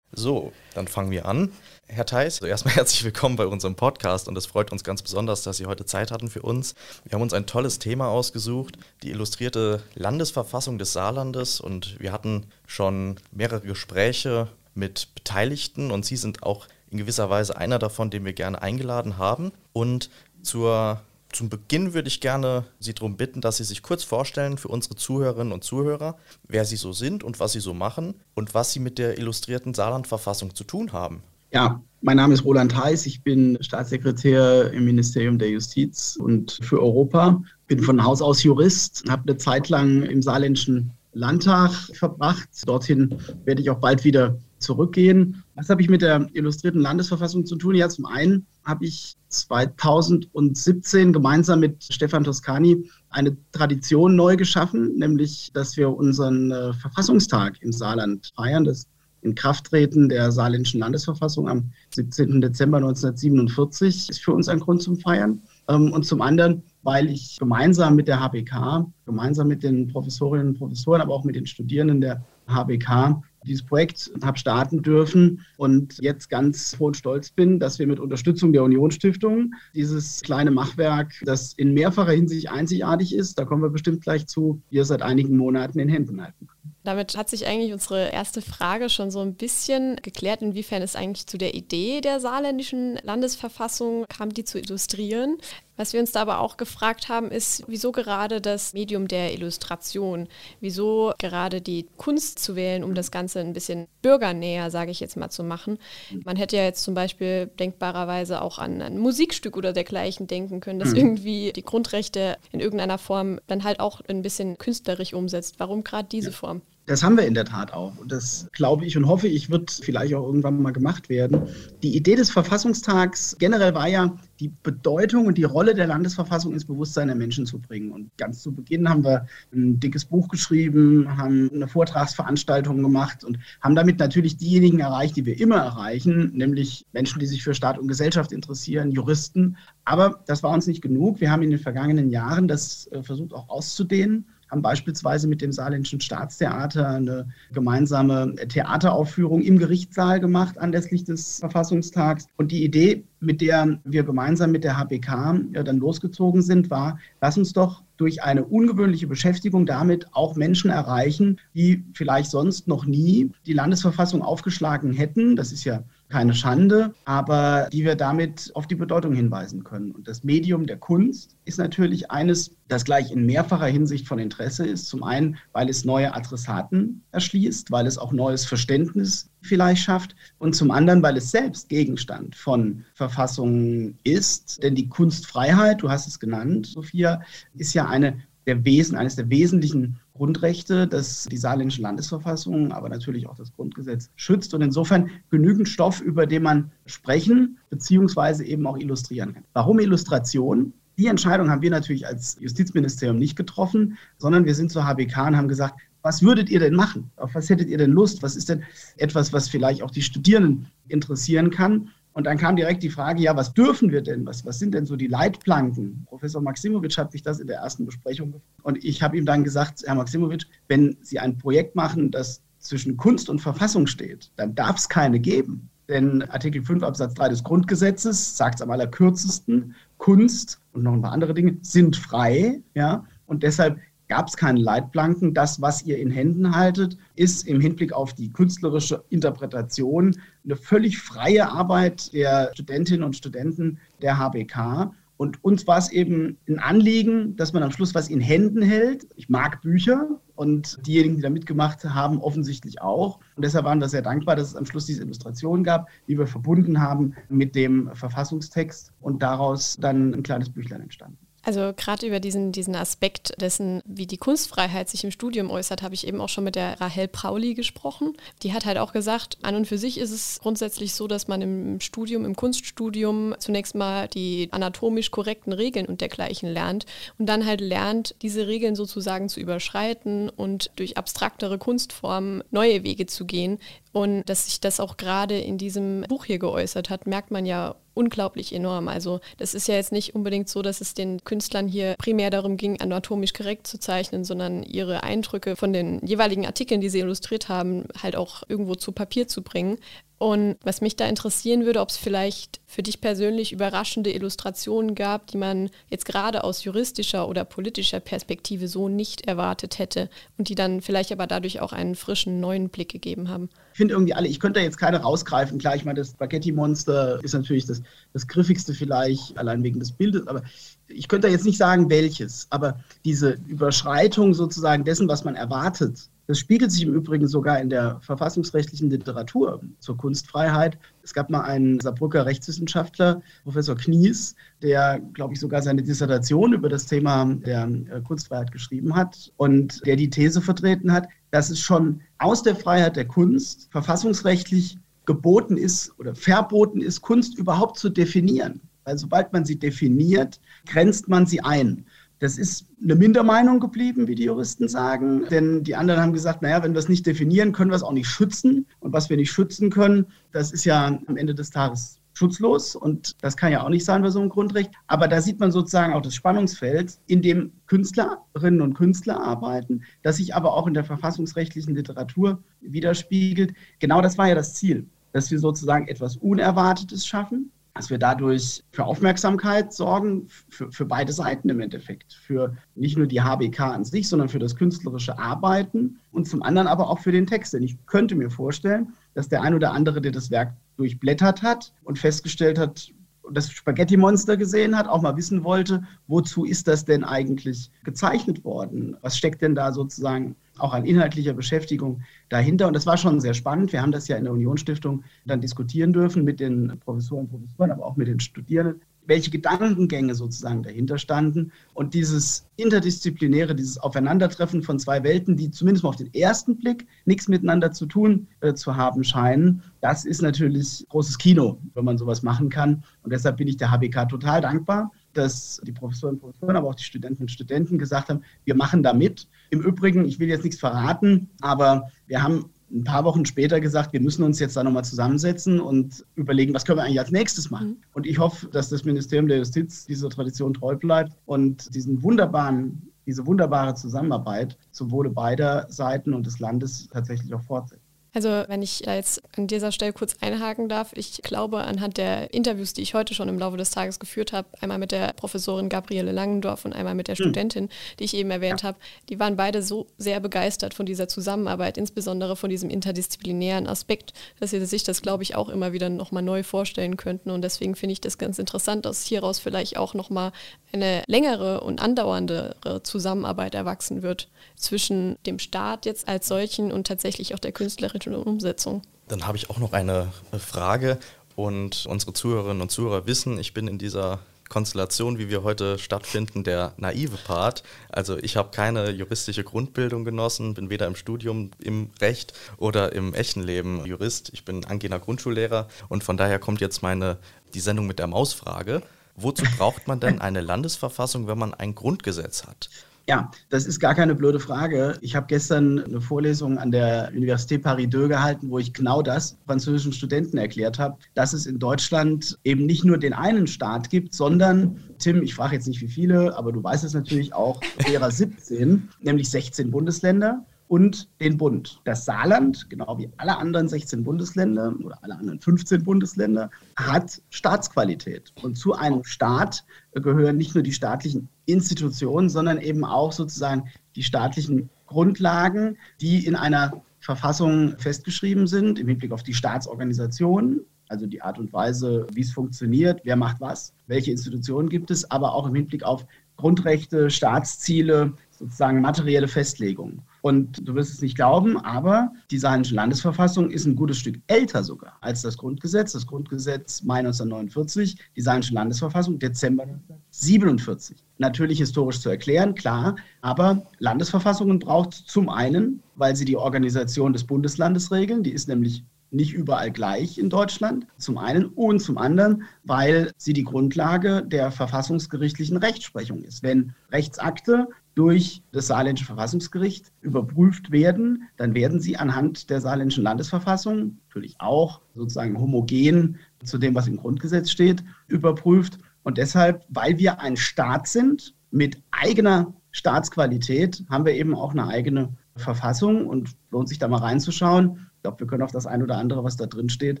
So, 0.12 0.52
dann 0.74 0.88
fangen 0.88 1.12
wir 1.12 1.26
an. 1.26 1.52
Herr 1.86 2.04
Theis, 2.04 2.38
also 2.38 2.46
erstmal 2.46 2.74
herzlich 2.76 3.04
willkommen 3.04 3.36
bei 3.36 3.46
unserem 3.46 3.76
Podcast 3.76 4.26
und 4.26 4.36
es 4.36 4.46
freut 4.46 4.72
uns 4.72 4.82
ganz 4.82 5.02
besonders, 5.02 5.44
dass 5.44 5.58
Sie 5.58 5.66
heute 5.66 5.84
Zeit 5.84 6.10
hatten 6.10 6.28
für 6.28 6.42
uns. 6.42 6.74
Wir 7.04 7.12
haben 7.12 7.22
uns 7.22 7.32
ein 7.32 7.46
tolles 7.46 7.78
Thema 7.78 8.08
ausgesucht, 8.08 8.76
die 9.04 9.10
illustrierte 9.10 9.84
Landesverfassung 9.94 10.78
des 10.78 10.92
Saarlandes 10.92 11.60
und 11.60 12.00
wir 12.00 12.10
hatten 12.10 12.46
schon 12.66 13.16
mehrere 13.30 13.60
Gespräche 13.60 14.48
mit 14.74 15.14
Beteiligten 15.14 15.92
und 15.92 16.04
Sie 16.04 16.16
sind 16.16 16.42
auch 16.42 16.66
in 16.90 16.98
gewisser 16.98 17.30
Weise 17.30 17.56
einer 17.56 17.78
davon, 17.78 18.10
den 18.10 18.24
wir 18.24 18.32
gerne 18.32 18.60
eingeladen 18.60 19.16
haben. 19.16 19.52
Und 19.72 20.10
zur 20.42 21.02
zum 21.32 21.48
Beginn 21.48 21.94
würde 21.94 22.08
ich 22.08 22.20
gerne 22.20 22.64
Sie 22.78 22.94
darum 22.94 23.16
bitten, 23.16 23.40
dass 23.40 23.58
Sie 23.58 23.64
sich 23.64 23.82
kurz 23.82 24.04
vorstellen 24.04 24.58
für 24.58 24.68
unsere 24.68 24.96
Zuhörerinnen 24.96 25.52
und 25.52 25.64
Zuhörer, 25.64 26.16
wer 26.48 26.64
Sie 26.64 26.76
so 26.76 26.92
sind 26.92 27.22
und 27.22 27.40
was 27.40 27.52
Sie 27.52 27.60
so 27.60 27.74
machen 27.74 28.14
und 28.34 28.54
was 28.54 28.72
Sie 28.72 28.80
mit 28.80 28.98
der 28.98 29.18
illustrierten 29.18 29.74
Saarlandverfassung 29.74 30.54
zu 30.54 30.64
tun 30.64 30.92
haben. 30.92 31.22
Ja, 31.52 31.82
mein 32.00 32.16
Name 32.16 32.34
ist 32.34 32.44
Roland 32.44 32.76
Heiß. 32.76 33.06
Ich 33.06 33.22
bin 33.22 33.58
Staatssekretär 33.60 34.72
im 34.72 34.84
Ministerium 34.84 35.38
der 35.38 35.50
Justiz 35.50 36.16
und 36.16 36.58
für 36.62 36.80
Europa. 36.80 37.42
Bin 37.66 37.82
von 37.82 38.02
Haus 38.02 38.22
aus 38.22 38.42
Jurist, 38.42 39.04
habe 39.08 39.22
eine 39.28 39.36
Zeit 39.36 39.68
lang 39.68 40.02
im 40.02 40.22
saarländischen 40.22 40.92
Landtag 41.12 41.72
verbracht. 41.92 42.48
Dorthin 42.66 43.16
werde 43.44 43.62
ich 43.62 43.70
auch 43.70 43.80
bald 43.80 44.04
wieder 44.04 44.38
zurückgehen. 44.60 45.42
Was 45.54 45.68
habe 45.68 45.82
ich 45.82 45.88
mit 45.88 46.02
der 46.02 46.28
illustrierten 46.32 46.80
Landesverfassung 46.80 47.44
zu 47.44 47.56
tun? 47.56 47.74
Ja, 47.74 47.88
zum 47.88 48.06
einen 48.06 48.46
habe 48.64 48.84
ich 48.84 49.16
2017 49.28 51.12
gemeinsam 51.12 51.60
mit 51.60 51.82
Stefan 51.82 52.24
Toscani 52.24 52.88
eine 53.08 53.36
Tradition 53.52 54.16
neu 54.16 54.36
geschaffen, 54.36 54.96
nämlich, 54.96 55.50
dass 55.54 55.76
wir 55.76 55.90
unseren 55.90 56.50
äh, 56.50 56.72
Verfassungstag 56.74 57.60
im 57.62 57.72
Saarland 57.72 58.30
feiern. 58.36 58.64
Das 58.64 58.86
Inkrafttreten 59.22 60.08
der 60.08 60.32
saarländischen 60.32 60.80
Landesverfassung 60.80 61.48
am 61.48 61.72
17. 61.94 62.40
Dezember 62.40 62.78
1947 62.78 64.08
ist 64.08 64.24
für 64.24 64.32
uns 64.32 64.48
ein 64.48 64.60
Grund 64.60 64.82
zum 64.82 64.98
Feiern. 64.98 65.42
Ähm, 65.68 65.92
und 65.92 66.04
zum 66.04 66.22
anderen, 66.22 66.62
weil 66.82 67.08
ich 67.08 67.36
gemeinsam 67.38 67.96
mit 67.96 68.08
der 68.08 68.20
HBK, 68.20 68.86
gemeinsam 69.04 69.48
mit 69.48 69.62
den 69.62 69.88
Professorinnen 69.88 70.48
und 70.48 70.58
Professoren, 70.58 71.00
aber 71.00 71.14
auch 71.14 71.24
mit 71.24 71.36
den 71.36 71.46
Studierenden 71.46 72.00
der 72.00 72.24
HBK 72.48 73.22
dieses 73.44 73.64
Projekt 73.64 74.10
habe 74.22 74.38
starten 74.38 74.82
dürfen 74.82 75.44
und 75.56 75.98
jetzt 76.00 76.28
ganz 76.28 76.74
froh 76.74 76.88
und 76.88 76.96
stolz 76.96 77.30
bin, 77.30 77.58
dass 77.58 77.78
wir 77.78 77.86
mit 77.86 78.00
Unterstützung 78.00 78.52
der 78.52 78.62
Union 78.62 78.90
Stiftung 78.90 79.54
dieses 79.74 80.20
kleine 80.22 80.50
Machwerk, 80.50 81.12
das 81.24 81.52
in 81.54 81.72
mehrfacher 81.72 82.12
Hinsicht 82.12 82.50
einzigartig 82.50 83.14
ist, 83.14 83.38
da 83.38 83.44
kommen 83.44 83.62
wir 83.62 83.70
bestimmt 83.70 84.02
gleich 84.02 84.26
zu, 84.26 84.60
wir 84.70 84.84
seit 84.84 85.02
einigen 85.02 85.36
Monaten 85.36 85.78
in 85.78 85.88
Händen 85.88 86.22
halten. 86.22 86.48
Damit 86.82 87.16
hat 87.16 87.28
sich 87.28 87.46
eigentlich 87.46 87.72
unsere 87.72 88.10
erste 88.10 88.40
Frage 88.40 88.88
schon 88.88 89.10
so 89.10 89.20
ein 89.20 89.34
bisschen 89.34 89.96
geklärt, 89.96 90.40
inwiefern 90.40 90.80
es 90.80 90.96
eigentlich 90.96 91.26
zu 91.26 91.36
der 91.36 91.54
Idee 91.54 92.00
der 92.00 92.20
saarländischen 92.20 92.96
Landesverfassung 93.02 94.06
kam, 94.08 94.32
die 94.32 94.44
zu 94.44 94.58
illustrieren. 94.58 95.36
Was 95.80 95.94
wir 95.94 96.00
uns 96.00 96.12
da 96.12 96.20
aber 96.20 96.40
auch 96.40 96.58
gefragt 96.58 97.08
haben, 97.08 97.30
ist, 97.30 97.64
wieso 97.66 97.90
gerade 97.90 98.42
das 98.42 98.74
Medium 98.74 99.08
der 99.08 99.32
Illustration? 99.32 100.28
Wieso 100.60 101.14
gerade 101.18 101.62
die 101.62 101.86
Kunst 101.96 102.38
zu 102.38 102.54
wählen, 102.54 102.84
um 102.84 102.94
das 102.94 103.10
Ganze 103.10 103.40
ein 103.40 103.54
bisschen 103.54 103.86
bürgernäher, 104.02 104.70
sage 104.70 104.90
ich 104.90 105.00
jetzt 105.00 105.16
mal, 105.16 105.30
zu 105.30 105.42
machen? 105.42 105.78
Man 106.24 106.36
hätte 106.36 106.58
ja 106.58 106.64
jetzt 106.64 106.84
zum 106.84 106.92
Beispiel 106.92 107.46
denkbarerweise 107.58 108.42
auch 108.42 108.58
an 108.58 108.82
ein 108.82 108.98
Musikstück 108.98 109.56
oder 109.56 109.72
dergleichen 109.72 110.26
denken 110.26 110.60
können, 110.60 110.80
das 110.80 110.90
mhm. 110.90 110.96
irgendwie 110.96 111.52
die 111.54 111.64
Grundrechte 111.64 112.36
in 112.52 112.60
irgendeiner 112.60 112.98
Form 112.98 113.40
dann 113.46 113.64
halt 113.64 113.80
auch 113.80 114.02
ein 114.06 114.20
bisschen 114.20 114.58
künstlerisch 114.58 115.14
umsetzt. 115.14 115.54
Warum 115.58 115.82
gerade 115.82 116.08
diese 116.10 116.28
ja. 116.28 116.36
Form? 116.36 116.59
Das 116.90 117.04
haben 117.04 117.16
wir 117.16 117.24
in 117.24 117.34
der 117.34 117.44
Tat 117.44 117.72
auch. 117.72 117.96
Und 117.98 118.10
das 118.10 118.48
glaube 118.50 118.84
ich 118.84 118.96
und 118.96 119.06
hoffe 119.06 119.28
ich, 119.28 119.48
wird 119.48 119.70
vielleicht 119.70 120.12
auch 120.12 120.26
irgendwann 120.26 120.60
mal 120.60 120.72
gemacht 120.72 121.08
werden. 121.08 121.42
Die 121.84 121.96
Idee 121.96 122.16
des 122.16 122.32
Verfassungstags 122.32 123.36
generell 123.38 123.74
war 123.74 123.86
ja, 123.86 124.16
die 124.40 124.50
Bedeutung 124.64 125.26
und 125.26 125.38
die 125.38 125.44
Rolle 125.44 125.76
der 125.76 125.86
Landesverfassung 125.86 126.52
ins 126.52 126.64
Bewusstsein 126.64 127.06
der 127.06 127.14
Menschen 127.14 127.46
zu 127.46 127.60
bringen. 127.60 127.92
Und 127.92 128.10
ganz 128.16 128.42
zu 128.42 128.50
Beginn 128.50 128.88
haben 128.88 129.04
wir 129.04 129.26
ein 129.54 129.78
dickes 129.78 130.04
Buch 130.04 130.26
geschrieben, 130.26 131.16
haben 131.16 131.48
eine 131.54 131.68
Vortragsveranstaltung 131.68 132.82
gemacht 132.82 133.22
und 133.22 133.38
haben 133.60 133.76
damit 133.76 134.00
natürlich 134.00 134.36
diejenigen 134.36 134.80
erreicht, 134.80 135.14
die 135.14 135.26
wir 135.26 135.38
immer 135.38 135.58
erreichen, 135.58 136.32
nämlich 136.34 136.86
Menschen, 136.92 137.20
die 137.20 137.26
sich 137.26 137.44
für 137.44 137.54
Staat 137.54 137.78
und 137.78 137.86
Gesellschaft 137.86 138.32
interessieren, 138.32 138.90
Juristen. 138.90 139.56
Aber 139.84 140.24
das 140.26 140.42
war 140.42 140.50
uns 140.50 140.66
nicht 140.66 140.82
genug. 140.82 141.20
Wir 141.20 141.30
haben 141.30 141.44
in 141.44 141.50
den 141.50 141.60
vergangenen 141.60 142.10
Jahren 142.10 142.48
das 142.48 142.88
äh, 142.88 143.04
versucht 143.04 143.32
auch 143.32 143.48
auszudehnen 143.48 144.26
haben 144.50 144.62
beispielsweise 144.62 145.28
mit 145.28 145.40
dem 145.42 145.52
Saarländischen 145.52 146.00
Staatstheater 146.00 146.88
eine 146.88 147.28
gemeinsame 147.52 148.34
Theateraufführung 148.48 149.42
im 149.42 149.58
Gerichtssaal 149.58 150.20
gemacht 150.20 150.58
anlässlich 150.58 151.04
des 151.04 151.38
Verfassungstags. 151.38 152.26
Und 152.36 152.52
die 152.52 152.64
Idee, 152.64 153.04
mit 153.20 153.40
der 153.40 153.78
wir 153.84 154.02
gemeinsam 154.02 154.50
mit 154.50 154.64
der 154.64 154.76
HBK 154.76 155.40
ja, 155.52 155.62
dann 155.62 155.78
losgezogen 155.78 156.42
sind, 156.42 156.70
war, 156.70 156.98
lass 157.20 157.38
uns 157.38 157.52
doch 157.52 157.82
durch 157.96 158.22
eine 158.22 158.44
ungewöhnliche 158.44 159.06
Beschäftigung 159.06 159.66
damit 159.66 160.06
auch 160.12 160.34
Menschen 160.34 160.70
erreichen, 160.70 161.38
die 161.54 161.84
vielleicht 161.92 162.30
sonst 162.30 162.66
noch 162.66 162.86
nie 162.86 163.30
die 163.46 163.52
Landesverfassung 163.52 164.22
aufgeschlagen 164.22 164.92
hätten. 164.92 165.36
Das 165.36 165.52
ist 165.52 165.64
ja 165.64 165.84
keine 166.10 166.34
Schande, 166.34 166.94
aber 167.04 167.68
die 167.72 167.84
wir 167.84 167.94
damit 167.94 168.50
auf 168.54 168.66
die 168.66 168.74
Bedeutung 168.74 169.14
hinweisen 169.14 169.64
können. 169.64 169.92
Und 169.92 170.08
das 170.08 170.24
Medium 170.24 170.66
der 170.66 170.76
Kunst 170.76 171.36
ist 171.44 171.58
natürlich 171.58 172.10
eines, 172.10 172.56
das 172.68 172.84
gleich 172.84 173.10
in 173.10 173.24
mehrfacher 173.24 173.66
Hinsicht 173.66 174.06
von 174.06 174.18
Interesse 174.18 174.66
ist. 174.66 174.86
Zum 174.86 175.02
einen, 175.02 175.38
weil 175.52 175.68
es 175.68 175.84
neue 175.84 176.14
Adressaten 176.14 177.02
erschließt, 177.12 177.70
weil 177.70 177.86
es 177.86 177.96
auch 177.96 178.12
neues 178.12 178.44
Verständnis 178.44 179.30
vielleicht 179.40 179.82
schafft 179.82 180.14
und 180.38 180.54
zum 180.54 180.70
anderen, 180.70 181.02
weil 181.02 181.16
es 181.16 181.30
selbst 181.30 181.68
Gegenstand 181.68 182.34
von 182.36 182.84
Verfassungen 182.94 183.98
ist. 184.04 184.62
Denn 184.62 184.74
die 184.74 184.88
Kunstfreiheit, 184.88 185.82
du 185.82 185.90
hast 185.90 186.06
es 186.08 186.20
genannt, 186.20 186.66
Sophia, 186.66 187.22
ist 187.54 187.72
ja 187.72 187.88
eine 187.88 188.20
der 188.46 188.64
Wesen, 188.64 188.96
eines 188.96 189.16
der 189.16 189.30
wesentlichen 189.30 190.00
Grundrechte, 190.20 190.86
das 190.86 191.24
die 191.30 191.38
saarländische 191.38 191.80
Landesverfassung, 191.80 192.72
aber 192.72 192.90
natürlich 192.90 193.26
auch 193.26 193.36
das 193.36 193.54
Grundgesetz 193.54 194.10
schützt 194.16 194.52
und 194.52 194.60
insofern 194.60 195.08
genügend 195.30 195.66
Stoff, 195.66 196.02
über 196.02 196.26
den 196.26 196.42
man 196.42 196.72
sprechen 196.84 197.56
bzw. 197.70 198.44
eben 198.44 198.66
auch 198.66 198.76
illustrieren 198.76 199.32
kann. 199.32 199.44
Warum 199.54 199.78
Illustration? 199.78 200.74
Die 200.98 201.06
Entscheidung 201.06 201.48
haben 201.48 201.62
wir 201.62 201.70
natürlich 201.70 202.06
als 202.06 202.36
Justizministerium 202.38 203.16
nicht 203.16 203.34
getroffen, 203.34 203.96
sondern 204.18 204.44
wir 204.44 204.54
sind 204.54 204.70
zur 204.70 204.84
HBK 204.84 205.28
und 205.28 205.36
haben 205.38 205.48
gesagt, 205.48 205.80
was 206.02 206.22
würdet 206.22 206.50
ihr 206.50 206.60
denn 206.60 206.74
machen? 206.74 207.10
Auf 207.16 207.34
was 207.34 207.48
hättet 207.48 207.70
ihr 207.70 207.78
denn 207.78 207.92
Lust? 207.92 208.22
Was 208.22 208.36
ist 208.36 208.50
denn 208.50 208.62
etwas, 208.98 209.32
was 209.32 209.48
vielleicht 209.48 209.82
auch 209.82 209.90
die 209.90 210.02
Studierenden 210.02 210.66
interessieren 210.88 211.48
kann? 211.50 211.88
Und 212.12 212.24
dann 212.24 212.38
kam 212.38 212.56
direkt 212.56 212.82
die 212.82 212.90
Frage, 212.90 213.22
ja, 213.22 213.36
was 213.36 213.54
dürfen 213.54 213.90
wir 213.92 214.02
denn? 214.02 214.26
Was, 214.26 214.44
was 214.44 214.58
sind 214.58 214.74
denn 214.74 214.84
so 214.84 214.96
die 214.96 215.06
Leitplanken? 215.06 216.04
Professor 216.08 216.42
Maximowitsch 216.42 216.98
hat 216.98 217.12
sich 217.12 217.22
das 217.22 217.38
in 217.38 217.46
der 217.46 217.58
ersten 217.58 217.86
Besprechung 217.86 218.32
gefragt. 218.32 218.60
Und 218.62 218.84
ich 218.84 219.02
habe 219.02 219.16
ihm 219.16 219.26
dann 219.26 219.44
gesagt, 219.44 219.82
Herr 219.86 219.94
Maximowitsch, 219.94 220.46
wenn 220.68 220.96
Sie 221.02 221.18
ein 221.18 221.38
Projekt 221.38 221.76
machen, 221.76 222.10
das 222.10 222.42
zwischen 222.58 222.96
Kunst 222.96 223.30
und 223.30 223.40
Verfassung 223.40 223.86
steht, 223.86 224.30
dann 224.36 224.54
darf 224.54 224.76
es 224.76 224.88
keine 224.88 225.20
geben. 225.20 225.70
Denn 225.88 226.22
Artikel 226.30 226.62
5 226.62 226.82
Absatz 226.82 227.14
3 227.14 227.30
des 227.30 227.44
Grundgesetzes 227.44 228.36
sagt 228.36 228.56
es 228.56 228.62
am 228.62 228.70
allerkürzesten, 228.70 229.74
Kunst 229.98 230.60
und 230.72 230.84
noch 230.84 230.92
ein 230.92 231.02
paar 231.02 231.12
andere 231.12 231.34
Dinge 231.34 231.58
sind 231.62 231.96
frei. 231.96 232.60
Ja? 232.74 233.04
Und 233.26 233.42
deshalb 233.42 233.78
gab 234.10 234.26
es 234.26 234.36
keine 234.36 234.58
Leitplanken. 234.58 235.32
Das, 235.34 235.62
was 235.62 235.84
ihr 235.84 235.98
in 235.98 236.10
Händen 236.10 236.54
haltet, 236.54 236.98
ist 237.14 237.46
im 237.46 237.60
Hinblick 237.60 237.92
auf 237.92 238.12
die 238.12 238.30
künstlerische 238.30 239.04
Interpretation 239.08 240.16
eine 240.44 240.56
völlig 240.56 240.98
freie 240.98 241.48
Arbeit 241.48 242.12
der 242.12 242.50
Studentinnen 242.52 243.04
und 243.04 243.16
Studenten 243.16 243.78
der 244.02 244.18
HBK. 244.18 244.90
Und 245.16 245.44
uns 245.44 245.66
war 245.66 245.78
es 245.78 245.92
eben 245.92 246.38
ein 246.48 246.58
Anliegen, 246.58 247.36
dass 247.36 247.52
man 247.52 247.62
am 247.62 247.70
Schluss 247.70 247.94
was 247.94 248.08
in 248.08 248.20
Händen 248.20 248.62
hält. 248.62 249.06
Ich 249.14 249.28
mag 249.28 249.62
Bücher 249.62 250.18
und 250.34 250.84
diejenigen, 250.86 251.16
die 251.16 251.22
da 251.22 251.30
mitgemacht 251.30 251.84
haben, 251.84 252.20
offensichtlich 252.20 252.80
auch. 252.80 253.20
Und 253.36 253.44
deshalb 253.44 253.64
waren 253.64 253.80
wir 253.80 253.88
sehr 253.88 254.02
dankbar, 254.02 254.34
dass 254.34 254.48
es 254.48 254.56
am 254.56 254.66
Schluss 254.66 254.86
diese 254.86 255.02
Illustration 255.02 255.62
gab, 255.62 255.88
die 256.08 256.18
wir 256.18 256.26
verbunden 256.26 256.80
haben 256.80 257.14
mit 257.28 257.54
dem 257.54 257.90
Verfassungstext 257.94 258.92
und 259.00 259.22
daraus 259.22 259.76
dann 259.76 260.14
ein 260.14 260.22
kleines 260.24 260.50
Büchlein 260.50 260.80
entstanden. 260.80 261.18
Also 261.50 261.72
gerade 261.76 262.06
über 262.06 262.20
diesen, 262.20 262.52
diesen 262.52 262.76
Aspekt 262.76 263.34
dessen, 263.40 263.82
wie 263.84 264.06
die 264.06 264.18
Kunstfreiheit 264.18 264.88
sich 264.88 265.02
im 265.02 265.10
Studium 265.10 265.50
äußert, 265.50 265.82
habe 265.82 265.96
ich 265.96 266.06
eben 266.06 266.20
auch 266.20 266.28
schon 266.28 266.44
mit 266.44 266.54
der 266.54 266.80
Rahel 266.80 267.08
Prauli 267.08 267.54
gesprochen. 267.54 268.16
Die 268.44 268.52
hat 268.52 268.66
halt 268.66 268.78
auch 268.78 268.92
gesagt, 268.92 269.36
an 269.42 269.56
und 269.56 269.66
für 269.66 269.76
sich 269.76 269.98
ist 269.98 270.12
es 270.12 270.38
grundsätzlich 270.38 270.94
so, 270.94 271.08
dass 271.08 271.26
man 271.26 271.42
im 271.42 271.80
Studium, 271.80 272.24
im 272.24 272.36
Kunststudium 272.36 273.34
zunächst 273.40 273.74
mal 273.74 274.06
die 274.06 274.46
anatomisch 274.52 275.10
korrekten 275.10 275.52
Regeln 275.52 275.86
und 275.86 276.00
dergleichen 276.00 276.48
lernt 276.48 276.86
und 277.18 277.26
dann 277.26 277.44
halt 277.44 277.60
lernt, 277.60 278.14
diese 278.22 278.46
Regeln 278.46 278.76
sozusagen 278.76 279.28
zu 279.28 279.40
überschreiten 279.40 280.28
und 280.28 280.70
durch 280.76 280.98
abstraktere 280.98 281.58
Kunstformen 281.58 282.44
neue 282.52 282.84
Wege 282.84 283.06
zu 283.06 283.24
gehen. 283.24 283.58
Und 283.90 284.22
dass 284.28 284.46
sich 284.46 284.60
das 284.60 284.78
auch 284.78 284.96
gerade 284.96 285.36
in 285.40 285.58
diesem 285.58 286.02
Buch 286.02 286.26
hier 286.26 286.38
geäußert 286.38 286.90
hat, 286.90 287.08
merkt 287.08 287.32
man 287.32 287.44
ja 287.44 287.74
unglaublich 287.94 288.54
enorm. 288.54 288.88
Also 288.88 289.20
das 289.38 289.54
ist 289.54 289.68
ja 289.68 289.74
jetzt 289.74 289.92
nicht 289.92 290.14
unbedingt 290.14 290.48
so, 290.48 290.62
dass 290.62 290.80
es 290.80 290.94
den 290.94 291.22
Künstlern 291.24 291.68
hier 291.68 291.94
primär 291.98 292.30
darum 292.30 292.56
ging, 292.56 292.80
anatomisch 292.80 293.32
korrekt 293.32 293.66
zu 293.66 293.78
zeichnen, 293.78 294.24
sondern 294.24 294.62
ihre 294.62 295.02
Eindrücke 295.02 295.56
von 295.56 295.72
den 295.72 296.04
jeweiligen 296.04 296.46
Artikeln, 296.46 296.80
die 296.80 296.88
sie 296.88 297.00
illustriert 297.00 297.48
haben, 297.48 297.84
halt 298.02 298.16
auch 298.16 298.42
irgendwo 298.48 298.74
zu 298.74 298.92
Papier 298.92 299.28
zu 299.28 299.42
bringen. 299.42 299.78
Und 300.22 300.58
was 300.62 300.82
mich 300.82 300.96
da 300.96 301.06
interessieren 301.06 301.64
würde, 301.64 301.80
ob 301.80 301.88
es 301.88 301.96
vielleicht 301.96 302.60
für 302.66 302.82
dich 302.82 303.00
persönlich 303.00 303.52
überraschende 303.52 304.12
Illustrationen 304.12 304.94
gab, 304.94 305.28
die 305.28 305.38
man 305.38 305.70
jetzt 305.88 306.04
gerade 306.04 306.44
aus 306.44 306.62
juristischer 306.62 307.26
oder 307.26 307.46
politischer 307.46 308.00
Perspektive 308.00 308.68
so 308.68 308.90
nicht 308.90 309.26
erwartet 309.26 309.78
hätte 309.78 310.10
und 310.36 310.50
die 310.50 310.54
dann 310.54 310.82
vielleicht 310.82 311.10
aber 311.10 311.26
dadurch 311.26 311.60
auch 311.60 311.72
einen 311.72 311.94
frischen 311.94 312.38
neuen 312.38 312.68
Blick 312.68 312.90
gegeben 312.90 313.30
haben. 313.30 313.48
Ich 313.72 313.78
finde 313.78 313.94
irgendwie 313.94 314.12
alle, 314.12 314.28
ich 314.28 314.40
könnte 314.40 314.60
da 314.60 314.64
jetzt 314.64 314.76
keine 314.76 314.98
rausgreifen. 314.98 315.58
Klar, 315.58 315.74
ich 315.74 315.86
meine, 315.86 316.00
das 316.00 316.10
Spaghetti-Monster 316.10 317.20
ist 317.22 317.32
natürlich 317.32 317.64
das, 317.64 317.80
das 318.12 318.26
griffigste 318.26 318.74
vielleicht, 318.74 319.38
allein 319.38 319.62
wegen 319.62 319.80
des 319.80 319.92
Bildes, 319.92 320.26
aber 320.26 320.42
ich 320.86 321.08
könnte 321.08 321.28
da 321.28 321.32
jetzt 321.32 321.46
nicht 321.46 321.56
sagen, 321.56 321.88
welches. 321.88 322.46
Aber 322.50 322.78
diese 323.06 323.38
Überschreitung 323.48 324.34
sozusagen 324.34 324.84
dessen, 324.84 325.08
was 325.08 325.24
man 325.24 325.34
erwartet, 325.34 326.09
das 326.26 326.38
spiegelt 326.38 326.70
sich 326.70 326.82
im 326.82 326.94
Übrigen 326.94 327.26
sogar 327.26 327.60
in 327.60 327.70
der 327.70 327.98
verfassungsrechtlichen 328.02 328.90
Literatur 328.90 329.60
zur 329.80 329.96
Kunstfreiheit. 329.96 330.78
Es 331.02 331.12
gab 331.12 331.28
mal 331.28 331.42
einen 331.42 331.80
Saarbrücker 331.80 332.24
Rechtswissenschaftler, 332.24 333.22
Professor 333.42 333.76
Knies, 333.76 334.36
der, 334.62 335.00
glaube 335.12 335.34
ich, 335.34 335.40
sogar 335.40 335.62
seine 335.62 335.82
Dissertation 335.82 336.52
über 336.52 336.68
das 336.68 336.86
Thema 336.86 337.24
der 337.24 337.64
äh, 337.64 338.00
Kunstfreiheit 338.02 338.52
geschrieben 338.52 338.94
hat 338.94 339.32
und 339.36 339.84
der 339.86 339.96
die 339.96 340.10
These 340.10 340.40
vertreten 340.40 340.92
hat, 340.92 341.08
dass 341.30 341.50
es 341.50 341.60
schon 341.60 342.00
aus 342.18 342.42
der 342.42 342.56
Freiheit 342.56 342.96
der 342.96 343.06
Kunst 343.06 343.68
verfassungsrechtlich 343.70 344.78
geboten 345.06 345.56
ist 345.56 345.92
oder 345.98 346.14
verboten 346.14 346.80
ist, 346.80 347.00
Kunst 347.00 347.36
überhaupt 347.36 347.78
zu 347.78 347.88
definieren. 347.88 348.60
Weil 348.84 348.98
sobald 348.98 349.32
man 349.32 349.44
sie 349.44 349.58
definiert, 349.58 350.40
grenzt 350.66 351.08
man 351.08 351.26
sie 351.26 351.40
ein. 351.42 351.86
Das 352.20 352.36
ist 352.36 352.66
eine 352.82 352.94
Mindermeinung 352.94 353.60
geblieben, 353.60 354.06
wie 354.06 354.14
die 354.14 354.24
Juristen 354.24 354.68
sagen. 354.68 355.26
Denn 355.30 355.64
die 355.64 355.74
anderen 355.74 356.00
haben 356.00 356.12
gesagt, 356.12 356.42
naja, 356.42 356.62
wenn 356.62 356.74
wir 356.74 356.78
es 356.78 356.88
nicht 356.88 357.06
definieren, 357.06 357.52
können 357.52 357.70
wir 357.70 357.76
es 357.76 357.82
auch 357.82 357.92
nicht 357.92 358.08
schützen. 358.08 358.66
Und 358.78 358.92
was 358.92 359.08
wir 359.08 359.16
nicht 359.16 359.32
schützen 359.32 359.70
können, 359.70 360.06
das 360.30 360.52
ist 360.52 360.64
ja 360.64 360.86
am 360.86 361.16
Ende 361.16 361.34
des 361.34 361.50
Tages 361.50 362.00
schutzlos 362.12 362.76
und 362.76 363.16
das 363.22 363.36
kann 363.36 363.52
ja 363.52 363.62
auch 363.62 363.70
nicht 363.70 363.84
sein 363.84 364.02
bei 364.02 364.10
so 364.10 364.20
einem 364.20 364.28
Grundrecht. 364.28 364.70
Aber 364.86 365.08
da 365.08 365.22
sieht 365.22 365.40
man 365.40 365.50
sozusagen 365.50 365.94
auch 365.94 366.02
das 366.02 366.14
Spannungsfeld, 366.14 366.98
in 367.06 367.22
dem 367.22 367.52
Künstlerinnen 367.66 368.60
und 368.60 368.74
Künstler 368.74 369.18
arbeiten, 369.22 369.84
das 370.02 370.16
sich 370.16 370.34
aber 370.34 370.52
auch 370.52 370.66
in 370.66 370.74
der 370.74 370.84
verfassungsrechtlichen 370.84 371.74
Literatur 371.74 372.42
widerspiegelt. 372.60 373.54
Genau 373.78 374.02
das 374.02 374.18
war 374.18 374.28
ja 374.28 374.34
das 374.34 374.52
Ziel, 374.54 374.86
dass 375.12 375.30
wir 375.30 375.38
sozusagen 375.38 375.88
etwas 375.88 376.18
Unerwartetes 376.18 377.06
schaffen, 377.06 377.50
dass 377.74 377.90
wir 377.90 377.98
dadurch 377.98 378.64
für 378.72 378.84
Aufmerksamkeit 378.84 379.72
sorgen, 379.72 380.28
für, 380.48 380.70
für, 380.70 380.84
beide 380.84 381.12
Seiten 381.12 381.48
im 381.48 381.60
Endeffekt. 381.60 382.12
Für 382.12 382.56
nicht 382.74 382.96
nur 382.96 383.06
die 383.06 383.20
HBK 383.20 383.60
an 383.60 383.84
sich, 383.84 384.08
sondern 384.08 384.28
für 384.28 384.38
das 384.38 384.56
künstlerische 384.56 385.18
Arbeiten 385.18 385.98
und 386.12 386.28
zum 386.28 386.42
anderen 386.42 386.68
aber 386.68 386.90
auch 386.90 386.98
für 386.98 387.12
den 387.12 387.26
Text. 387.26 387.54
Denn 387.54 387.62
ich 387.62 387.76
könnte 387.86 388.14
mir 388.14 388.30
vorstellen, 388.30 388.92
dass 389.14 389.28
der 389.28 389.42
ein 389.42 389.54
oder 389.54 389.72
andere, 389.72 390.00
der 390.00 390.12
das 390.12 390.30
Werk 390.30 390.54
durchblättert 390.76 391.42
hat 391.42 391.72
und 391.84 391.98
festgestellt 391.98 392.58
hat, 392.58 392.92
das 393.32 393.50
Spaghetti-Monster 393.50 394.36
gesehen 394.36 394.76
hat, 394.76 394.88
auch 394.88 395.02
mal 395.02 395.16
wissen 395.16 395.44
wollte, 395.44 395.82
wozu 396.06 396.44
ist 396.44 396.68
das 396.68 396.84
denn 396.84 397.04
eigentlich 397.04 397.70
gezeichnet 397.84 398.44
worden? 398.44 398.96
Was 399.02 399.16
steckt 399.16 399.42
denn 399.42 399.54
da 399.54 399.72
sozusagen 399.72 400.36
auch 400.58 400.72
an 400.72 400.84
inhaltlicher 400.84 401.32
Beschäftigung 401.32 402.02
dahinter? 402.28 402.66
Und 402.66 402.74
das 402.74 402.86
war 402.86 402.96
schon 402.96 403.20
sehr 403.20 403.34
spannend. 403.34 403.72
Wir 403.72 403.82
haben 403.82 403.92
das 403.92 404.08
ja 404.08 404.16
in 404.16 404.24
der 404.24 404.32
Unionsstiftung 404.32 405.04
dann 405.26 405.40
diskutieren 405.40 405.92
dürfen 405.92 406.24
mit 406.24 406.40
den 406.40 406.78
Professoren 406.80 407.26
und 407.26 407.30
Professoren, 407.30 407.70
aber 407.70 407.86
auch 407.86 407.96
mit 407.96 408.08
den 408.08 408.20
Studierenden 408.20 408.82
welche 409.10 409.32
Gedankengänge 409.32 410.14
sozusagen 410.14 410.62
dahinter 410.62 410.96
standen. 410.96 411.50
Und 411.74 411.94
dieses 411.94 412.46
interdisziplinäre, 412.54 413.56
dieses 413.56 413.76
Aufeinandertreffen 413.76 414.62
von 414.62 414.78
zwei 414.78 415.02
Welten, 415.02 415.36
die 415.36 415.50
zumindest 415.50 415.82
mal 415.82 415.88
auf 415.90 415.96
den 415.96 416.14
ersten 416.14 416.56
Blick 416.56 416.86
nichts 417.06 417.26
miteinander 417.26 417.72
zu 417.72 417.86
tun 417.86 418.28
äh, 418.40 418.54
zu 418.54 418.76
haben 418.76 419.02
scheinen, 419.02 419.64
das 419.80 420.04
ist 420.04 420.22
natürlich 420.22 420.86
großes 420.90 421.18
Kino, 421.18 421.58
wenn 421.74 421.84
man 421.84 421.98
sowas 421.98 422.22
machen 422.22 422.50
kann. 422.50 422.84
Und 423.02 423.12
deshalb 423.12 423.38
bin 423.38 423.48
ich 423.48 423.56
der 423.56 423.72
HBK 423.72 424.08
total 424.08 424.42
dankbar, 424.42 424.92
dass 425.12 425.60
die 425.64 425.72
Professoren 425.72 426.14
und 426.14 426.20
Professoren, 426.20 426.54
aber 426.54 426.68
auch 426.68 426.76
die 426.76 426.84
Studenten 426.84 427.24
und 427.24 427.32
Studenten 427.32 427.78
gesagt 427.78 428.10
haben, 428.10 428.22
wir 428.44 428.54
machen 428.54 428.84
da 428.84 428.92
mit. 428.92 429.26
Im 429.50 429.60
Übrigen, 429.60 430.04
ich 430.04 430.20
will 430.20 430.28
jetzt 430.28 430.44
nichts 430.44 430.60
verraten, 430.60 431.28
aber 431.40 431.90
wir 432.06 432.22
haben 432.22 432.44
ein 432.72 432.84
paar 432.84 433.04
Wochen 433.04 433.24
später 433.24 433.60
gesagt, 433.60 433.92
wir 433.92 434.00
müssen 434.00 434.22
uns 434.22 434.38
jetzt 434.38 434.56
da 434.56 434.62
nochmal 434.62 434.84
zusammensetzen 434.84 435.60
und 435.60 436.04
überlegen, 436.14 436.54
was 436.54 436.64
können 436.64 436.78
wir 436.78 436.84
eigentlich 436.84 437.00
als 437.00 437.10
nächstes 437.10 437.50
machen. 437.50 437.68
Mhm. 437.68 437.76
Und 437.94 438.06
ich 438.06 438.18
hoffe, 438.18 438.48
dass 438.48 438.68
das 438.68 438.84
Ministerium 438.84 439.28
der 439.28 439.38
Justiz 439.38 439.86
dieser 439.86 440.08
Tradition 440.08 440.54
treu 440.54 440.76
bleibt 440.76 441.16
und 441.26 441.74
diesen 441.74 442.02
wunderbaren, 442.02 442.90
diese 443.06 443.26
wunderbare 443.26 443.74
Zusammenarbeit 443.74 444.56
zum 444.70 444.90
Wohle 444.90 445.10
beider 445.10 445.66
Seiten 445.68 446.14
und 446.14 446.26
des 446.26 446.38
Landes 446.38 446.88
tatsächlich 446.92 447.34
auch 447.34 447.42
fortsetzt. 447.42 447.79
Also 448.12 448.28
wenn 448.48 448.60
ich 448.60 448.80
jetzt 448.80 449.22
an 449.36 449.46
dieser 449.46 449.70
Stelle 449.70 449.92
kurz 449.92 450.16
einhaken 450.20 450.68
darf, 450.68 450.92
ich 450.94 451.22
glaube 451.22 451.58
anhand 451.58 451.96
der 451.96 452.34
Interviews, 452.34 452.72
die 452.72 452.82
ich 452.82 452.94
heute 452.94 453.14
schon 453.14 453.28
im 453.28 453.38
Laufe 453.38 453.56
des 453.56 453.70
Tages 453.70 454.00
geführt 454.00 454.32
habe, 454.32 454.48
einmal 454.60 454.78
mit 454.78 454.90
der 454.90 455.12
Professorin 455.12 455.68
Gabriele 455.68 456.10
Langendorf 456.10 456.64
und 456.64 456.72
einmal 456.72 456.96
mit 456.96 457.06
der 457.06 457.14
hm. 457.14 457.24
Studentin, 457.24 457.68
die 457.98 458.04
ich 458.04 458.14
eben 458.14 458.32
erwähnt 458.32 458.62
ja. 458.62 458.68
habe, 458.68 458.78
die 459.08 459.20
waren 459.20 459.36
beide 459.36 459.62
so 459.62 459.86
sehr 459.96 460.18
begeistert 460.18 460.74
von 460.74 460.86
dieser 460.86 461.06
Zusammenarbeit, 461.06 461.78
insbesondere 461.78 462.34
von 462.34 462.50
diesem 462.50 462.68
interdisziplinären 462.68 463.68
Aspekt, 463.68 464.12
dass 464.40 464.50
sie 464.50 464.64
sich 464.66 464.82
das, 464.82 465.02
glaube 465.02 465.22
ich, 465.22 465.36
auch 465.36 465.48
immer 465.48 465.72
wieder 465.72 465.88
nochmal 465.88 466.24
neu 466.24 466.42
vorstellen 466.42 466.96
könnten. 466.96 467.30
Und 467.30 467.42
deswegen 467.42 467.76
finde 467.76 467.92
ich 467.92 468.00
das 468.00 468.18
ganz 468.18 468.40
interessant, 468.40 468.86
dass 468.86 469.04
hieraus 469.04 469.38
vielleicht 469.38 469.76
auch 469.76 469.94
nochmal 469.94 470.32
eine 470.72 471.04
längere 471.06 471.60
und 471.60 471.80
andauernde 471.80 472.56
Zusammenarbeit 472.82 473.54
erwachsen 473.54 474.02
wird 474.02 474.28
zwischen 474.56 475.16
dem 475.26 475.38
Staat 475.38 475.86
jetzt 475.86 476.08
als 476.08 476.28
solchen 476.28 476.72
und 476.72 476.86
tatsächlich 476.86 477.34
auch 477.34 477.38
der 477.38 477.52
künstlerischen 477.52 477.99
Umsetzung. 478.08 478.82
Dann 479.08 479.26
habe 479.26 479.36
ich 479.36 479.50
auch 479.50 479.58
noch 479.58 479.72
eine 479.72 480.12
Frage 480.38 480.98
und 481.36 481.86
unsere 481.86 482.12
Zuhörerinnen 482.12 482.62
und 482.62 482.70
Zuhörer 482.70 483.06
wissen, 483.06 483.38
ich 483.38 483.54
bin 483.54 483.66
in 483.68 483.78
dieser 483.78 484.20
Konstellation, 484.50 485.18
wie 485.18 485.30
wir 485.30 485.42
heute 485.42 485.78
stattfinden, 485.78 486.42
der 486.42 486.74
naive 486.76 487.16
Part. 487.16 487.62
Also 487.88 488.18
ich 488.18 488.36
habe 488.36 488.50
keine 488.50 488.90
juristische 488.90 489.44
Grundbildung 489.44 490.04
genossen, 490.04 490.54
bin 490.54 490.70
weder 490.70 490.86
im 490.86 490.96
Studium 490.96 491.52
im 491.60 491.90
Recht 492.00 492.34
oder 492.58 492.92
im 492.92 493.14
echten 493.14 493.42
Leben 493.42 493.86
Jurist. 493.86 494.30
Ich 494.34 494.44
bin 494.44 494.64
angehender 494.64 494.98
Grundschullehrer 494.98 495.68
und 495.88 496.04
von 496.04 496.16
daher 496.16 496.40
kommt 496.40 496.60
jetzt 496.60 496.82
meine 496.82 497.16
die 497.54 497.60
Sendung 497.60 497.86
mit 497.86 498.00
der 498.00 498.08
Mausfrage. 498.08 498.82
Wozu 499.16 499.44
braucht 499.56 499.86
man 499.86 500.00
denn 500.00 500.20
eine 500.20 500.40
Landesverfassung, 500.40 501.26
wenn 501.26 501.38
man 501.38 501.54
ein 501.54 501.74
Grundgesetz 501.74 502.44
hat? 502.44 502.70
Ja, 503.08 503.30
das 503.48 503.66
ist 503.66 503.80
gar 503.80 503.94
keine 503.94 504.14
blöde 504.14 504.38
Frage. 504.38 504.96
Ich 505.00 505.16
habe 505.16 505.26
gestern 505.26 505.80
eine 505.80 506.00
Vorlesung 506.00 506.58
an 506.58 506.70
der 506.70 507.12
Université 507.12 507.60
Paris 507.60 507.88
II 507.92 508.08
gehalten, 508.08 508.50
wo 508.50 508.58
ich 508.58 508.72
genau 508.72 509.02
das 509.02 509.36
französischen 509.46 509.92
Studenten 509.92 510.38
erklärt 510.38 510.78
habe, 510.78 510.96
dass 511.14 511.32
es 511.32 511.46
in 511.46 511.58
Deutschland 511.58 512.38
eben 512.44 512.66
nicht 512.66 512.84
nur 512.84 512.98
den 512.98 513.12
einen 513.12 513.46
Staat 513.46 513.90
gibt, 513.90 514.14
sondern, 514.14 514.78
Tim, 514.98 515.22
ich 515.22 515.34
frage 515.34 515.56
jetzt 515.56 515.66
nicht 515.66 515.80
wie 515.80 515.88
viele, 515.88 516.36
aber 516.36 516.52
du 516.52 516.62
weißt 516.62 516.84
es 516.84 516.94
natürlich 516.94 517.34
auch, 517.34 517.60
wäre 517.86 518.10
17, 518.10 518.88
nämlich 519.00 519.30
16 519.30 519.70
Bundesländer 519.70 520.44
und 520.70 521.08
den 521.20 521.36
Bund. 521.36 521.80
Das 521.82 522.04
Saarland, 522.04 522.70
genau 522.70 522.96
wie 522.96 523.10
alle 523.16 523.36
anderen 523.36 523.66
16 523.66 524.04
Bundesländer 524.04 524.72
oder 524.84 524.96
alle 525.02 525.16
anderen 525.16 525.40
15 525.40 525.82
Bundesländer, 525.82 526.48
hat 526.76 527.20
Staatsqualität. 527.30 528.32
Und 528.42 528.56
zu 528.56 528.74
einem 528.74 529.02
Staat 529.02 529.64
gehören 529.94 530.36
nicht 530.36 530.54
nur 530.54 530.62
die 530.62 530.72
staatlichen 530.72 531.28
Institutionen, 531.52 532.28
sondern 532.28 532.60
eben 532.60 532.84
auch 532.84 533.12
sozusagen 533.12 533.70
die 533.96 534.02
staatlichen 534.02 534.70
Grundlagen, 534.86 535.76
die 536.00 536.26
in 536.26 536.36
einer 536.36 536.82
Verfassung 537.00 537.76
festgeschrieben 537.78 538.46
sind, 538.46 538.78
im 538.78 538.88
Hinblick 538.88 539.12
auf 539.12 539.22
die 539.22 539.34
Staatsorganisation, 539.34 540.60
also 540.88 541.06
die 541.06 541.22
Art 541.22 541.38
und 541.38 541.52
Weise, 541.52 542.06
wie 542.12 542.20
es 542.20 542.32
funktioniert, 542.32 543.00
wer 543.04 543.16
macht 543.16 543.40
was, 543.40 543.72
welche 543.86 544.10
Institutionen 544.10 544.68
gibt 544.68 544.90
es, 544.90 545.10
aber 545.10 545.34
auch 545.34 545.46
im 545.46 545.54
Hinblick 545.54 545.84
auf 545.84 546.04
Grundrechte, 546.36 547.10
Staatsziele, 547.10 548.14
sozusagen 548.30 548.80
materielle 548.80 549.28
Festlegungen. 549.28 550.02
Und 550.22 550.66
du 550.66 550.74
wirst 550.74 550.92
es 550.92 551.02
nicht 551.02 551.16
glauben, 551.16 551.56
aber 551.58 552.12
die 552.30 552.38
saarländische 552.38 552.74
Landesverfassung 552.74 553.50
ist 553.50 553.66
ein 553.66 553.76
gutes 553.76 553.98
Stück 553.98 554.20
älter 554.26 554.62
sogar 554.64 554.98
als 555.00 555.22
das 555.22 555.36
Grundgesetz. 555.36 555.92
Das 555.92 556.06
Grundgesetz 556.06 556.82
Mai 556.82 556.98
1949, 556.98 557.96
die 558.16 558.20
saarländische 558.20 558.54
Landesverfassung 558.54 559.18
Dezember 559.18 559.64
1947. 559.64 560.98
Natürlich 561.18 561.58
historisch 561.58 562.00
zu 562.00 562.08
erklären, 562.08 562.54
klar, 562.54 562.96
aber 563.20 563.62
Landesverfassungen 563.78 564.58
braucht 564.58 564.94
zum 564.94 565.28
einen, 565.28 565.82
weil 565.96 566.16
sie 566.16 566.24
die 566.24 566.36
Organisation 566.36 567.12
des 567.12 567.24
Bundeslandes 567.24 567.90
regeln, 567.90 568.22
die 568.22 568.32
ist 568.32 568.48
nämlich 568.48 568.84
nicht 569.10 569.32
überall 569.34 569.70
gleich 569.70 570.18
in 570.18 570.30
Deutschland, 570.30 570.86
zum 570.96 571.18
einen 571.18 571.46
und 571.46 571.80
zum 571.80 571.98
anderen, 571.98 572.44
weil 572.64 573.10
sie 573.16 573.32
die 573.32 573.44
Grundlage 573.44 574.22
der 574.24 574.50
verfassungsgerichtlichen 574.50 575.56
Rechtsprechung 575.56 576.22
ist. 576.22 576.42
Wenn 576.42 576.74
Rechtsakte 576.92 577.68
durch 578.00 578.42
das 578.52 578.68
saarländische 578.68 579.04
Verfassungsgericht 579.04 579.92
überprüft 580.00 580.70
werden, 580.70 581.28
dann 581.36 581.54
werden 581.54 581.80
sie 581.80 581.98
anhand 581.98 582.48
der 582.48 582.62
saarländischen 582.62 583.04
Landesverfassung, 583.04 583.98
natürlich 584.08 584.36
auch 584.38 584.80
sozusagen 584.94 585.38
homogen 585.38 586.16
zu 586.42 586.56
dem, 586.56 586.74
was 586.74 586.88
im 586.88 586.96
Grundgesetz 586.96 587.50
steht, 587.50 587.84
überprüft. 588.08 588.78
Und 589.02 589.18
deshalb, 589.18 589.66
weil 589.68 589.98
wir 589.98 590.18
ein 590.18 590.38
Staat 590.38 590.88
sind 590.88 591.34
mit 591.50 591.82
eigener 591.90 592.54
Staatsqualität, 592.70 593.84
haben 593.90 594.06
wir 594.06 594.14
eben 594.14 594.34
auch 594.34 594.52
eine 594.52 594.66
eigene 594.66 595.14
Verfassung 595.36 596.06
und 596.06 596.30
lohnt 596.50 596.70
sich 596.70 596.78
da 596.78 596.88
mal 596.88 597.00
reinzuschauen. 597.00 597.90
Ich 597.96 598.02
glaube, 598.02 598.20
wir 598.20 598.28
können 598.28 598.42
auf 598.42 598.52
das 598.52 598.66
ein 598.66 598.82
oder 598.82 598.96
andere, 598.96 599.24
was 599.24 599.36
da 599.36 599.44
drin 599.44 599.68
steht, 599.68 600.00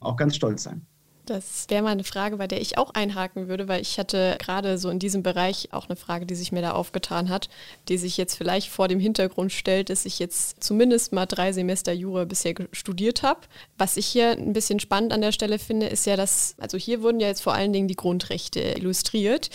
auch 0.00 0.16
ganz 0.16 0.34
stolz 0.34 0.62
sein. 0.62 0.86
Das 1.26 1.66
wäre 1.68 1.82
mal 1.82 1.90
eine 1.90 2.04
Frage, 2.04 2.36
bei 2.36 2.46
der 2.46 2.60
ich 2.60 2.78
auch 2.78 2.94
einhaken 2.94 3.48
würde, 3.48 3.66
weil 3.66 3.82
ich 3.82 3.98
hatte 3.98 4.36
gerade 4.38 4.78
so 4.78 4.90
in 4.90 5.00
diesem 5.00 5.24
Bereich 5.24 5.68
auch 5.72 5.88
eine 5.88 5.96
Frage, 5.96 6.24
die 6.24 6.36
sich 6.36 6.52
mir 6.52 6.62
da 6.62 6.70
aufgetan 6.70 7.28
hat, 7.28 7.48
die 7.88 7.98
sich 7.98 8.16
jetzt 8.16 8.36
vielleicht 8.36 8.68
vor 8.68 8.86
dem 8.86 9.00
Hintergrund 9.00 9.52
stellt, 9.52 9.90
dass 9.90 10.04
ich 10.04 10.20
jetzt 10.20 10.62
zumindest 10.62 11.12
mal 11.12 11.26
drei 11.26 11.52
Semester 11.52 11.92
Jura 11.92 12.26
bisher 12.26 12.54
studiert 12.70 13.24
habe. 13.24 13.40
Was 13.76 13.96
ich 13.96 14.06
hier 14.06 14.30
ein 14.30 14.52
bisschen 14.52 14.78
spannend 14.78 15.12
an 15.12 15.20
der 15.20 15.32
Stelle 15.32 15.58
finde, 15.58 15.86
ist 15.86 16.06
ja, 16.06 16.14
dass, 16.14 16.54
also 16.58 16.78
hier 16.78 17.02
wurden 17.02 17.18
ja 17.18 17.26
jetzt 17.26 17.42
vor 17.42 17.54
allen 17.54 17.72
Dingen 17.72 17.88
die 17.88 17.96
Grundrechte 17.96 18.60
illustriert. 18.60 19.50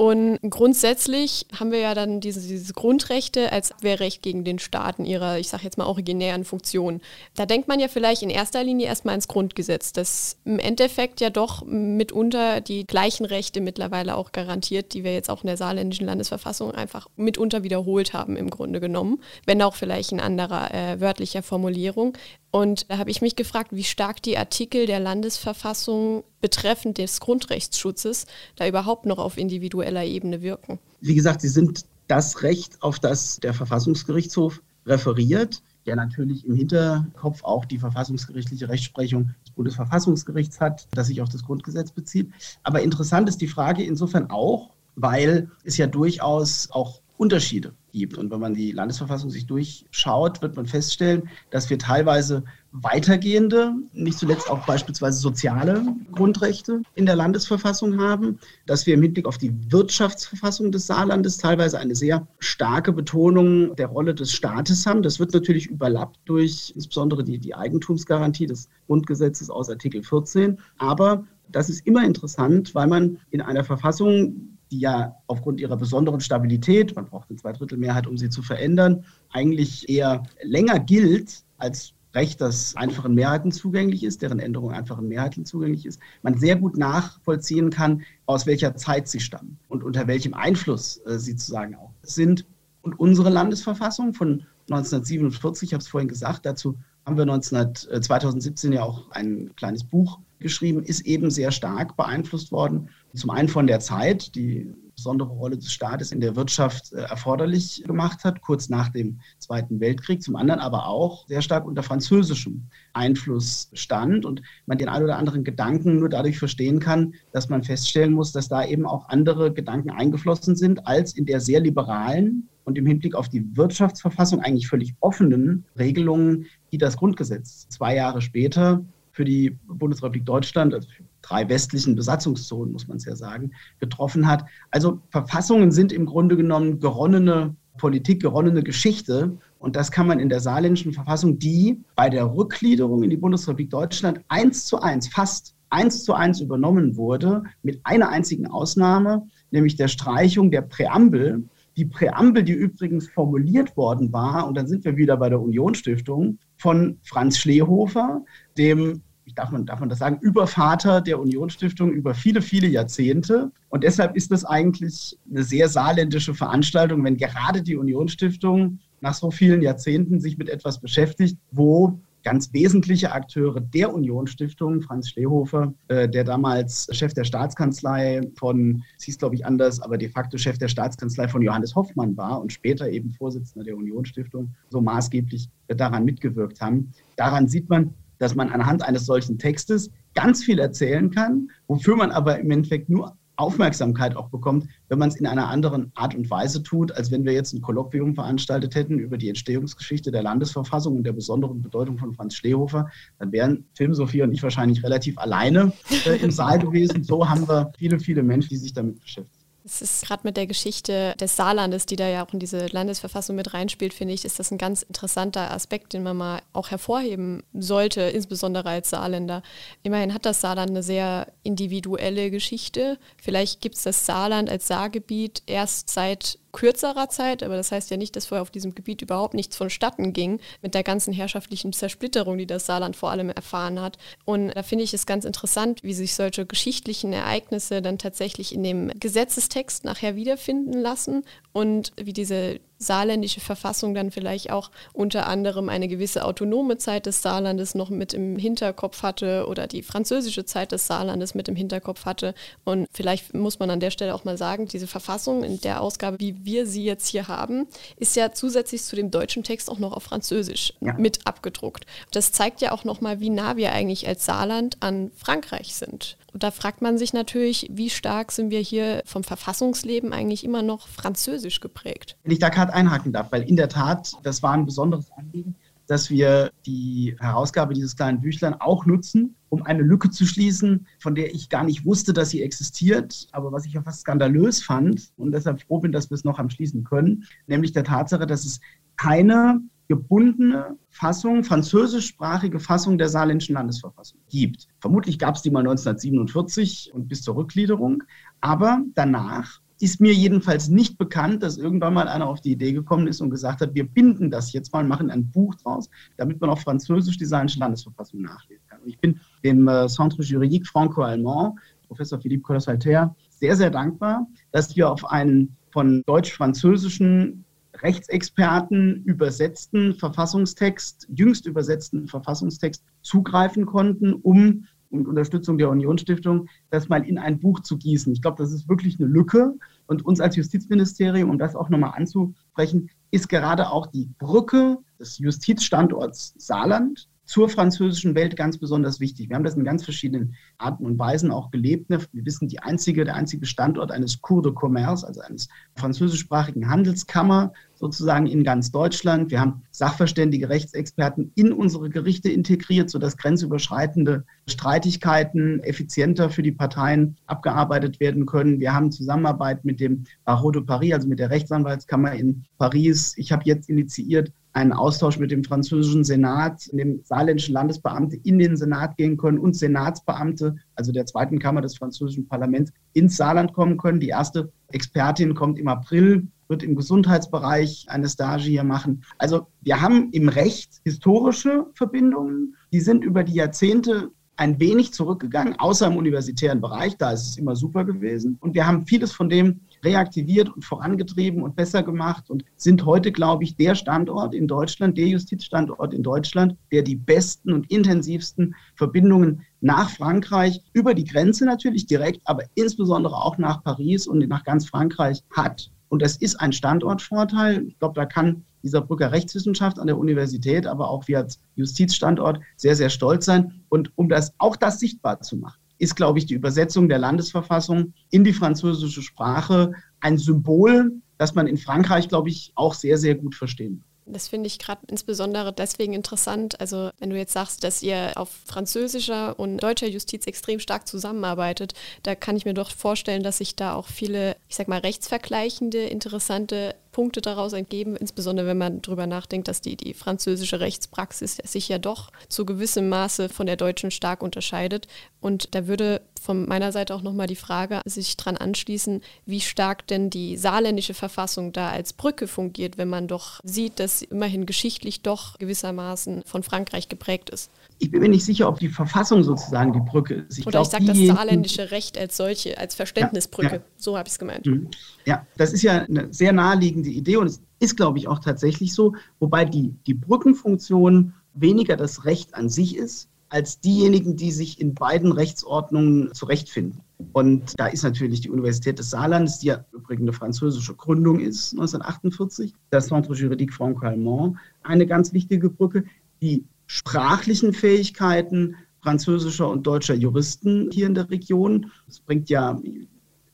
Und 0.00 0.38
grundsätzlich 0.48 1.44
haben 1.54 1.72
wir 1.72 1.80
ja 1.80 1.92
dann 1.92 2.20
diese, 2.20 2.40
diese 2.40 2.72
Grundrechte 2.72 3.52
als 3.52 3.70
Abwehrrecht 3.70 4.22
gegen 4.22 4.44
den 4.44 4.58
Staat 4.58 4.98
in 4.98 5.04
ihrer, 5.04 5.38
ich 5.38 5.50
sage 5.50 5.64
jetzt 5.64 5.76
mal, 5.76 5.84
originären 5.84 6.46
Funktion. 6.46 7.02
Da 7.36 7.44
denkt 7.44 7.68
man 7.68 7.80
ja 7.80 7.88
vielleicht 7.88 8.22
in 8.22 8.30
erster 8.30 8.64
Linie 8.64 8.86
erstmal 8.86 9.14
ins 9.14 9.28
Grundgesetz, 9.28 9.92
das 9.92 10.38
im 10.46 10.58
Endeffekt 10.58 11.20
ja 11.20 11.28
doch 11.28 11.66
mitunter 11.66 12.62
die 12.62 12.86
gleichen 12.86 13.26
Rechte 13.26 13.60
mittlerweile 13.60 14.16
auch 14.16 14.32
garantiert, 14.32 14.94
die 14.94 15.04
wir 15.04 15.12
jetzt 15.12 15.28
auch 15.28 15.42
in 15.42 15.48
der 15.48 15.58
saarländischen 15.58 16.06
Landesverfassung 16.06 16.70
einfach 16.70 17.06
mitunter 17.16 17.62
wiederholt 17.62 18.14
haben 18.14 18.36
im 18.36 18.48
Grunde 18.48 18.80
genommen, 18.80 19.20
wenn 19.44 19.60
auch 19.60 19.74
vielleicht 19.74 20.12
in 20.12 20.20
anderer 20.20 20.72
äh, 20.72 20.98
wörtlicher 21.02 21.42
Formulierung. 21.42 22.16
Und 22.50 22.90
da 22.90 22.98
habe 22.98 23.10
ich 23.10 23.22
mich 23.22 23.36
gefragt, 23.36 23.70
wie 23.72 23.84
stark 23.84 24.22
die 24.22 24.36
Artikel 24.36 24.86
der 24.86 24.98
Landesverfassung 24.98 26.24
betreffend 26.40 26.98
des 26.98 27.20
Grundrechtsschutzes 27.20 28.26
da 28.56 28.66
überhaupt 28.66 29.06
noch 29.06 29.18
auf 29.18 29.38
individueller 29.38 30.04
Ebene 30.04 30.42
wirken. 30.42 30.78
Wie 31.00 31.14
gesagt, 31.14 31.42
sie 31.42 31.48
sind 31.48 31.84
das 32.08 32.42
Recht, 32.42 32.82
auf 32.82 32.98
das 32.98 33.38
der 33.38 33.54
Verfassungsgerichtshof 33.54 34.62
referiert, 34.84 35.62
der 35.86 35.94
natürlich 35.94 36.44
im 36.44 36.54
Hinterkopf 36.56 37.44
auch 37.44 37.64
die 37.64 37.78
verfassungsgerichtliche 37.78 38.68
Rechtsprechung 38.68 39.30
des 39.44 39.52
Bundesverfassungsgerichts 39.54 40.60
hat, 40.60 40.88
das 40.90 41.06
sich 41.06 41.22
auf 41.22 41.28
das 41.28 41.44
Grundgesetz 41.44 41.92
bezieht. 41.92 42.32
Aber 42.64 42.82
interessant 42.82 43.28
ist 43.28 43.40
die 43.40 43.46
Frage 43.46 43.84
insofern 43.84 44.28
auch, 44.30 44.70
weil 44.96 45.50
es 45.62 45.76
ja 45.76 45.86
durchaus 45.86 46.68
auch 46.70 47.00
Unterschiede 47.16 47.74
gibt. 47.92 48.16
Und 48.18 48.30
wenn 48.30 48.40
man 48.40 48.54
die 48.54 48.72
Landesverfassung 48.72 49.30
sich 49.30 49.46
durchschaut, 49.46 50.42
wird 50.42 50.56
man 50.56 50.66
feststellen, 50.66 51.28
dass 51.50 51.70
wir 51.70 51.78
teilweise 51.78 52.44
weitergehende, 52.72 53.72
nicht 53.92 54.18
zuletzt 54.18 54.48
auch 54.48 54.64
beispielsweise 54.64 55.18
soziale 55.18 55.84
Grundrechte 56.12 56.82
in 56.94 57.06
der 57.06 57.16
Landesverfassung 57.16 58.00
haben, 58.00 58.38
dass 58.66 58.86
wir 58.86 58.94
im 58.94 59.02
Hinblick 59.02 59.26
auf 59.26 59.38
die 59.38 59.52
Wirtschaftsverfassung 59.72 60.70
des 60.70 60.86
Saarlandes 60.86 61.38
teilweise 61.38 61.78
eine 61.78 61.96
sehr 61.96 62.26
starke 62.38 62.92
Betonung 62.92 63.74
der 63.74 63.88
Rolle 63.88 64.14
des 64.14 64.32
Staates 64.32 64.86
haben. 64.86 65.02
Das 65.02 65.18
wird 65.18 65.34
natürlich 65.34 65.66
überlappt 65.66 66.18
durch 66.26 66.72
insbesondere 66.76 67.24
die, 67.24 67.38
die 67.38 67.54
Eigentumsgarantie 67.54 68.46
des 68.46 68.68
Grundgesetzes 68.86 69.50
aus 69.50 69.68
Artikel 69.68 70.02
14. 70.02 70.58
Aber 70.78 71.24
das 71.48 71.68
ist 71.68 71.86
immer 71.86 72.04
interessant, 72.04 72.74
weil 72.74 72.86
man 72.86 73.18
in 73.30 73.40
einer 73.40 73.64
Verfassung 73.64 74.58
die 74.70 74.80
ja 74.80 75.16
aufgrund 75.26 75.60
ihrer 75.60 75.76
besonderen 75.76 76.20
Stabilität, 76.20 76.94
man 76.96 77.06
braucht 77.06 77.30
eine 77.30 77.38
Zweidrittelmehrheit, 77.38 78.06
um 78.06 78.16
sie 78.16 78.30
zu 78.30 78.42
verändern, 78.42 79.04
eigentlich 79.32 79.88
eher 79.88 80.22
länger 80.42 80.78
gilt 80.78 81.42
als 81.58 81.94
Recht, 82.12 82.40
das 82.40 82.74
einfachen 82.74 83.14
Mehrheiten 83.14 83.52
zugänglich 83.52 84.02
ist, 84.02 84.20
deren 84.20 84.40
Änderung 84.40 84.72
einfachen 84.72 85.06
Mehrheiten 85.06 85.44
zugänglich 85.44 85.86
ist, 85.86 86.00
man 86.22 86.36
sehr 86.36 86.56
gut 86.56 86.76
nachvollziehen 86.76 87.70
kann, 87.70 88.02
aus 88.26 88.46
welcher 88.46 88.74
Zeit 88.74 89.06
sie 89.06 89.20
stammen 89.20 89.58
und 89.68 89.84
unter 89.84 90.08
welchem 90.08 90.34
Einfluss 90.34 91.00
äh, 91.06 91.18
sie 91.18 91.32
sozusagen 91.32 91.76
auch 91.76 91.90
sind. 92.02 92.46
Und 92.82 92.98
unsere 92.98 93.30
Landesverfassung 93.30 94.12
von 94.12 94.44
1947, 94.70 95.68
ich 95.68 95.72
habe 95.72 95.82
es 95.82 95.88
vorhin 95.88 96.08
gesagt, 96.08 96.46
dazu 96.46 96.76
haben 97.06 97.16
wir 97.16 97.26
19, 97.26 97.58
äh, 97.58 98.00
2017 98.00 98.72
ja 98.72 98.82
auch 98.82 99.10
ein 99.12 99.52
kleines 99.54 99.84
Buch 99.84 100.18
geschrieben, 100.40 100.82
ist 100.82 101.02
eben 101.02 101.30
sehr 101.30 101.52
stark 101.52 101.96
beeinflusst 101.96 102.50
worden. 102.50 102.88
Zum 103.14 103.30
einen 103.30 103.48
von 103.48 103.66
der 103.66 103.80
Zeit, 103.80 104.34
die 104.34 104.72
besondere 104.94 105.30
Rolle 105.30 105.56
des 105.56 105.72
Staates 105.72 106.12
in 106.12 106.20
der 106.20 106.36
Wirtschaft 106.36 106.92
äh, 106.92 107.00
erforderlich 107.00 107.82
gemacht 107.86 108.22
hat, 108.22 108.42
kurz 108.42 108.68
nach 108.68 108.90
dem 108.90 109.20
Zweiten 109.38 109.80
Weltkrieg, 109.80 110.22
zum 110.22 110.36
anderen 110.36 110.60
aber 110.60 110.86
auch 110.86 111.26
sehr 111.26 111.40
stark 111.40 111.64
unter 111.64 111.82
französischem 111.82 112.66
Einfluss 112.92 113.70
stand 113.72 114.26
und 114.26 114.42
man 114.66 114.76
den 114.76 114.90
ein 114.90 115.02
oder 115.02 115.16
anderen 115.16 115.42
Gedanken 115.42 115.98
nur 115.98 116.10
dadurch 116.10 116.38
verstehen 116.38 116.80
kann, 116.80 117.14
dass 117.32 117.48
man 117.48 117.62
feststellen 117.62 118.12
muss, 118.12 118.32
dass 118.32 118.48
da 118.48 118.64
eben 118.64 118.84
auch 118.84 119.08
andere 119.08 119.52
Gedanken 119.52 119.90
eingeflossen 119.90 120.54
sind 120.54 120.86
als 120.86 121.14
in 121.16 121.24
der 121.24 121.40
sehr 121.40 121.60
liberalen 121.60 122.48
und 122.64 122.76
im 122.76 122.84
Hinblick 122.84 123.14
auf 123.14 123.30
die 123.30 123.56
Wirtschaftsverfassung 123.56 124.40
eigentlich 124.40 124.68
völlig 124.68 124.94
offenen 125.00 125.64
Regelungen, 125.78 126.46
die 126.72 126.78
das 126.78 126.98
Grundgesetz 126.98 127.66
zwei 127.68 127.96
Jahre 127.96 128.20
später 128.20 128.84
für 129.12 129.24
die 129.24 129.58
Bundesrepublik 129.66 130.26
Deutschland, 130.26 130.74
also 130.74 130.88
drei 131.22 131.48
westlichen 131.48 131.96
Besatzungszonen, 131.96 132.72
muss 132.72 132.88
man 132.88 132.96
es 132.96 133.04
ja 133.04 133.16
sagen, 133.16 133.52
getroffen 133.78 134.26
hat. 134.26 134.44
Also 134.70 135.00
Verfassungen 135.10 135.72
sind 135.72 135.92
im 135.92 136.06
Grunde 136.06 136.36
genommen 136.36 136.80
geronnene 136.80 137.56
Politik, 137.76 138.20
geronnene 138.20 138.62
Geschichte. 138.62 139.38
Und 139.58 139.76
das 139.76 139.90
kann 139.90 140.06
man 140.06 140.20
in 140.20 140.28
der 140.28 140.40
saarländischen 140.40 140.92
Verfassung, 140.92 141.38
die 141.38 141.82
bei 141.96 142.10
der 142.10 142.34
Rückgliederung 142.34 143.02
in 143.02 143.10
die 143.10 143.16
Bundesrepublik 143.16 143.70
Deutschland 143.70 144.20
eins 144.28 144.66
zu 144.66 144.80
eins, 144.80 145.08
fast 145.08 145.54
eins 145.70 146.04
zu 146.04 146.14
eins 146.14 146.40
übernommen 146.40 146.96
wurde, 146.96 147.44
mit 147.62 147.80
einer 147.84 148.08
einzigen 148.10 148.46
Ausnahme, 148.46 149.26
nämlich 149.50 149.76
der 149.76 149.88
Streichung 149.88 150.50
der 150.50 150.62
Präambel. 150.62 151.44
Die 151.76 151.84
Präambel, 151.84 152.42
die 152.42 152.52
übrigens 152.52 153.08
formuliert 153.08 153.76
worden 153.76 154.12
war, 154.12 154.46
und 154.46 154.56
dann 154.56 154.66
sind 154.66 154.84
wir 154.84 154.96
wieder 154.96 155.16
bei 155.16 155.28
der 155.28 155.40
Unionsstiftung, 155.40 156.38
von 156.56 156.98
Franz 157.02 157.38
Schlehofer, 157.38 158.22
dem 158.58 159.02
darf 159.34 159.50
man, 159.50 159.66
darf 159.66 159.80
man 159.80 159.88
das 159.88 159.98
sagen, 159.98 160.18
Übervater 160.20 161.00
der 161.00 161.20
Unionsstiftung 161.20 161.90
über 161.92 162.14
viele, 162.14 162.42
viele 162.42 162.66
Jahrzehnte. 162.66 163.50
Und 163.68 163.84
deshalb 163.84 164.16
ist 164.16 164.30
das 164.30 164.44
eigentlich 164.44 165.18
eine 165.30 165.42
sehr 165.42 165.68
saarländische 165.68 166.34
Veranstaltung, 166.34 167.04
wenn 167.04 167.16
gerade 167.16 167.62
die 167.62 167.76
Unionsstiftung 167.76 168.78
nach 169.00 169.14
so 169.14 169.30
vielen 169.30 169.62
Jahrzehnten 169.62 170.20
sich 170.20 170.38
mit 170.38 170.48
etwas 170.48 170.80
beschäftigt, 170.80 171.38
wo 171.50 171.98
ganz 172.22 172.52
wesentliche 172.52 173.12
Akteure 173.12 173.60
der 173.60 173.92
Unionsstiftung, 173.94 174.82
Franz 174.82 175.10
Schlehofer, 175.10 175.72
äh, 175.88 176.08
der 176.08 176.24
damals 176.24 176.88
Chef 176.92 177.14
der 177.14 177.24
Staatskanzlei 177.24 178.20
von, 178.36 178.82
es 178.98 179.04
hieß 179.04 179.18
glaube 179.18 179.34
ich 179.34 179.46
anders, 179.46 179.80
aber 179.80 179.96
de 179.96 180.08
facto 180.08 180.36
Chef 180.36 180.58
der 180.58 180.68
Staatskanzlei 180.68 181.28
von 181.28 181.42
Johannes 181.42 181.74
Hoffmann 181.74 182.16
war 182.16 182.40
und 182.40 182.52
später 182.52 182.88
eben 182.90 183.10
Vorsitzender 183.10 183.64
der 183.64 183.76
Unionsstiftung, 183.76 184.54
so 184.70 184.80
maßgeblich 184.80 185.48
daran 185.68 186.04
mitgewirkt 186.04 186.60
haben. 186.60 186.92
Daran 187.16 187.48
sieht 187.48 187.68
man, 187.68 187.94
dass 188.20 188.36
man 188.36 188.50
anhand 188.50 188.82
eines 188.82 189.06
solchen 189.06 189.38
Textes 189.38 189.90
ganz 190.14 190.44
viel 190.44 190.60
erzählen 190.60 191.10
kann, 191.10 191.50
wofür 191.66 191.96
man 191.96 192.12
aber 192.12 192.38
im 192.38 192.50
Endeffekt 192.50 192.88
nur 192.88 193.16
Aufmerksamkeit 193.40 194.16
auch 194.16 194.28
bekommt, 194.28 194.66
wenn 194.88 194.98
man 194.98 195.08
es 195.08 195.16
in 195.16 195.26
einer 195.26 195.48
anderen 195.48 195.90
Art 195.94 196.14
und 196.14 196.30
Weise 196.30 196.62
tut, 196.62 196.92
als 196.92 197.10
wenn 197.10 197.24
wir 197.24 197.32
jetzt 197.32 197.54
ein 197.54 197.62
Kolloquium 197.62 198.14
veranstaltet 198.14 198.74
hätten 198.74 198.98
über 198.98 199.16
die 199.16 199.30
Entstehungsgeschichte 199.30 200.10
der 200.10 200.22
Landesverfassung 200.22 200.96
und 200.96 201.04
der 201.04 201.14
besonderen 201.14 201.62
Bedeutung 201.62 201.98
von 201.98 202.12
Franz 202.12 202.34
Schlehofer. 202.34 202.90
Dann 203.18 203.32
wären 203.32 203.64
Film, 203.74 203.94
Sophie 203.94 204.22
und 204.22 204.32
ich 204.32 204.42
wahrscheinlich 204.42 204.84
relativ 204.84 205.16
alleine 205.18 205.72
äh, 206.04 206.22
im 206.22 206.30
Saal 206.30 206.58
gewesen. 206.58 207.02
So 207.02 207.28
haben 207.28 207.48
wir 207.48 207.72
viele, 207.78 207.98
viele 207.98 208.22
Menschen, 208.22 208.50
die 208.50 208.58
sich 208.58 208.74
damit 208.74 209.00
beschäftigen. 209.00 209.39
Es 209.72 209.82
ist 209.82 210.06
gerade 210.06 210.22
mit 210.24 210.36
der 210.36 210.48
Geschichte 210.48 211.14
des 211.20 211.36
Saarlandes, 211.36 211.86
die 211.86 211.94
da 211.94 212.08
ja 212.08 212.26
auch 212.26 212.32
in 212.32 212.40
diese 212.40 212.66
Landesverfassung 212.66 213.36
mit 213.36 213.54
reinspielt, 213.54 213.94
finde 213.94 214.14
ich, 214.14 214.24
ist 214.24 214.40
das 214.40 214.50
ein 214.50 214.58
ganz 214.58 214.82
interessanter 214.82 215.52
Aspekt, 215.52 215.92
den 215.92 216.02
man 216.02 216.16
mal 216.16 216.42
auch 216.52 216.72
hervorheben 216.72 217.44
sollte, 217.54 218.00
insbesondere 218.00 218.68
als 218.68 218.90
Saarländer. 218.90 219.42
Immerhin 219.84 220.12
hat 220.12 220.26
das 220.26 220.40
Saarland 220.40 220.70
eine 220.70 220.82
sehr 220.82 221.28
individuelle 221.42 222.30
Geschichte. 222.30 222.98
Vielleicht 223.16 223.60
gibt 223.60 223.76
es 223.76 223.82
das 223.82 224.06
Saarland 224.06 224.50
als 224.50 224.66
Saargebiet 224.66 225.42
erst 225.46 225.90
seit 225.90 226.38
kürzerer 226.52 227.08
Zeit, 227.08 227.42
aber 227.42 227.56
das 227.56 227.70
heißt 227.72 227.90
ja 227.90 227.96
nicht, 227.96 228.16
dass 228.16 228.26
vorher 228.26 228.42
auf 228.42 228.50
diesem 228.50 228.74
Gebiet 228.74 229.02
überhaupt 229.02 229.34
nichts 229.34 229.56
vonstatten 229.56 230.12
ging, 230.12 230.40
mit 230.62 230.74
der 230.74 230.82
ganzen 230.82 231.12
herrschaftlichen 231.12 231.72
Zersplitterung, 231.72 232.38
die 232.38 232.46
das 232.46 232.66
Saarland 232.66 232.96
vor 232.96 233.10
allem 233.10 233.30
erfahren 233.30 233.80
hat. 233.80 233.98
Und 234.24 234.48
da 234.54 234.62
finde 234.62 234.84
ich 234.84 234.92
es 234.92 235.06
ganz 235.06 235.24
interessant, 235.24 235.82
wie 235.82 235.94
sich 235.94 236.14
solche 236.14 236.46
geschichtlichen 236.46 237.12
Ereignisse 237.12 237.82
dann 237.82 237.98
tatsächlich 237.98 238.54
in 238.54 238.62
dem 238.62 238.90
Gesetzestext 238.98 239.84
nachher 239.84 240.16
wiederfinden 240.16 240.80
lassen 240.80 241.24
und 241.52 241.92
wie 241.96 242.12
diese 242.12 242.60
saarländische 242.80 243.40
Verfassung 243.40 243.94
dann 243.94 244.10
vielleicht 244.10 244.50
auch 244.50 244.70
unter 244.94 245.26
anderem 245.26 245.68
eine 245.68 245.86
gewisse 245.86 246.24
autonome 246.24 246.78
Zeit 246.78 247.06
des 247.06 247.22
Saarlandes 247.22 247.74
noch 247.74 247.90
mit 247.90 248.14
im 248.14 248.36
Hinterkopf 248.36 249.02
hatte 249.02 249.46
oder 249.46 249.66
die 249.66 249.82
französische 249.82 250.46
Zeit 250.46 250.72
des 250.72 250.86
Saarlandes 250.86 251.34
mit 251.34 251.48
im 251.48 251.56
Hinterkopf 251.56 252.06
hatte. 252.06 252.34
Und 252.64 252.88
vielleicht 252.92 253.34
muss 253.34 253.58
man 253.58 253.70
an 253.70 253.80
der 253.80 253.90
Stelle 253.90 254.14
auch 254.14 254.24
mal 254.24 254.38
sagen, 254.38 254.66
diese 254.66 254.86
Verfassung 254.86 255.44
in 255.44 255.60
der 255.60 255.82
Ausgabe, 255.82 256.18
wie 256.18 256.44
wir 256.44 256.66
sie 256.66 256.84
jetzt 256.84 257.06
hier 257.08 257.28
haben, 257.28 257.68
ist 257.98 258.16
ja 258.16 258.32
zusätzlich 258.32 258.82
zu 258.82 258.96
dem 258.96 259.10
deutschen 259.10 259.44
Text 259.44 259.70
auch 259.70 259.78
noch 259.78 259.92
auf 259.92 260.04
Französisch 260.04 260.72
ja. 260.80 260.94
mit 260.94 261.26
abgedruckt. 261.26 261.84
Das 262.12 262.32
zeigt 262.32 262.62
ja 262.62 262.72
auch 262.72 262.84
nochmal, 262.84 263.20
wie 263.20 263.30
nah 263.30 263.56
wir 263.56 263.72
eigentlich 263.72 264.08
als 264.08 264.24
Saarland 264.24 264.78
an 264.80 265.10
Frankreich 265.16 265.74
sind. 265.74 266.16
Und 266.32 266.42
da 266.42 266.50
fragt 266.50 266.82
man 266.82 266.98
sich 266.98 267.12
natürlich, 267.12 267.68
wie 267.72 267.90
stark 267.90 268.32
sind 268.32 268.50
wir 268.50 268.60
hier 268.60 269.02
vom 269.04 269.24
Verfassungsleben 269.24 270.12
eigentlich 270.12 270.44
immer 270.44 270.62
noch 270.62 270.88
französisch 270.88 271.60
geprägt? 271.60 272.16
Wenn 272.22 272.32
ich 272.32 272.38
da 272.38 272.48
gerade 272.48 272.72
einhaken 272.72 273.12
darf, 273.12 273.32
weil 273.32 273.42
in 273.42 273.56
der 273.56 273.68
Tat, 273.68 274.12
das 274.22 274.42
war 274.42 274.52
ein 274.52 274.66
besonderes 274.66 275.10
Anliegen, 275.12 275.56
dass 275.90 276.08
wir 276.08 276.52
die 276.66 277.16
Herausgabe 277.18 277.74
dieses 277.74 277.96
kleinen 277.96 278.20
Büchlein 278.20 278.54
auch 278.54 278.86
nutzen, 278.86 279.34
um 279.48 279.64
eine 279.64 279.82
Lücke 279.82 280.08
zu 280.08 280.24
schließen, 280.24 280.86
von 281.00 281.16
der 281.16 281.34
ich 281.34 281.48
gar 281.48 281.64
nicht 281.64 281.84
wusste, 281.84 282.12
dass 282.12 282.30
sie 282.30 282.42
existiert, 282.42 283.26
aber 283.32 283.50
was 283.50 283.66
ich 283.66 283.72
ja 283.72 283.82
fast 283.82 284.02
skandalös 284.02 284.62
fand 284.62 285.10
und 285.16 285.32
deshalb 285.32 285.60
froh 285.62 285.80
bin, 285.80 285.90
dass 285.90 286.08
wir 286.08 286.14
es 286.14 286.22
noch 286.22 286.38
am 286.38 286.48
schließen 286.48 286.84
können, 286.84 287.24
nämlich 287.48 287.72
der 287.72 287.82
Tatsache, 287.82 288.28
dass 288.28 288.44
es 288.44 288.60
keine 288.96 289.62
gebundene 289.90 290.78
Fassung, 290.88 291.42
französischsprachige 291.42 292.60
Fassung 292.60 292.96
der 292.96 293.08
saarländischen 293.08 293.56
Landesverfassung 293.56 294.20
gibt. 294.28 294.68
Vermutlich 294.78 295.18
gab 295.18 295.34
es 295.34 295.42
die 295.42 295.50
mal 295.50 295.66
1947 295.66 296.92
und 296.94 297.08
bis 297.08 297.22
zur 297.22 297.34
Rückgliederung, 297.34 298.04
aber 298.40 298.82
danach 298.94 299.60
ist 299.80 300.00
mir 300.00 300.14
jedenfalls 300.14 300.68
nicht 300.68 300.96
bekannt, 300.96 301.42
dass 301.42 301.58
irgendwann 301.58 301.94
mal 301.94 302.06
einer 302.06 302.28
auf 302.28 302.40
die 302.40 302.52
Idee 302.52 302.72
gekommen 302.72 303.08
ist 303.08 303.20
und 303.20 303.30
gesagt 303.30 303.62
hat, 303.62 303.74
wir 303.74 303.84
binden 303.84 304.30
das 304.30 304.52
jetzt 304.52 304.72
mal, 304.72 304.84
machen 304.84 305.10
ein 305.10 305.28
Buch 305.28 305.56
draus, 305.56 305.90
damit 306.16 306.40
man 306.40 306.50
auf 306.50 306.60
Französisch 306.60 307.18
die 307.18 307.24
saarländische 307.24 307.58
Landesverfassung 307.58 308.20
nachlesen 308.20 308.64
kann. 308.68 308.82
Und 308.82 308.90
ich 308.90 308.98
bin 309.00 309.18
dem 309.42 309.66
äh, 309.66 309.88
Centre 309.88 310.22
Juridique 310.22 310.68
Franco-Allemand, 310.68 311.58
Professor 311.88 312.20
Philippe 312.20 312.42
Colossalter, 312.42 313.16
sehr, 313.30 313.56
sehr 313.56 313.70
dankbar, 313.70 314.28
dass 314.52 314.76
wir 314.76 314.88
auf 314.88 315.04
einen 315.10 315.56
von 315.72 316.04
deutsch-französischen 316.06 317.44
Rechtsexperten 317.82 319.02
übersetzten 319.04 319.94
Verfassungstext, 319.94 321.08
jüngst 321.14 321.46
übersetzten 321.46 322.08
Verfassungstext 322.08 322.84
zugreifen 323.02 323.66
konnten, 323.66 324.14
um 324.14 324.66
mit 324.90 325.06
Unterstützung 325.06 325.56
der 325.56 325.70
Unionsstiftung 325.70 326.48
das 326.70 326.88
mal 326.88 327.06
in 327.06 327.18
ein 327.18 327.38
Buch 327.38 327.60
zu 327.60 327.78
gießen. 327.78 328.12
Ich 328.12 328.22
glaube, 328.22 328.42
das 328.42 328.52
ist 328.52 328.68
wirklich 328.68 328.98
eine 328.98 329.08
Lücke. 329.08 329.54
Und 329.86 330.04
uns 330.04 330.20
als 330.20 330.36
Justizministerium, 330.36 331.30
um 331.30 331.38
das 331.38 331.54
auch 331.54 331.68
nochmal 331.68 331.92
anzusprechen, 331.96 332.90
ist 333.10 333.28
gerade 333.28 333.70
auch 333.70 333.86
die 333.86 334.08
Brücke 334.18 334.78
des 334.98 335.18
Justizstandorts 335.18 336.34
Saarland 336.38 337.08
zur 337.30 337.48
französischen 337.48 338.16
Welt 338.16 338.34
ganz 338.34 338.58
besonders 338.58 338.98
wichtig. 338.98 339.28
Wir 339.28 339.36
haben 339.36 339.44
das 339.44 339.54
in 339.54 339.62
ganz 339.62 339.84
verschiedenen 339.84 340.34
Arten 340.58 340.84
und 340.84 340.98
Weisen 340.98 341.30
auch 341.30 341.52
gelebt. 341.52 341.88
Ne? 341.88 342.00
Wir 342.10 342.24
wissen, 342.24 342.48
die 342.48 342.58
einzige, 342.58 343.04
der 343.04 343.14
einzige 343.14 343.46
Standort 343.46 343.92
eines 343.92 344.20
Cours 344.20 344.42
de 344.42 344.52
Commerce, 344.52 345.06
also 345.06 345.20
eines 345.20 345.48
französischsprachigen 345.76 346.68
Handelskammer 346.68 347.52
sozusagen 347.76 348.26
in 348.26 348.42
ganz 348.42 348.72
Deutschland. 348.72 349.30
Wir 349.30 349.40
haben 349.40 349.62
sachverständige 349.70 350.48
Rechtsexperten 350.48 351.30
in 351.36 351.52
unsere 351.52 351.88
Gerichte 351.88 352.30
integriert, 352.30 352.90
sodass 352.90 353.16
grenzüberschreitende 353.16 354.24
Streitigkeiten 354.48 355.60
effizienter 355.60 356.30
für 356.30 356.42
die 356.42 356.50
Parteien 356.50 357.16
abgearbeitet 357.26 358.00
werden 358.00 358.26
können. 358.26 358.58
Wir 358.58 358.74
haben 358.74 358.90
Zusammenarbeit 358.90 359.64
mit 359.64 359.78
dem 359.78 360.02
Barreau 360.24 360.50
de 360.50 360.62
Paris, 360.62 360.94
also 360.94 361.06
mit 361.08 361.20
der 361.20 361.30
Rechtsanwaltskammer 361.30 362.12
in 362.12 362.44
Paris. 362.58 363.14
Ich 363.16 363.30
habe 363.30 363.44
jetzt 363.46 363.68
initiiert 363.68 364.32
einen 364.52 364.72
Austausch 364.72 365.18
mit 365.18 365.30
dem 365.30 365.44
französischen 365.44 366.04
Senat, 366.04 366.68
dem 366.72 367.00
saarländischen 367.04 367.54
Landesbeamte 367.54 368.16
in 368.24 368.38
den 368.38 368.56
Senat 368.56 368.96
gehen 368.96 369.16
können 369.16 369.38
und 369.38 369.56
Senatsbeamte, 369.56 370.56
also 370.74 370.92
der 370.92 371.06
zweiten 371.06 371.38
Kammer 371.38 371.60
des 371.60 371.76
französischen 371.76 372.26
Parlaments, 372.26 372.72
ins 372.92 373.16
Saarland 373.16 373.52
kommen 373.52 373.76
können. 373.76 374.00
Die 374.00 374.08
erste 374.08 374.52
Expertin 374.68 375.34
kommt 375.34 375.58
im 375.58 375.68
April, 375.68 376.26
wird 376.48 376.62
im 376.64 376.74
Gesundheitsbereich 376.74 377.86
eine 377.88 378.08
Stage 378.08 378.44
hier 378.44 378.64
machen. 378.64 379.04
Also 379.18 379.46
wir 379.60 379.80
haben 379.80 380.10
im 380.10 380.28
Recht 380.28 380.80
historische 380.84 381.66
Verbindungen, 381.74 382.56
die 382.72 382.80
sind 382.80 383.04
über 383.04 383.22
die 383.22 383.34
Jahrzehnte 383.34 384.10
ein 384.36 384.58
wenig 384.58 384.94
zurückgegangen, 384.94 385.58
außer 385.58 385.86
im 385.86 385.96
universitären 385.98 386.62
Bereich, 386.62 386.96
da 386.96 387.12
ist 387.12 387.28
es 387.28 387.36
immer 387.36 387.54
super 387.54 387.84
gewesen. 387.84 388.38
Und 388.40 388.54
wir 388.54 388.66
haben 388.66 388.86
vieles 388.86 389.12
von 389.12 389.28
dem 389.28 389.60
reaktiviert 389.82 390.48
und 390.48 390.64
vorangetrieben 390.64 391.42
und 391.42 391.56
besser 391.56 391.82
gemacht 391.82 392.30
und 392.30 392.44
sind 392.56 392.84
heute, 392.84 393.12
glaube 393.12 393.44
ich, 393.44 393.56
der 393.56 393.74
Standort 393.74 394.34
in 394.34 394.46
Deutschland, 394.46 394.96
der 394.96 395.08
Justizstandort 395.08 395.94
in 395.94 396.02
Deutschland, 396.02 396.56
der 396.72 396.82
die 396.82 396.96
besten 396.96 397.52
und 397.52 397.70
intensivsten 397.70 398.54
Verbindungen 398.74 399.42
nach 399.60 399.90
Frankreich, 399.90 400.60
über 400.72 400.94
die 400.94 401.04
Grenze 401.04 401.44
natürlich 401.44 401.86
direkt, 401.86 402.20
aber 402.24 402.44
insbesondere 402.54 403.16
auch 403.16 403.38
nach 403.38 403.62
Paris 403.62 404.06
und 404.06 404.26
nach 404.28 404.44
ganz 404.44 404.66
Frankreich 404.68 405.22
hat. 405.34 405.70
Und 405.88 406.02
das 406.02 406.16
ist 406.16 406.36
ein 406.36 406.52
Standortvorteil. 406.52 407.66
Ich 407.66 407.78
glaube, 407.78 407.94
da 407.94 408.06
kann 408.06 408.44
dieser 408.62 408.80
Brücker 408.80 409.10
Rechtswissenschaft 409.12 409.78
an 409.78 409.88
der 409.88 409.98
Universität, 409.98 410.66
aber 410.66 410.88
auch 410.88 411.08
wir 411.08 411.18
als 411.18 411.40
Justizstandort 411.56 412.40
sehr, 412.56 412.76
sehr 412.76 412.90
stolz 412.90 413.24
sein. 413.24 413.64
Und 413.68 413.90
um 413.96 414.08
das 414.08 414.32
auch 414.38 414.56
das 414.56 414.78
sichtbar 414.78 415.20
zu 415.20 415.36
machen, 415.36 415.59
ist, 415.80 415.96
glaube 415.96 416.18
ich, 416.18 416.26
die 416.26 416.34
Übersetzung 416.34 416.88
der 416.88 416.98
Landesverfassung 416.98 417.94
in 418.10 418.22
die 418.22 418.32
französische 418.32 419.02
Sprache 419.02 419.72
ein 420.00 420.18
Symbol, 420.18 420.92
das 421.18 421.34
man 421.34 421.46
in 421.46 421.58
Frankreich, 421.58 422.08
glaube 422.08 422.28
ich, 422.28 422.52
auch 422.54 422.74
sehr, 422.74 422.98
sehr 422.98 423.14
gut 423.14 423.34
verstehen 423.34 423.82
das 424.12 424.28
finde 424.28 424.46
ich 424.46 424.58
gerade 424.58 424.80
insbesondere 424.88 425.52
deswegen 425.52 425.92
interessant. 425.92 426.60
Also 426.60 426.90
wenn 426.98 427.10
du 427.10 427.16
jetzt 427.16 427.32
sagst, 427.32 427.64
dass 427.64 427.82
ihr 427.82 428.12
auf 428.16 428.30
französischer 428.46 429.38
und 429.38 429.58
deutscher 429.58 429.88
Justiz 429.88 430.26
extrem 430.26 430.60
stark 430.60 430.86
zusammenarbeitet, 430.86 431.74
da 432.02 432.14
kann 432.14 432.36
ich 432.36 432.44
mir 432.44 432.54
doch 432.54 432.70
vorstellen, 432.70 433.22
dass 433.22 433.38
sich 433.38 433.56
da 433.56 433.74
auch 433.74 433.86
viele, 433.86 434.36
ich 434.48 434.56
sag 434.56 434.68
mal, 434.68 434.80
rechtsvergleichende, 434.80 435.78
interessante 435.78 436.74
Punkte 436.92 437.20
daraus 437.20 437.52
entgeben, 437.52 437.96
insbesondere 437.96 438.46
wenn 438.46 438.58
man 438.58 438.82
darüber 438.82 439.06
nachdenkt, 439.06 439.48
dass 439.48 439.60
die, 439.60 439.76
die 439.76 439.94
französische 439.94 440.60
Rechtspraxis 440.60 441.36
sich 441.36 441.68
ja 441.68 441.78
doch 441.78 442.10
zu 442.28 442.44
gewissem 442.44 442.88
Maße 442.88 443.28
von 443.28 443.46
der 443.46 443.56
deutschen 443.56 443.90
stark 443.90 444.22
unterscheidet. 444.22 444.88
Und 445.20 445.54
da 445.54 445.66
würde 445.66 446.00
von 446.20 446.46
meiner 446.46 446.72
Seite 446.72 446.94
auch 446.94 447.02
nochmal 447.02 447.26
die 447.26 447.36
Frage 447.36 447.80
sich 447.84 448.16
dran 448.16 448.36
anschließen, 448.36 449.02
wie 449.26 449.40
stark 449.40 449.86
denn 449.86 450.10
die 450.10 450.36
saarländische 450.36 450.94
Verfassung 450.94 451.52
da 451.52 451.70
als 451.70 451.92
Brücke 451.92 452.26
fungiert, 452.26 452.78
wenn 452.78 452.88
man 452.88 453.08
doch 453.08 453.40
sieht, 453.44 453.80
dass 453.80 454.00
sie 454.00 454.06
immerhin 454.06 454.46
geschichtlich 454.46 455.02
doch 455.02 455.38
gewissermaßen 455.38 456.22
von 456.26 456.42
Frankreich 456.42 456.88
geprägt 456.88 457.30
ist. 457.30 457.50
Ich 457.82 457.90
bin 457.90 458.02
mir 458.02 458.10
nicht 458.10 458.26
sicher, 458.26 458.46
ob 458.46 458.58
die 458.58 458.68
Verfassung 458.68 459.24
sozusagen 459.24 459.72
die 459.72 459.80
Brücke 459.80 460.26
ist. 460.28 460.38
Ich 460.38 460.46
Oder 460.46 460.62
glaub, 460.62 460.66
ich 460.66 460.70
sage 460.70 460.84
das 460.84 460.98
saarländische 460.98 461.70
Recht 461.70 461.96
als 461.96 462.14
solche, 462.16 462.58
als 462.58 462.74
Verständnisbrücke. 462.74 463.48
Ja, 463.48 463.56
ja. 463.56 463.62
So 463.78 463.96
habe 463.96 464.06
ich 464.06 464.12
es 464.12 464.18
gemeint. 464.18 464.44
Mhm. 464.44 464.68
Ja, 465.06 465.26
das 465.38 465.54
ist 465.54 465.62
ja 465.62 465.82
eine 465.82 466.12
sehr 466.12 466.32
naheliegende 466.32 466.90
Idee 466.90 467.16
und 467.16 467.26
es 467.26 467.40
ist, 467.58 467.78
glaube 467.78 467.98
ich, 467.98 468.06
auch 468.06 468.18
tatsächlich 468.18 468.74
so, 468.74 468.94
wobei 469.18 469.46
die, 469.46 469.74
die 469.86 469.94
Brückenfunktion 469.94 471.14
weniger 471.32 471.76
das 471.76 472.04
Recht 472.04 472.34
an 472.34 472.50
sich 472.50 472.76
ist, 472.76 473.08
als 473.30 473.60
diejenigen, 473.60 474.16
die 474.16 474.32
sich 474.32 474.60
in 474.60 474.74
beiden 474.74 475.12
Rechtsordnungen 475.12 476.12
zurechtfinden. 476.12 476.80
Und 477.12 477.58
da 477.58 477.68
ist 477.68 477.82
natürlich 477.82 478.20
die 478.20 478.30
Universität 478.30 478.78
des 478.78 478.90
Saarlandes, 478.90 479.38
die 479.38 479.46
ja 479.46 479.64
übrigens 479.72 480.02
eine 480.02 480.12
französische 480.12 480.74
Gründung 480.74 481.20
ist, 481.20 481.52
1948, 481.52 482.52
das 482.70 482.88
Centre 482.88 483.14
Juridique 483.14 483.54
Franco-Allemand, 483.54 484.36
eine 484.64 484.86
ganz 484.86 485.12
wichtige 485.12 485.48
Brücke. 485.48 485.84
Die 486.20 486.44
sprachlichen 486.72 487.52
Fähigkeiten 487.52 488.54
französischer 488.80 489.48
und 489.48 489.66
deutscher 489.66 489.94
Juristen 489.94 490.70
hier 490.70 490.86
in 490.86 490.94
der 490.94 491.10
Region, 491.10 491.72
das 491.88 491.98
bringt 491.98 492.30
ja 492.30 492.60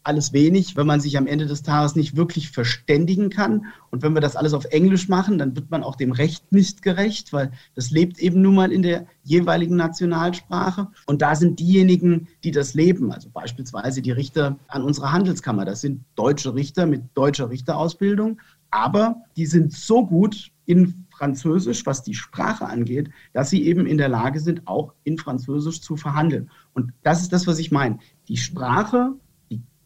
alles 0.04 0.32
wenig, 0.32 0.74
wenn 0.74 0.86
man 0.86 1.00
sich 1.00 1.18
am 1.18 1.26
Ende 1.26 1.44
des 1.44 1.62
Tages 1.62 1.96
nicht 1.96 2.16
wirklich 2.16 2.50
verständigen 2.50 3.28
kann. 3.28 3.66
Und 3.90 4.02
wenn 4.02 4.14
wir 4.14 4.22
das 4.22 4.36
alles 4.36 4.54
auf 4.54 4.64
Englisch 4.66 5.08
machen, 5.08 5.36
dann 5.36 5.54
wird 5.54 5.70
man 5.70 5.82
auch 5.82 5.96
dem 5.96 6.12
Recht 6.12 6.50
nicht 6.50 6.80
gerecht, 6.80 7.34
weil 7.34 7.50
das 7.74 7.90
lebt 7.90 8.18
eben 8.20 8.40
nun 8.40 8.54
mal 8.54 8.72
in 8.72 8.82
der 8.82 9.06
jeweiligen 9.22 9.76
Nationalsprache. 9.76 10.88
Und 11.06 11.20
da 11.20 11.34
sind 11.34 11.60
diejenigen, 11.60 12.28
die 12.42 12.52
das 12.52 12.72
leben, 12.72 13.12
also 13.12 13.28
beispielsweise 13.28 14.00
die 14.00 14.12
Richter 14.12 14.58
an 14.68 14.82
unserer 14.82 15.12
Handelskammer, 15.12 15.66
das 15.66 15.82
sind 15.82 16.04
deutsche 16.14 16.54
Richter 16.54 16.86
mit 16.86 17.02
deutscher 17.14 17.50
Richterausbildung, 17.50 18.40
aber 18.70 19.16
die 19.36 19.46
sind 19.46 19.74
so 19.74 20.06
gut 20.06 20.52
in 20.64 21.05
Französisch, 21.16 21.86
was 21.86 22.02
die 22.02 22.14
Sprache 22.14 22.66
angeht, 22.66 23.10
dass 23.32 23.50
sie 23.50 23.64
eben 23.64 23.86
in 23.86 23.98
der 23.98 24.08
Lage 24.08 24.40
sind, 24.40 24.66
auch 24.66 24.92
in 25.04 25.18
Französisch 25.18 25.80
zu 25.80 25.96
verhandeln. 25.96 26.50
Und 26.74 26.92
das 27.02 27.22
ist 27.22 27.32
das, 27.32 27.46
was 27.46 27.58
ich 27.58 27.70
meine. 27.72 27.98
Die 28.28 28.36
Sprache 28.36 29.14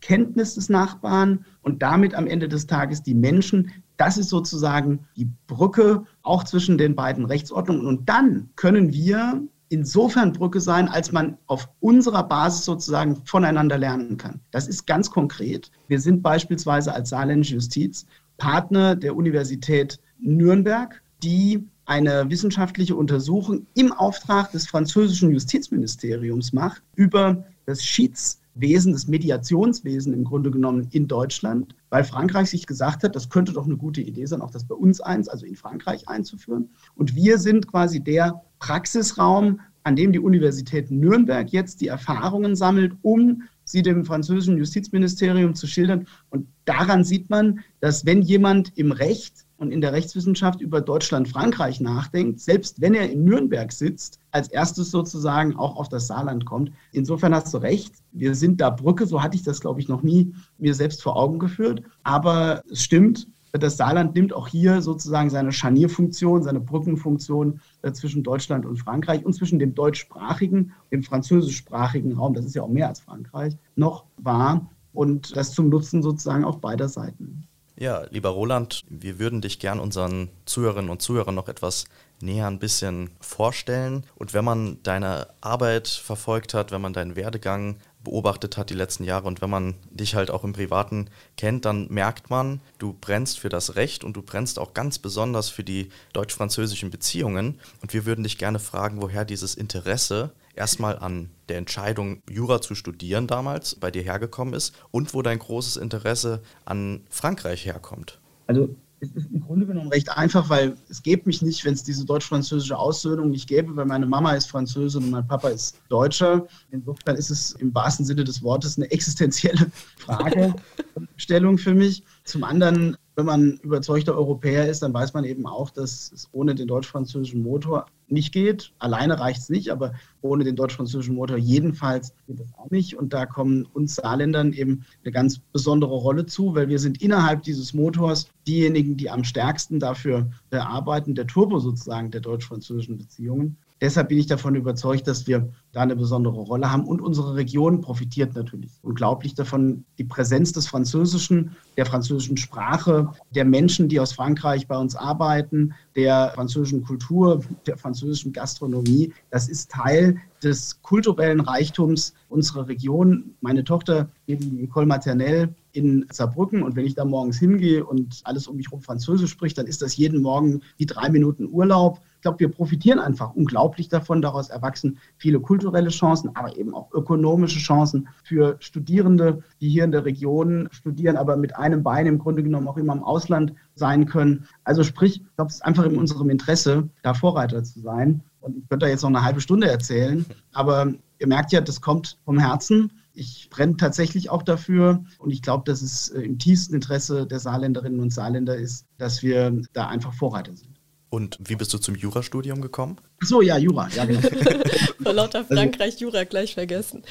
Kenntnis 0.01 0.55
des 0.55 0.69
Nachbarn 0.69 1.45
und 1.63 1.83
damit 1.83 2.15
am 2.15 2.27
Ende 2.27 2.49
des 2.49 2.67
Tages 2.67 3.03
die 3.03 3.15
Menschen. 3.15 3.71
Das 3.97 4.19
ist 4.19 4.31
sozusagen 4.31 5.07
die 5.17 5.29
Brücke 5.47 6.05
auch 6.23 6.45
zwischen 6.45 6.79
den 6.79 6.95
beiden 6.95 7.25
Rechtsordnungen. 7.25 7.87
Und 7.87 8.09
dann 8.09 8.51
können 8.57 8.93
wir 8.93 9.43
insofern 9.69 10.33
Brücke 10.33 10.61
sein, 10.61 10.89
als 10.89 11.13
man 11.13 11.37
auf 11.47 11.69
unserer 11.81 12.25
Basis 12.25 12.65
sozusagen 12.65 13.17
voneinander 13.25 13.79
lernen 13.79 14.17
kann. 14.17 14.41
Das 14.51 14.67
ist 14.67 14.87
ganz 14.87 15.11
konkret. 15.11 15.71
Wir 15.87 16.01
sind 16.01 16.23
beispielsweise 16.23 16.93
als 16.93 17.11
Saarländische 17.11 17.55
Justiz 17.55 18.07
Partner 18.37 18.97
der 18.97 19.15
Universität 19.15 20.01
Nürnberg, 20.19 21.03
die 21.23 21.67
eine 21.87 22.31
wissenschaftliche 22.31 22.95
Untersuchung 22.95 23.67
im 23.75 23.93
Auftrag 23.93 24.53
des 24.53 24.67
französischen 24.67 25.33
Justizministeriums 25.33 26.53
macht 26.53 26.83
über 26.95 27.45
das 27.67 27.85
Schieds 27.85 28.41
Wesen, 28.55 28.93
das 28.93 29.07
Mediationswesen 29.07 30.13
im 30.13 30.25
Grunde 30.25 30.51
genommen 30.51 30.89
in 30.91 31.07
Deutschland, 31.07 31.75
weil 31.89 32.05
Frankreich 32.05 32.51
sich 32.51 32.67
gesagt 32.67 33.05
hat, 33.05 33.15
das 33.15 33.31
könnte 33.31 33.53
doch 33.53 33.65
eine 33.65 33.77
gute 33.77 34.01
Idee 34.01 34.27
sein, 34.27 34.43
auch 34.43 34.51
das 34.51 34.65
bei 34.65 34.75
uns 34.75 35.01
eins, 35.01 35.29
also 35.29 35.47
in 35.47 35.57
Frankreich 35.57 36.09
einzuführen. 36.09 36.71
Und 36.95 37.15
wir 37.15 37.39
sind 37.39 37.67
quasi 37.69 38.01
der 38.01 38.43
Praxisraum, 38.59 39.61
an 39.83 39.97
dem 39.97 40.13
die 40.13 40.19
Universität 40.19 40.91
Nürnberg 40.91 41.51
jetzt 41.53 41.81
die 41.81 41.87
Erfahrungen 41.87 42.55
sammelt, 42.55 42.93
um 43.03 43.45
sie 43.65 43.83
dem 43.83 44.05
französischen 44.05 44.59
Justizministerium 44.59 45.55
zu 45.55 45.67
schildern. 45.67 46.07
Und 46.29 46.47
daran 46.65 47.05
sieht 47.05 47.31
man, 47.31 47.61
dass 47.81 48.05
wenn 48.05 48.21
jemand 48.21 48.77
im 48.77 48.93
Recht 48.93 49.47
und 49.61 49.73
in 49.73 49.83
der 49.83 49.93
Rechtswissenschaft 49.93 50.63
über 50.63 50.81
Deutschland-Frankreich 50.81 51.81
nachdenkt, 51.81 52.41
selbst 52.41 52.81
wenn 52.81 52.95
er 52.95 53.11
in 53.11 53.25
Nürnberg 53.25 53.71
sitzt, 53.71 54.19
als 54.31 54.49
erstes 54.49 54.91
sozusagen 54.91 55.55
auch 55.55 55.77
auf 55.77 55.91
das 55.91 56.07
Saarland 56.07 56.47
kommt. 56.47 56.73
Insofern 56.93 57.35
hast 57.35 57.53
du 57.53 57.59
recht, 57.59 57.95
wir 58.13 58.35
sind 58.35 58.61
da 58.63 58.71
Brücke, 58.71 59.07
so 59.07 59.23
hatte 59.23 59.37
ich 59.37 59.43
das, 59.43 59.61
glaube 59.61 59.79
ich, 59.81 59.89
noch 59.89 60.03
nie 60.03 60.35
mir 60.57 60.75
selbst 60.75 61.03
vor 61.03 61.15
Augen 61.15 61.39
geführt. 61.39 61.83
Aber 62.05 62.63
es 62.71 62.83
stimmt, 62.83 63.29
das 63.53 63.77
Saarland 63.77 64.15
nimmt 64.15 64.33
auch 64.33 64.49
hier 64.49 64.81
sozusagen 64.81 65.29
seine 65.29 65.53
Scharnierfunktion, 65.53 66.43
seine 66.43 66.61
Brückenfunktion 66.61 67.61
äh, 67.83 67.93
zwischen 67.93 68.23
Deutschland 68.23 68.65
und 68.65 68.79
Frankreich 68.79 69.27
und 69.27 69.35
zwischen 69.35 69.59
dem 69.59 69.75
deutschsprachigen, 69.75 70.73
dem 70.91 71.03
französischsprachigen 71.03 72.13
Raum, 72.13 72.33
das 72.33 72.47
ist 72.47 72.55
ja 72.55 72.63
auch 72.63 72.69
mehr 72.69 72.89
als 72.89 73.01
Frankreich, 73.01 73.57
noch 73.77 74.05
wahr 74.17 74.71
und 74.95 75.37
das 75.37 75.53
zum 75.53 75.69
Nutzen 75.69 76.03
sozusagen 76.03 76.45
auch 76.45 76.57
beider 76.57 76.89
Seiten. 76.89 77.45
Ja, 77.81 78.05
lieber 78.11 78.29
Roland, 78.29 78.85
wir 78.91 79.19
würden 79.19 79.41
dich 79.41 79.59
gern 79.59 79.81
unseren 79.81 80.29
Zuhörerinnen 80.45 80.91
und 80.91 81.01
Zuhörern 81.01 81.35
noch 81.35 81.49
etwas 81.49 81.87
näher 82.21 82.47
ein 82.47 82.59
bisschen 82.59 83.09
vorstellen. 83.21 84.05
Und 84.17 84.35
wenn 84.35 84.45
man 84.45 84.83
deine 84.83 85.29
Arbeit 85.41 85.89
verfolgt 85.89 86.53
hat, 86.53 86.73
wenn 86.73 86.83
man 86.83 86.93
deinen 86.93 87.17
Werdegang 87.17 87.79
beobachtet 88.05 88.59
hat 88.59 88.69
die 88.69 88.75
letzten 88.75 89.05
Jahre 89.05 89.27
und 89.27 89.41
wenn 89.41 89.49
man 89.49 89.77
dich 89.91 90.15
halt 90.15 90.31
auch 90.31 90.45
im 90.45 90.53
Privaten 90.53 91.09
kennt, 91.39 91.65
dann 91.65 91.89
merkt 91.89 92.29
man, 92.29 92.61
du 92.77 92.93
brennst 92.93 93.39
für 93.39 93.49
das 93.49 93.77
Recht 93.77 94.05
und 94.05 94.15
du 94.15 94.21
brennst 94.21 94.59
auch 94.59 94.75
ganz 94.75 94.99
besonders 94.99 95.49
für 95.49 95.65
die 95.65 95.89
deutsch-französischen 96.13 96.91
Beziehungen. 96.91 97.61
Und 97.81 97.95
wir 97.95 98.05
würden 98.05 98.25
dich 98.25 98.37
gerne 98.37 98.59
fragen, 98.59 99.01
woher 99.01 99.25
dieses 99.25 99.55
Interesse 99.55 100.35
erstmal 100.55 100.99
an 100.99 101.31
der 101.49 101.59
Entscheidung, 101.59 102.23
Jura 102.29 102.61
zu 102.61 102.75
studieren 102.75 103.27
damals 103.27 103.75
bei 103.75 103.91
dir 103.91 104.03
hergekommen 104.03 104.55
ist 104.55 104.75
und 104.91 105.15
wo 105.15 105.23
dein 105.23 105.39
großes 105.39 105.77
Interesse 105.77 106.43
an 106.65 107.03
Frankreich 107.09 107.67
herkommt? 107.67 108.19
Also 108.47 108.75
es 109.01 109.11
ist 109.13 109.29
im 109.33 109.41
Grunde 109.41 109.67
genommen 109.67 109.89
recht 109.89 110.11
einfach, 110.11 110.51
weil 110.51 110.77
es 110.91 111.03
gäbe 111.03 111.23
mich 111.25 111.41
nicht, 111.41 111.65
wenn 111.65 111.73
es 111.73 111.83
diese 111.83 112.05
deutsch-französische 112.05 112.77
Aussöhnung 112.77 113.31
nicht 113.31 113.49
gäbe, 113.49 113.75
weil 113.75 113.87
meine 113.87 114.07
Mama 114.07 114.33
ist 114.33 114.51
Französin 114.51 115.05
und 115.05 115.11
mein 115.11 115.27
Papa 115.27 115.49
ist 115.49 115.81
Deutscher. 115.89 116.47
Insofern 116.71 117.17
ist 117.17 117.31
es 117.31 117.53
im 117.53 117.75
wahrsten 117.75 118.05
Sinne 118.05 118.25
des 118.25 118.43
Wortes 118.43 118.77
eine 118.77 118.91
existenzielle 118.91 119.71
Fragestellung 119.97 121.57
für 121.57 121.75
mich. 121.75 122.03
Zum 122.25 122.45
anderen 122.45 122.97
wenn 123.21 123.27
man 123.27 123.53
überzeugter 123.63 124.17
Europäer 124.17 124.67
ist, 124.69 124.83
dann 124.83 124.95
weiß 124.95 125.13
man 125.13 125.25
eben 125.25 125.47
auch, 125.47 125.69
dass 125.69 126.11
es 126.13 126.29
ohne 126.33 126.55
den 126.55 126.69
deutsch-französischen 126.69 127.43
Motor 127.43 127.85
nicht 128.11 128.33
geht. 128.33 128.73
Alleine 128.79 129.19
reicht 129.19 129.41
es 129.41 129.49
nicht, 129.49 129.71
aber 129.71 129.93
ohne 130.21 130.45
den 130.45 130.57
deutsch-französischen 130.57 131.15
Motor 131.15 131.37
jedenfalls 131.37 132.13
geht 132.27 132.41
das 132.41 132.53
auch 132.57 132.71
nicht. 132.71 132.97
Und 132.97 133.13
da 133.13 133.27
kommen 133.27 133.67
uns 133.73 133.97
Saarländern 133.97 134.53
eben 134.53 134.85
eine 135.05 135.13
ganz 135.13 135.39
besondere 135.53 135.95
Rolle 135.95 136.27
zu, 136.27 136.55
weil 136.55 136.69
wir 136.69 136.79
sind 136.79 137.01
innerhalb 137.03 137.43
dieses 137.43 137.75
Motors 137.75 138.29
diejenigen, 138.47 138.97
die 138.97 139.11
am 139.11 139.25
stärksten 139.25 139.81
dafür 139.81 140.31
arbeiten, 140.51 141.15
der 141.15 141.27
Turbo 141.27 141.59
sozusagen 141.59 142.11
der 142.11 142.21
deutsch-französischen 142.21 142.99
Beziehungen. 142.99 143.57
Deshalb 143.81 144.09
bin 144.09 144.19
ich 144.19 144.27
davon 144.27 144.55
überzeugt, 144.55 145.07
dass 145.07 145.27
wir 145.27 145.49
da 145.73 145.81
eine 145.81 145.97
besondere 145.97 146.39
Rolle 146.39 146.71
haben. 146.71 146.85
Und 146.85 147.01
unsere 147.01 147.35
Region 147.35 147.81
profitiert 147.81 148.35
natürlich 148.35 148.73
unglaublich 148.83 149.35
davon. 149.35 149.85
Die 149.99 150.05
Präsenz 150.05 150.53
des 150.53 150.67
Französischen, 150.67 151.57
der 151.77 151.87
französischen 151.87 152.37
Sprache, 152.37 153.11
der 153.35 153.47
Menschen, 153.47 153.89
die 153.89 153.99
aus 153.99 154.13
Frankreich 154.13 154.69
bei 154.69 154.77
uns 154.77 154.97
arbeiten, 154.97 155.73
der 155.97 156.33
französischen 156.35 156.83
Kultur, 156.83 157.43
der 157.67 157.79
französischen 157.79 158.33
Gastronomie, 158.33 159.15
das 159.31 159.49
ist 159.49 159.71
Teil 159.71 160.19
des 160.43 160.81
kulturellen 160.83 161.41
Reichtums 161.41 162.15
unserer 162.29 162.69
Region. 162.69 163.35
Meine 163.41 163.65
Tochter 163.65 164.09
die 164.27 164.37
École 164.67 164.87
Maternelle 164.87 165.55
in 165.73 166.07
Saarbrücken 166.11 166.63
und 166.63 166.77
wenn 166.77 166.87
ich 166.87 166.95
da 166.95 167.05
morgens 167.05 167.39
hingehe 167.39 167.85
und 167.85 168.21
alles 168.25 168.47
um 168.47 168.57
mich 168.57 168.67
herum 168.67 168.83
Französisch 168.83 169.31
spricht, 169.31 169.59
dann 169.59 169.67
ist 169.67 169.83
das 169.83 169.97
jeden 169.97 170.23
Morgen 170.23 170.63
wie 170.77 170.87
drei 170.87 171.09
Minuten 171.09 171.49
Urlaub. 171.51 172.01
Ich 172.21 172.23
glaube, 172.23 172.41
wir 172.41 172.51
profitieren 172.51 172.99
einfach 172.99 173.35
unglaublich 173.35 173.89
davon. 173.89 174.21
Daraus 174.21 174.51
erwachsen 174.51 174.99
viele 175.17 175.41
kulturelle 175.41 175.89
Chancen, 175.89 176.37
aber 176.37 176.55
eben 176.55 176.75
auch 176.75 176.93
ökonomische 176.93 177.59
Chancen 177.59 178.09
für 178.23 178.57
Studierende, 178.61 179.43
die 179.63 179.71
hier 179.71 179.85
in 179.85 179.91
der 179.91 180.05
Region 180.05 180.69
studieren, 180.71 181.17
aber 181.17 181.39
mit 181.39 181.57
einem 181.57 181.83
Bein 181.83 182.05
im 182.05 182.19
Grunde 182.19 182.43
genommen 182.43 182.69
auch 182.69 182.77
immer 182.77 182.93
im 182.93 183.03
Ausland 183.03 183.55
sein 183.75 184.05
können. 184.05 184.47
Also 184.65 184.83
sprich, 184.83 185.23
ich 185.23 185.37
glaube, 185.37 185.49
es 185.49 185.55
ist 185.55 185.65
einfach 185.65 185.85
in 185.85 185.97
unserem 185.97 186.29
Interesse, 186.29 186.91
da 187.03 187.15
Vorreiter 187.15 187.65
zu 187.65 187.81
sein. 187.81 188.23
Und 188.41 188.59
ich 188.59 188.69
könnte 188.69 188.85
da 188.85 188.91
jetzt 188.91 189.01
noch 189.01 189.09
eine 189.09 189.25
halbe 189.25 189.41
Stunde 189.41 189.71
erzählen, 189.71 190.27
aber 190.53 190.93
ihr 191.21 191.27
merkt 191.27 191.53
ja, 191.53 191.63
das 191.63 191.81
kommt 191.81 192.19
vom 192.27 192.39
Herzen. 192.39 192.93
Ich 193.15 193.49
brenne 193.49 193.79
tatsächlich 193.79 194.29
auch 194.29 194.43
dafür 194.43 195.05
und 195.19 195.31
ich 195.31 195.41
glaube, 195.41 195.65
dass 195.65 195.81
es 195.81 196.11
äh, 196.11 196.21
im 196.21 196.39
tiefsten 196.39 196.75
Interesse 196.75 197.27
der 197.27 197.41
Saarländerinnen 197.41 198.01
und 198.01 198.13
Saarländer 198.13 198.57
ist, 198.57 198.85
dass 198.99 199.23
wir 199.23 199.63
da 199.73 199.89
einfach 199.89 200.13
Vorreiter 200.13 200.55
sind. 200.55 200.80
Und 201.11 201.39
wie 201.45 201.57
bist 201.57 201.75
du 201.75 201.79
zum 201.79 201.97
Jurastudium 201.97 202.61
gekommen? 202.61 202.97
Ach 203.21 203.27
so, 203.27 203.43
ja, 203.43 203.59
Jura, 203.59 203.89
ja, 203.89 204.05
genau. 204.05 204.21
Vor 205.03 205.13
lauter 205.13 205.45
Frankreich 205.45 205.99
Jura 205.99 206.23
gleich 206.23 206.55
vergessen. 206.55 207.03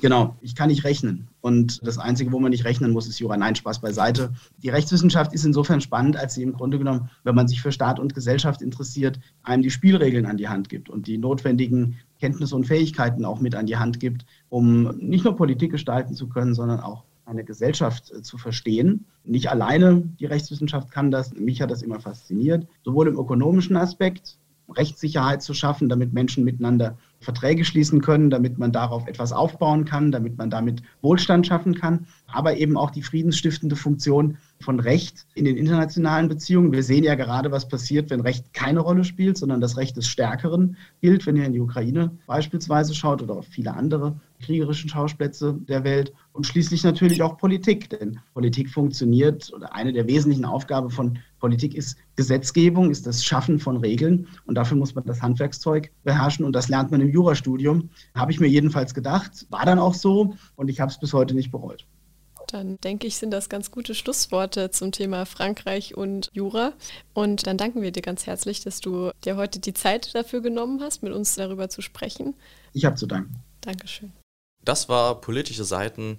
Genau, 0.00 0.36
ich 0.40 0.56
kann 0.56 0.68
nicht 0.68 0.82
rechnen. 0.82 1.28
Und 1.40 1.80
das 1.86 1.96
Einzige, 1.96 2.32
wo 2.32 2.40
man 2.40 2.50
nicht 2.50 2.64
rechnen 2.64 2.90
muss, 2.90 3.06
ist 3.06 3.20
Jura. 3.20 3.36
Nein, 3.36 3.54
Spaß 3.54 3.80
beiseite. 3.80 4.34
Die 4.58 4.68
Rechtswissenschaft 4.68 5.32
ist 5.32 5.44
insofern 5.44 5.80
spannend, 5.80 6.16
als 6.16 6.34
sie 6.34 6.42
im 6.42 6.54
Grunde 6.54 6.78
genommen, 6.78 7.08
wenn 7.22 7.36
man 7.36 7.46
sich 7.46 7.62
für 7.62 7.70
Staat 7.70 8.00
und 8.00 8.14
Gesellschaft 8.14 8.62
interessiert, 8.62 9.20
einem 9.44 9.62
die 9.62 9.70
Spielregeln 9.70 10.26
an 10.26 10.36
die 10.36 10.48
Hand 10.48 10.68
gibt 10.68 10.90
und 10.90 11.06
die 11.06 11.16
notwendigen 11.16 11.98
Kenntnisse 12.20 12.56
und 12.56 12.66
Fähigkeiten 12.66 13.24
auch 13.24 13.40
mit 13.40 13.54
an 13.54 13.66
die 13.66 13.76
Hand 13.76 14.00
gibt, 14.00 14.26
um 14.48 14.96
nicht 14.98 15.24
nur 15.24 15.36
Politik 15.36 15.70
gestalten 15.70 16.14
zu 16.14 16.28
können, 16.28 16.54
sondern 16.54 16.80
auch 16.80 17.04
eine 17.26 17.44
Gesellschaft 17.44 18.10
äh, 18.12 18.22
zu 18.22 18.38
verstehen. 18.38 19.04
Nicht 19.24 19.50
alleine 19.50 20.02
die 20.18 20.26
Rechtswissenschaft 20.26 20.90
kann 20.90 21.10
das. 21.10 21.34
Mich 21.34 21.60
hat 21.60 21.70
das 21.70 21.82
immer 21.82 22.00
fasziniert. 22.00 22.66
Sowohl 22.84 23.08
im 23.08 23.18
ökonomischen 23.18 23.76
Aspekt, 23.76 24.38
Rechtssicherheit 24.74 25.42
zu 25.42 25.54
schaffen, 25.54 25.88
damit 25.88 26.12
Menschen 26.12 26.44
miteinander 26.44 26.98
Verträge 27.20 27.64
schließen 27.64 28.00
können, 28.00 28.30
damit 28.30 28.58
man 28.58 28.72
darauf 28.72 29.06
etwas 29.06 29.32
aufbauen 29.32 29.84
kann, 29.84 30.10
damit 30.10 30.36
man 30.38 30.50
damit 30.50 30.82
Wohlstand 31.02 31.46
schaffen 31.46 31.74
kann, 31.74 32.06
aber 32.26 32.56
eben 32.56 32.76
auch 32.76 32.90
die 32.90 33.02
friedensstiftende 33.02 33.76
Funktion 33.76 34.38
von 34.60 34.80
Recht 34.80 35.26
in 35.34 35.44
den 35.44 35.56
internationalen 35.56 36.28
Beziehungen. 36.28 36.72
Wir 36.72 36.82
sehen 36.82 37.04
ja 37.04 37.14
gerade, 37.14 37.52
was 37.52 37.68
passiert, 37.68 38.10
wenn 38.10 38.20
Recht 38.20 38.52
keine 38.52 38.80
Rolle 38.80 39.04
spielt, 39.04 39.38
sondern 39.38 39.60
das 39.60 39.76
Recht 39.76 39.96
des 39.96 40.08
Stärkeren 40.08 40.76
gilt, 41.00 41.26
wenn 41.26 41.36
ihr 41.36 41.44
in 41.44 41.52
die 41.52 41.60
Ukraine 41.60 42.10
beispielsweise 42.26 42.94
schaut 42.94 43.22
oder 43.22 43.36
auf 43.36 43.46
viele 43.46 43.74
andere 43.74 44.20
kriegerischen 44.40 44.88
Schauplätze 44.88 45.56
der 45.68 45.84
Welt. 45.84 46.12
Und 46.32 46.46
schließlich 46.46 46.84
natürlich 46.84 47.22
auch 47.22 47.36
Politik, 47.36 47.90
denn 47.90 48.20
Politik 48.34 48.70
funktioniert 48.70 49.52
oder 49.54 49.74
eine 49.74 49.92
der 49.92 50.06
wesentlichen 50.06 50.44
Aufgaben 50.44 50.90
von 50.90 51.18
Politik 51.38 51.74
ist 51.74 51.96
Gesetzgebung, 52.16 52.90
ist 52.90 53.06
das 53.06 53.24
Schaffen 53.24 53.58
von 53.58 53.76
Regeln 53.76 54.26
und 54.46 54.54
dafür 54.54 54.76
muss 54.76 54.94
man 54.94 55.04
das 55.04 55.22
Handwerkszeug 55.22 55.90
beherrschen 56.04 56.44
und 56.44 56.52
das 56.52 56.68
lernt 56.68 56.90
man 56.90 57.00
im 57.00 57.10
Jurastudium. 57.10 57.90
Habe 58.14 58.32
ich 58.32 58.40
mir 58.40 58.48
jedenfalls 58.48 58.94
gedacht, 58.94 59.46
war 59.50 59.64
dann 59.64 59.78
auch 59.78 59.94
so 59.94 60.34
und 60.56 60.68
ich 60.68 60.80
habe 60.80 60.90
es 60.90 60.98
bis 60.98 61.12
heute 61.12 61.34
nicht 61.34 61.50
bereut. 61.50 61.86
Dann 62.46 62.78
denke 62.80 63.06
ich, 63.06 63.16
sind 63.16 63.30
das 63.30 63.48
ganz 63.48 63.70
gute 63.70 63.94
Schlussworte 63.94 64.70
zum 64.70 64.92
Thema 64.92 65.26
Frankreich 65.26 65.96
und 65.96 66.30
Jura. 66.32 66.72
Und 67.12 67.46
dann 67.46 67.58
danken 67.58 67.82
wir 67.82 67.90
dir 67.90 68.02
ganz 68.02 68.26
herzlich, 68.26 68.62
dass 68.62 68.80
du 68.80 69.10
dir 69.24 69.36
heute 69.36 69.58
die 69.58 69.74
Zeit 69.74 70.14
dafür 70.14 70.40
genommen 70.40 70.80
hast, 70.80 71.02
mit 71.02 71.12
uns 71.12 71.34
darüber 71.34 71.68
zu 71.68 71.82
sprechen. 71.82 72.34
Ich 72.72 72.84
habe 72.84 72.96
zu 72.96 73.06
danken. 73.06 73.34
Dankeschön. 73.60 74.12
Das 74.66 74.90
war 74.90 75.22
politische 75.22 75.64
Seiten. 75.64 76.18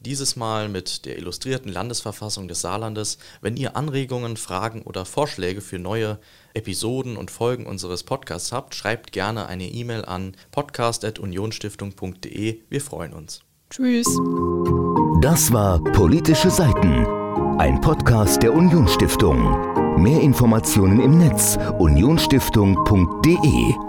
Dieses 0.00 0.36
Mal 0.36 0.68
mit 0.68 1.06
der 1.06 1.16
illustrierten 1.18 1.72
Landesverfassung 1.72 2.46
des 2.46 2.60
Saarlandes. 2.60 3.18
Wenn 3.40 3.56
ihr 3.56 3.74
Anregungen, 3.74 4.36
Fragen 4.36 4.82
oder 4.82 5.06
Vorschläge 5.06 5.62
für 5.62 5.78
neue 5.78 6.18
Episoden 6.52 7.16
und 7.16 7.30
Folgen 7.30 7.64
unseres 7.66 8.02
Podcasts 8.04 8.52
habt, 8.52 8.74
schreibt 8.74 9.12
gerne 9.12 9.46
eine 9.46 9.68
E-Mail 9.68 10.04
an 10.04 10.36
podcast.unionstiftung.de. 10.52 12.60
Wir 12.68 12.80
freuen 12.82 13.14
uns. 13.14 13.40
Tschüss. 13.70 14.06
Das 15.22 15.50
war 15.52 15.82
Politische 15.82 16.50
Seiten, 16.50 17.06
ein 17.58 17.80
Podcast 17.80 18.42
der 18.42 18.52
Unionsstiftung. 18.52 20.00
Mehr 20.00 20.20
Informationen 20.20 21.00
im 21.00 21.16
Netz 21.16 21.56
unionsstiftung.de 21.78 23.85